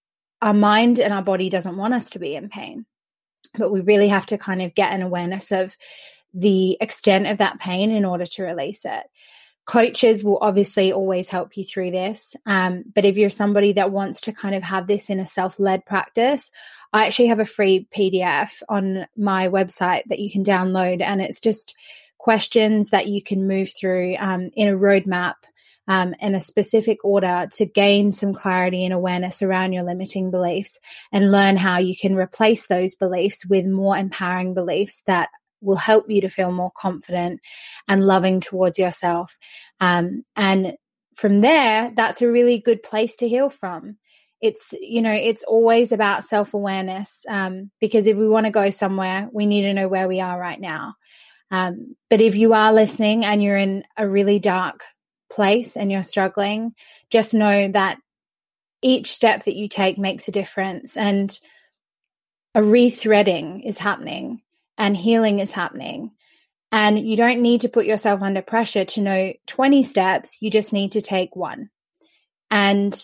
our 0.40 0.54
mind 0.54 0.98
and 0.98 1.12
our 1.12 1.20
body 1.22 1.50
doesn't 1.50 1.76
want 1.76 1.92
us 1.92 2.08
to 2.10 2.18
be 2.18 2.34
in 2.34 2.48
pain. 2.48 2.86
But 3.58 3.70
we 3.70 3.82
really 3.82 4.08
have 4.08 4.24
to 4.26 4.38
kind 4.38 4.62
of 4.62 4.74
get 4.74 4.94
an 4.94 5.02
awareness 5.02 5.52
of 5.52 5.76
the 6.34 6.76
extent 6.80 7.26
of 7.26 7.38
that 7.38 7.58
pain 7.58 7.90
in 7.90 8.04
order 8.04 8.24
to 8.24 8.42
release 8.42 8.84
it. 8.84 9.04
Coaches 9.66 10.24
will 10.24 10.38
obviously 10.40 10.92
always 10.92 11.28
help 11.28 11.56
you 11.56 11.64
through 11.64 11.92
this. 11.92 12.34
Um, 12.46 12.84
but 12.92 13.04
if 13.04 13.16
you're 13.16 13.30
somebody 13.30 13.74
that 13.74 13.92
wants 13.92 14.22
to 14.22 14.32
kind 14.32 14.54
of 14.54 14.62
have 14.62 14.86
this 14.86 15.10
in 15.10 15.20
a 15.20 15.26
self 15.26 15.60
led 15.60 15.84
practice, 15.84 16.50
I 16.92 17.06
actually 17.06 17.28
have 17.28 17.40
a 17.40 17.44
free 17.44 17.86
PDF 17.94 18.62
on 18.68 19.06
my 19.16 19.48
website 19.48 20.02
that 20.08 20.18
you 20.18 20.30
can 20.30 20.42
download. 20.42 21.02
And 21.02 21.20
it's 21.20 21.40
just 21.40 21.76
questions 22.18 22.90
that 22.90 23.06
you 23.06 23.22
can 23.22 23.46
move 23.46 23.72
through 23.78 24.16
um, 24.18 24.50
in 24.54 24.68
a 24.68 24.76
roadmap 24.76 25.34
um, 25.90 26.14
in 26.20 26.36
a 26.36 26.40
specific 26.40 27.04
order 27.04 27.48
to 27.50 27.66
gain 27.66 28.12
some 28.12 28.32
clarity 28.32 28.84
and 28.84 28.94
awareness 28.94 29.42
around 29.42 29.72
your 29.72 29.82
limiting 29.82 30.30
beliefs 30.30 30.78
and 31.12 31.32
learn 31.32 31.56
how 31.56 31.78
you 31.78 31.96
can 31.96 32.14
replace 32.14 32.68
those 32.68 32.94
beliefs 32.94 33.44
with 33.44 33.66
more 33.66 33.96
empowering 33.96 34.54
beliefs 34.54 35.02
that 35.06 35.30
will 35.60 35.76
help 35.76 36.10
you 36.10 36.20
to 36.22 36.28
feel 36.28 36.52
more 36.52 36.72
confident 36.76 37.40
and 37.88 38.06
loving 38.06 38.40
towards 38.40 38.78
yourself. 38.78 39.38
Um, 39.80 40.24
and 40.36 40.76
from 41.14 41.40
there, 41.40 41.92
that's 41.94 42.22
a 42.22 42.30
really 42.30 42.60
good 42.60 42.82
place 42.82 43.16
to 43.16 43.28
heal 43.28 43.50
from. 43.50 43.96
It's, 44.40 44.72
you 44.80 45.02
know, 45.02 45.12
it's 45.12 45.42
always 45.42 45.92
about 45.92 46.24
self 46.24 46.54
awareness 46.54 47.26
um, 47.28 47.70
because 47.80 48.06
if 48.06 48.16
we 48.16 48.28
want 48.28 48.46
to 48.46 48.52
go 48.52 48.70
somewhere, 48.70 49.28
we 49.32 49.44
need 49.44 49.62
to 49.62 49.74
know 49.74 49.88
where 49.88 50.08
we 50.08 50.20
are 50.20 50.38
right 50.38 50.60
now. 50.60 50.94
Um, 51.50 51.96
but 52.08 52.20
if 52.20 52.36
you 52.36 52.54
are 52.54 52.72
listening 52.72 53.24
and 53.24 53.42
you're 53.42 53.56
in 53.56 53.84
a 53.96 54.08
really 54.08 54.38
dark 54.38 54.82
place 55.30 55.76
and 55.76 55.90
you're 55.90 56.02
struggling, 56.02 56.72
just 57.10 57.34
know 57.34 57.68
that 57.68 57.98
each 58.82 59.12
step 59.12 59.44
that 59.44 59.56
you 59.56 59.68
take 59.68 59.98
makes 59.98 60.28
a 60.28 60.32
difference 60.32 60.96
and 60.96 61.38
a 62.54 62.60
rethreading 62.60 63.64
is 63.64 63.78
happening 63.78 64.40
and 64.80 64.96
healing 64.96 65.38
is 65.38 65.52
happening. 65.52 66.10
And 66.72 66.98
you 66.98 67.16
don't 67.16 67.42
need 67.42 67.60
to 67.60 67.68
put 67.68 67.84
yourself 67.84 68.22
under 68.22 68.42
pressure 68.42 68.84
to 68.86 69.00
know 69.00 69.32
20 69.46 69.82
steps. 69.82 70.38
You 70.40 70.50
just 70.50 70.72
need 70.72 70.92
to 70.92 71.02
take 71.02 71.36
one. 71.36 71.68
And 72.50 72.98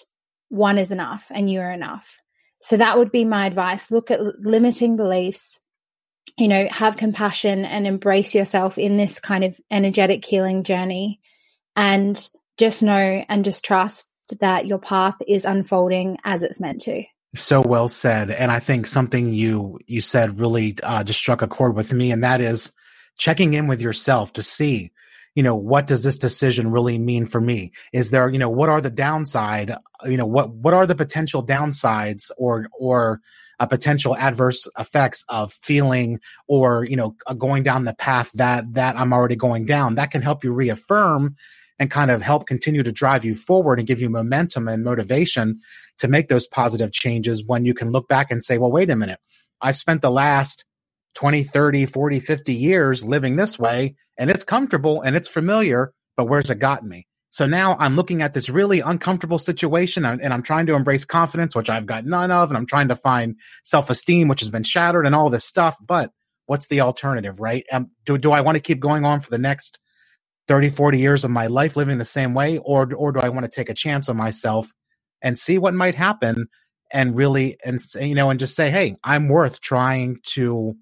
one 0.49 0.79
is 0.79 0.91
enough, 0.91 1.27
and 1.31 1.51
you 1.51 1.61
are 1.61 1.71
enough. 1.71 2.19
So 2.61 2.79
that 2.79 2.97
would 2.97 3.13
be 3.13 3.25
my 3.25 3.47
advice. 3.47 3.91
Look 3.91 4.11
at 4.11 4.41
limiting 4.41 4.97
beliefs, 4.97 5.61
you 6.39 6.49
know, 6.49 6.67
have 6.71 6.97
compassion 6.97 7.65
and 7.65 7.87
embrace 7.87 8.35
yourself 8.35 8.79
in 8.79 8.97
this 8.97 9.21
kind 9.21 9.45
of 9.45 9.59
energetic 9.71 10.25
healing 10.25 10.63
journey. 10.63 11.21
And 11.77 12.17
just 12.57 12.83
know 12.83 13.25
and 13.29 13.45
just 13.45 13.65
trust 13.65 14.09
that 14.41 14.67
your 14.67 14.79
path 14.79 15.17
is 15.29 15.45
unfolding 15.45 16.17
as 16.25 16.43
it's 16.43 16.61
meant 16.61 16.81
to. 16.83 17.05
So 17.37 17.61
well 17.61 17.89
said. 17.89 18.31
And 18.31 18.51
I 18.51 18.59
think 18.59 18.87
something 18.87 19.33
you, 19.33 19.79
you 19.87 20.01
said 20.01 20.41
really 20.41 20.77
uh, 20.83 21.05
just 21.05 21.21
struck 21.21 21.43
a 21.43 21.49
chord 21.49 21.77
with 21.77 21.93
me. 21.93 22.11
And 22.11 22.25
that 22.25 22.41
is 22.41 22.73
checking 23.19 23.55
in 23.55 23.67
with 23.67 23.81
yourself 23.81 24.33
to 24.35 24.43
see, 24.43 24.91
you 25.35 25.43
know, 25.43 25.55
what 25.55 25.87
does 25.87 26.03
this 26.03 26.17
decision 26.17 26.71
really 26.71 26.99
mean 26.99 27.27
for 27.27 27.41
me? 27.41 27.73
Is 27.93 28.11
there, 28.11 28.29
you 28.29 28.39
know, 28.39 28.49
what 28.49 28.69
are 28.69 28.81
the 28.81 28.91
downside, 28.91 29.75
you 30.05 30.17
know, 30.17 30.27
what, 30.27 30.51
what 30.51 30.75
are 30.75 30.87
the 30.87 30.95
potential 30.95 31.45
downsides 31.45 32.31
or, 32.39 32.69
or, 32.79 33.21
a 33.59 33.67
potential 33.67 34.15
adverse 34.19 34.69
effects 34.79 35.25
of 35.31 35.51
feeling 35.51 36.21
or 36.47 36.85
you 36.85 36.95
know 36.95 37.17
going 37.39 37.63
down 37.63 37.85
the 37.85 37.95
path 37.95 38.31
that 38.33 38.71
that 38.75 38.97
I'm 38.99 39.15
already 39.15 39.35
going 39.35 39.65
down 39.65 39.95
that 39.95 40.11
can 40.11 40.21
help 40.21 40.45
you 40.45 40.53
reaffirm 40.53 41.37
and 41.79 41.91
kind 41.91 42.11
of 42.11 42.23
help 42.23 42.47
continue 42.47 42.83
to 42.83 42.93
drive 42.93 43.25
you 43.25 43.35
forward 43.35 43.79
and 43.79 43.89
give 43.89 44.01
you 44.01 44.09
momentum 44.09 44.69
and 44.69 44.85
motivation 44.85 45.61
to 45.99 46.09
make 46.09 46.29
those 46.29 46.47
positive 46.47 46.93
changes 46.93 47.45
when 47.47 47.65
you 47.65 47.75
can 47.75 47.91
look 47.91 48.09
back 48.09 48.31
and 48.31 48.43
say, 48.43 48.59
well, 48.59 48.71
wait 48.71 48.91
a 48.91 48.97
minute. 48.97 49.21
I've 49.61 49.77
spent 49.77 50.03
the 50.03 50.11
last 50.11 50.65
20, 51.15 51.45
30, 51.45 51.87
40, 51.87 52.21
50 52.21 52.55
years 52.55 53.05
living 53.05 53.37
this 53.37 53.59
way 53.59 53.97
and 54.19 54.31
it's 54.31 54.45
comfortable 54.45 55.03
and 55.03 55.17
it's 55.17 55.29
familiar, 55.29 55.93
but 56.17 56.27
where's 56.27 56.51
it 56.51 56.59
gotten 56.59 56.89
me? 56.89 57.07
So 57.31 57.47
now 57.47 57.77
I'm 57.79 57.97
looking 57.97 58.23
at 58.23 58.33
this 58.33 58.49
really 58.49 58.81
uncomfortable 58.81 59.39
situation 59.39 60.07
and 60.07 60.33
I'm 60.33 60.43
trying 60.43 60.67
to 60.67 60.75
embrace 60.75 61.05
confidence, 61.05 61.55
which 61.55 61.69
I've 61.69 61.85
got 61.85 62.07
none 62.07 62.31
of. 62.31 62.51
And 62.51 62.57
I'm 62.57 62.65
trying 62.65 62.89
to 62.89 62.97
find 62.97 63.37
self 63.63 63.91
esteem, 63.91 64.29
which 64.29 64.41
has 64.41 64.49
been 64.49 64.63
shattered 64.63 65.05
and 65.05 65.15
all 65.15 65.29
this 65.29 65.45
stuff. 65.45 65.77
But 65.85 66.11
what's 66.47 66.69
the 66.69 66.81
alternative, 66.81 67.39
right? 67.39 67.67
Um, 67.71 67.91
do, 68.07 68.17
do 68.17 68.33
I 68.33 68.41
want 68.41 68.57
to 68.57 68.63
keep 68.63 68.81
going 68.81 69.05
on 69.05 69.21
for 69.21 69.29
the 69.29 69.39
next 69.39 69.79
30, 70.49 70.71
40 70.71 70.99
years 70.99 71.25
of 71.25 71.31
my 71.31 71.49
life 71.49 71.77
living 71.77 71.99
the 71.99 72.07
same 72.07 72.33
way? 72.33 72.57
Or, 72.57 72.91
or 72.95 73.13
do 73.13 73.21
I 73.21 73.29
want 73.29 73.45
to 73.45 73.55
take 73.55 73.69
a 73.69 73.75
chance 73.75 74.09
on 74.09 74.17
myself 74.17 74.73
and 75.27 75.37
see 75.37 75.59
what 75.59 75.75
might 75.75 75.97
happen 75.97 76.47
and 76.93 77.17
really, 77.17 77.59
and 77.65 77.81
you 78.01 78.15
know, 78.15 78.31
and 78.31 78.39
just 78.39 78.55
say, 78.55 78.71
Hey, 78.71 78.95
I'm 79.03 79.29
worth 79.29 79.61
trying 79.61 80.19
to, 80.35 80.77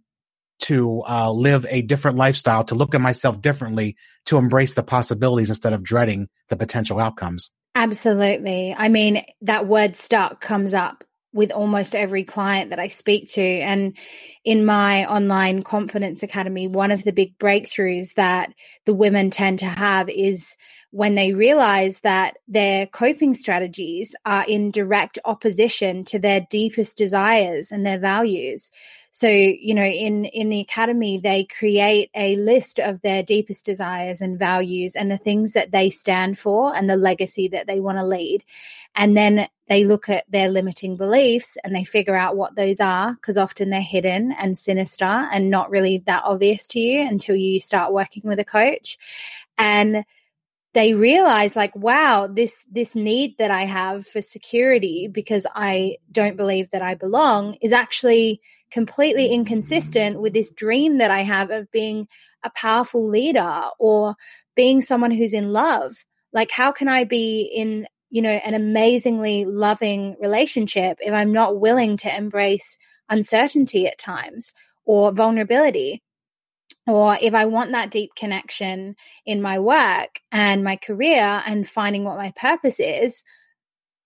to 0.65 1.03
uh, 1.09 1.33
live 1.33 1.65
a 1.71 1.81
different 1.81 2.19
lifestyle, 2.19 2.63
to 2.65 2.75
look 2.75 2.95
at 2.95 3.01
myself 3.01 3.41
differently, 3.41 3.97
to 4.27 4.37
embrace 4.37 4.75
the 4.75 4.83
possibilities 4.83 5.49
instead 5.49 5.73
of 5.73 5.83
dreading 5.83 6.29
the 6.51 6.57
potential 6.57 7.01
outcomes. 7.01 7.51
Absolutely. 7.75 8.75
I 8.77 8.91
mean, 8.91 9.25
that 9.41 9.67
word 9.67 9.97
stuck 9.97 10.43
comes 10.43 10.75
up 10.75 11.05
with 11.33 11.51
almost 11.51 11.97
every 11.97 12.25
client 12.25 12.69
that 12.71 12.79
I 12.79 12.89
speak 12.89 13.31
to. 13.31 13.43
And 13.43 13.97
in 14.45 14.67
my 14.67 15.07
online 15.07 15.63
confidence 15.63 16.23
academy, 16.23 16.69
one 16.69 16.93
of 16.93 17.03
the 17.03 17.13
big 17.13 17.39
breakthroughs 17.39 18.13
that 18.15 18.53
the 18.85 18.95
women 18.95 19.31
tend 19.31 19.61
to 19.61 19.67
have 19.67 20.11
is 20.11 20.55
when 20.95 21.17
they 21.17 21.33
realize 21.33 21.99
that 22.01 22.39
their 22.47 22.87
coping 22.87 23.35
strategies 23.35 24.15
are 24.25 24.45
in 24.45 24.71
direct 24.71 25.19
opposition 25.25 26.05
to 26.05 26.21
their 26.21 26.47
deepest 26.51 26.97
desires 26.97 27.73
and 27.73 27.85
their 27.85 27.99
values. 27.99 28.71
So, 29.11 29.27
you 29.27 29.75
know, 29.75 29.83
in, 29.83 30.25
in 30.27 30.51
the 30.51 30.61
academy, 30.61 31.19
they 31.19 31.47
create 31.47 32.11
a 32.15 32.37
list 32.37 32.79
of 32.79 33.03
their 33.03 33.25
deepest 33.25 33.67
desires 33.67 34.21
and 34.21 34.39
values 34.39 34.95
and 34.95 35.11
the 35.11 35.19
things 35.19 35.55
that 35.55 35.73
they 35.73 35.91
stand 35.91 36.39
for 36.39 36.73
and 36.77 36.89
the 36.89 36.97
legacy 36.97 37.49
that 37.49 37.67
they 37.67 37.81
want 37.81 37.99
to 37.99 38.07
lead. 38.07 38.45
And 38.95 39.17
then 39.17 39.49
they 39.67 39.85
look 39.85 40.09
at 40.09 40.31
their 40.31 40.49
limiting 40.49 40.97
beliefs 40.97 41.59
and 41.65 41.75
they 41.75 41.83
figure 41.83 42.15
out 42.15 42.37
what 42.37 42.55
those 42.55 42.79
are 42.79 43.15
because 43.15 43.37
often 43.37 43.71
they're 43.71 43.81
hidden 43.81 44.31
and 44.31 44.57
sinister 44.57 45.05
and 45.05 45.51
not 45.51 45.71
really 45.71 46.05
that 46.07 46.23
obvious 46.25 46.69
to 46.69 46.79
you 46.79 47.01
until 47.01 47.35
you 47.35 47.59
start 47.59 47.93
working 47.93 48.23
with 48.25 48.39
a 48.39 48.45
coach. 48.45 48.97
And 49.59 50.05
they 50.75 50.95
realize 50.95 51.57
like 51.57 51.75
wow 51.75 52.27
this 52.27 52.65
this 52.71 52.95
need 52.95 53.35
that 53.39 53.51
i 53.51 53.65
have 53.65 54.07
for 54.07 54.21
security 54.21 55.09
because 55.11 55.47
i 55.55 55.97
don't 56.11 56.37
believe 56.37 56.71
that 56.71 56.83
i 56.83 56.95
belong 56.95 57.57
is 57.63 57.73
actually 57.73 58.41
completely 58.75 59.29
inconsistent 59.29 60.21
with 60.21 60.33
this 60.33 60.51
dream 60.51 60.99
that 60.99 61.09
I 61.09 61.21
have 61.21 61.53
of 61.53 61.71
being 61.71 62.09
a 62.45 62.51
powerful 62.51 63.09
leader 63.09 63.63
or 63.79 64.17
being 64.57 64.81
someone 64.81 65.13
who's 65.13 65.33
in 65.33 65.53
love. 65.53 65.93
Like, 66.33 66.51
how 66.51 66.73
can 66.73 66.89
I 66.89 67.05
be 67.05 67.43
in, 67.43 67.87
you 68.11 68.21
know, 68.21 68.31
an 68.31 68.55
amazingly 68.55 69.45
loving 69.45 70.17
relationship 70.21 70.99
if 70.99 71.15
I'm 71.15 71.33
not 71.33 71.61
willing 71.61 71.97
to 71.99 72.15
embrace 72.15 72.77
uncertainty 73.09 73.87
at 73.87 73.97
times 73.97 74.53
or 74.85 75.13
vulnerability? 75.13 76.03
Or 76.87 77.17
if 77.21 77.35
I 77.35 77.47
want 77.47 77.73
that 77.73 77.91
deep 77.91 78.15
connection 78.15 78.97
in 79.25 79.41
my 79.41 79.59
work 79.59 80.21
and 80.31 80.63
my 80.63 80.77
career 80.77 81.43
and 81.47 81.69
finding 81.69 82.05
what 82.05 82.19
my 82.19 82.33
purpose 82.37 82.79
is, 82.79 83.23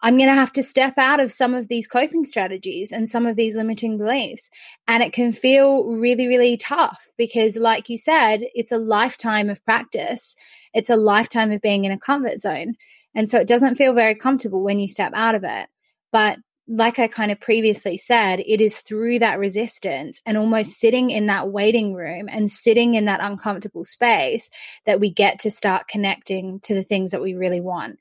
I'm 0.00 0.16
going 0.16 0.28
to 0.28 0.34
have 0.34 0.52
to 0.52 0.62
step 0.62 0.94
out 0.96 1.18
of 1.18 1.32
some 1.32 1.54
of 1.54 1.66
these 1.66 1.88
coping 1.88 2.24
strategies 2.24 2.92
and 2.92 3.08
some 3.08 3.26
of 3.26 3.34
these 3.34 3.56
limiting 3.56 3.98
beliefs. 3.98 4.48
And 4.86 5.02
it 5.02 5.12
can 5.12 5.32
feel 5.32 5.84
really, 5.84 6.28
really 6.28 6.56
tough 6.56 7.04
because, 7.16 7.56
like 7.56 7.88
you 7.88 7.98
said, 7.98 8.42
it's 8.54 8.70
a 8.70 8.78
lifetime 8.78 9.50
of 9.50 9.64
practice. 9.64 10.36
It's 10.72 10.90
a 10.90 10.96
lifetime 10.96 11.50
of 11.50 11.60
being 11.60 11.84
in 11.84 11.90
a 11.90 11.98
comfort 11.98 12.38
zone. 12.38 12.74
And 13.14 13.28
so 13.28 13.40
it 13.40 13.48
doesn't 13.48 13.74
feel 13.74 13.92
very 13.92 14.14
comfortable 14.14 14.62
when 14.62 14.78
you 14.78 14.86
step 14.86 15.12
out 15.16 15.34
of 15.34 15.42
it. 15.42 15.68
But 16.12 16.38
like 16.68 16.98
I 16.98 17.08
kind 17.08 17.32
of 17.32 17.40
previously 17.40 17.96
said, 17.96 18.40
it 18.40 18.60
is 18.60 18.82
through 18.82 19.20
that 19.20 19.38
resistance 19.38 20.20
and 20.26 20.36
almost 20.36 20.78
sitting 20.78 21.10
in 21.10 21.26
that 21.26 21.48
waiting 21.48 21.94
room 21.94 22.28
and 22.30 22.50
sitting 22.50 22.94
in 22.94 23.06
that 23.06 23.20
uncomfortable 23.22 23.84
space 23.84 24.50
that 24.84 25.00
we 25.00 25.10
get 25.10 25.40
to 25.40 25.50
start 25.50 25.88
connecting 25.88 26.60
to 26.60 26.74
the 26.74 26.82
things 26.82 27.12
that 27.12 27.22
we 27.22 27.34
really 27.34 27.62
want. 27.62 27.98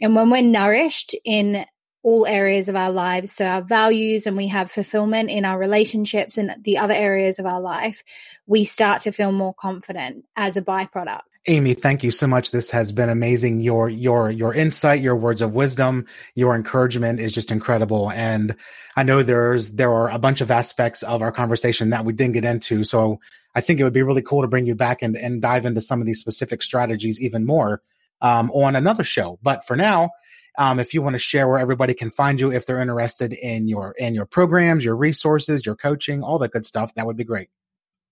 And 0.00 0.16
when 0.16 0.30
we're 0.30 0.42
nourished 0.42 1.14
in 1.24 1.66
all 2.02 2.26
areas 2.26 2.68
of 2.68 2.76
our 2.76 2.90
lives, 2.90 3.32
so 3.32 3.44
our 3.44 3.62
values 3.62 4.26
and 4.26 4.36
we 4.36 4.48
have 4.48 4.70
fulfillment 4.70 5.28
in 5.28 5.44
our 5.44 5.58
relationships 5.58 6.38
and 6.38 6.54
the 6.64 6.78
other 6.78 6.94
areas 6.94 7.38
of 7.38 7.46
our 7.46 7.60
life, 7.60 8.02
we 8.46 8.64
start 8.64 9.02
to 9.02 9.12
feel 9.12 9.32
more 9.32 9.52
confident 9.52 10.24
as 10.36 10.56
a 10.56 10.62
byproduct. 10.62 11.20
Amy, 11.48 11.74
thank 11.74 12.02
you 12.02 12.10
so 12.10 12.26
much. 12.26 12.50
This 12.50 12.70
has 12.72 12.90
been 12.90 13.08
amazing. 13.08 13.60
Your 13.60 13.88
your 13.88 14.30
your 14.30 14.52
insight, 14.52 15.00
your 15.00 15.14
words 15.14 15.40
of 15.40 15.54
wisdom, 15.54 16.06
your 16.34 16.56
encouragement 16.56 17.20
is 17.20 17.32
just 17.32 17.52
incredible. 17.52 18.10
And 18.10 18.56
I 18.96 19.04
know 19.04 19.22
there's 19.22 19.72
there 19.72 19.92
are 19.92 20.10
a 20.10 20.18
bunch 20.18 20.40
of 20.40 20.50
aspects 20.50 21.04
of 21.04 21.22
our 21.22 21.30
conversation 21.30 21.90
that 21.90 22.04
we 22.04 22.12
didn't 22.12 22.34
get 22.34 22.44
into. 22.44 22.82
So 22.82 23.20
I 23.54 23.60
think 23.60 23.78
it 23.78 23.84
would 23.84 23.92
be 23.92 24.02
really 24.02 24.22
cool 24.22 24.42
to 24.42 24.48
bring 24.48 24.66
you 24.66 24.74
back 24.74 25.02
and, 25.02 25.16
and 25.16 25.40
dive 25.40 25.66
into 25.66 25.80
some 25.80 26.00
of 26.00 26.06
these 26.06 26.18
specific 26.18 26.62
strategies 26.62 27.20
even 27.20 27.46
more 27.46 27.80
um, 28.20 28.50
on 28.50 28.74
another 28.74 29.04
show. 29.04 29.38
But 29.40 29.64
for 29.64 29.76
now, 29.76 30.10
um, 30.58 30.80
if 30.80 30.94
you 30.94 31.00
want 31.00 31.14
to 31.14 31.18
share 31.18 31.46
where 31.48 31.60
everybody 31.60 31.94
can 31.94 32.10
find 32.10 32.40
you, 32.40 32.50
if 32.50 32.66
they're 32.66 32.80
interested 32.80 33.32
in 33.32 33.68
your 33.68 33.92
in 33.98 34.16
your 34.16 34.26
programs, 34.26 34.84
your 34.84 34.96
resources, 34.96 35.64
your 35.64 35.76
coaching, 35.76 36.24
all 36.24 36.40
that 36.40 36.50
good 36.50 36.66
stuff, 36.66 36.92
that 36.94 37.06
would 37.06 37.16
be 37.16 37.24
great. 37.24 37.50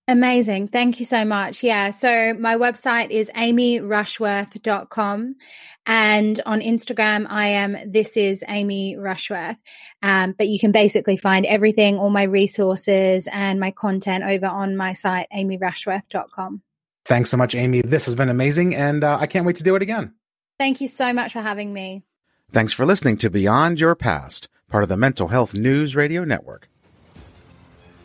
Amazing. 0.07 0.67
Thank 0.67 0.99
you 0.99 1.05
so 1.05 1.25
much. 1.25 1.63
Yeah. 1.63 1.89
So 1.89 2.35
my 2.35 2.57
website 2.57 3.09
is 3.09 3.31
amyrushworth.com. 3.35 5.35
And 5.87 6.41
on 6.45 6.61
Instagram, 6.61 7.25
I 7.29 7.47
am 7.47 7.91
this 7.91 8.17
is 8.17 8.43
Amy 8.47 8.97
Rushworth. 8.97 9.57
Um, 10.03 10.35
but 10.37 10.47
you 10.47 10.59
can 10.59 10.71
basically 10.71 11.17
find 11.17 11.45
everything, 11.45 11.97
all 11.97 12.09
my 12.09 12.23
resources 12.23 13.27
and 13.31 13.59
my 13.59 13.71
content 13.71 14.23
over 14.23 14.47
on 14.47 14.77
my 14.77 14.93
site, 14.93 15.27
amyrushworth.com. 15.35 16.61
Thanks 17.05 17.29
so 17.29 17.37
much, 17.37 17.53
Amy. 17.53 17.81
This 17.81 18.05
has 18.05 18.15
been 18.15 18.29
amazing, 18.29 18.75
and 18.75 19.03
uh, 19.03 19.17
I 19.19 19.27
can't 19.27 19.45
wait 19.45 19.57
to 19.57 19.63
do 19.63 19.75
it 19.75 19.83
again. 19.83 20.15
Thank 20.57 20.81
you 20.81 20.87
so 20.87 21.13
much 21.13 21.33
for 21.33 21.41
having 21.41 21.71
me. 21.71 22.03
Thanks 22.51 22.73
for 22.73 22.85
listening 22.85 23.17
to 23.17 23.29
Beyond 23.29 23.79
Your 23.79 23.95
Past, 23.95 24.49
part 24.69 24.81
of 24.81 24.89
the 24.89 24.97
Mental 24.97 25.27
Health 25.27 25.53
News 25.53 25.95
Radio 25.95 26.23
Network. 26.23 26.67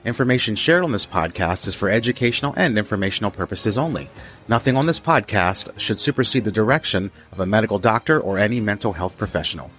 Information 0.03 0.55
shared 0.57 0.83
on 0.83 0.93
this 0.93 1.05
podcast 1.05 1.67
is 1.67 1.75
for 1.75 1.91
educational 1.91 2.55
and 2.57 2.79
informational 2.79 3.31
purposes 3.31 3.77
only. 3.77 4.09
Nothing 4.49 4.75
on 4.77 4.87
this 4.87 4.99
podcast 4.99 5.79
should 5.79 6.01
supersede 6.01 6.47
the 6.47 6.51
direction 6.51 7.11
of 7.33 7.41
a 7.41 7.47
medical 7.47 7.79
doctor 7.79 8.19
or 8.19 8.39
any 8.39 8.61
mental 8.61 8.95
health 8.95 9.19
professional. 9.19 9.71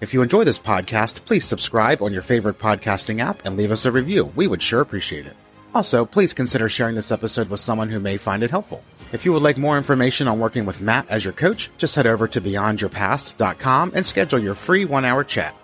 If 0.00 0.14
you 0.14 0.22
enjoy 0.22 0.44
this 0.44 0.58
podcast, 0.58 1.26
please 1.26 1.44
subscribe 1.44 2.00
on 2.00 2.14
your 2.14 2.22
favorite 2.22 2.58
podcasting 2.58 3.20
app 3.20 3.44
and 3.44 3.58
leave 3.58 3.70
us 3.70 3.84
a 3.84 3.92
review. 3.92 4.32
We 4.34 4.46
would 4.46 4.62
sure 4.62 4.80
appreciate 4.80 5.26
it. 5.26 5.36
Also, 5.74 6.06
please 6.06 6.32
consider 6.32 6.70
sharing 6.70 6.94
this 6.94 7.12
episode 7.12 7.50
with 7.50 7.60
someone 7.60 7.90
who 7.90 8.00
may 8.00 8.16
find 8.16 8.42
it 8.42 8.50
helpful. 8.50 8.82
If 9.12 9.26
you 9.26 9.34
would 9.34 9.42
like 9.42 9.58
more 9.58 9.76
information 9.76 10.28
on 10.28 10.38
working 10.38 10.64
with 10.64 10.80
Matt 10.80 11.06
as 11.10 11.26
your 11.26 11.34
coach, 11.34 11.68
just 11.76 11.94
head 11.94 12.06
over 12.06 12.26
to 12.28 12.40
beyondyourpast.com 12.40 13.92
and 13.94 14.06
schedule 14.06 14.38
your 14.38 14.54
free 14.54 14.86
one 14.86 15.04
hour 15.04 15.24
chat. 15.24 15.54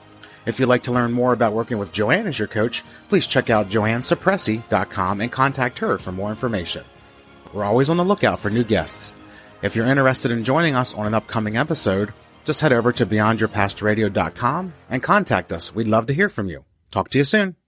If 0.47 0.61
you'd 0.61 0.69
like 0.69 0.85
to 0.85 0.93
learn 0.93 1.13
more 1.13 1.33
about 1.33 1.53
working 1.53 1.79
with 1.79 1.93
Joanne 1.93 2.27
as 2.27 2.39
your 2.39 2.49
coach, 2.49 2.83
please 3.09 3.27
check 3.27 3.51
out 3.51 3.69
joannesuppressi.com 3.69 5.21
and 5.21 5.33
contact 5.33 5.79
her 5.79 5.99
for 5.99 6.13
more 6.13 6.31
information. 6.31 6.85
We're 7.53 7.65
always 7.65 7.89
on 7.89 7.97
the 7.97 8.05
lookout 8.05 8.41
for 8.41 8.51
new 8.51 8.65
guests. 8.65 9.15
If 9.63 9.77
you're 9.77 9.87
interested 9.87 10.31
in 10.31 10.45
joining 10.45 10.75
us 10.75 10.95
on 10.95 11.07
an 11.07 11.15
upcoming 11.15 11.57
episode, 11.57 12.13
just 12.45 12.61
head 12.61 12.73
over 12.73 12.93
to 12.93 13.07
beyondyourpastradio.com 13.07 14.75
and 14.91 15.03
contact 15.03 15.53
us. 15.53 15.75
We'd 15.75 15.89
love 15.89 16.07
to 16.07 16.15
hear 16.15 16.29
from 16.29 16.49
you. 16.49 16.65
Talk 16.91 17.09
to 17.11 17.19
you 17.19 17.25
soon. 17.25 17.64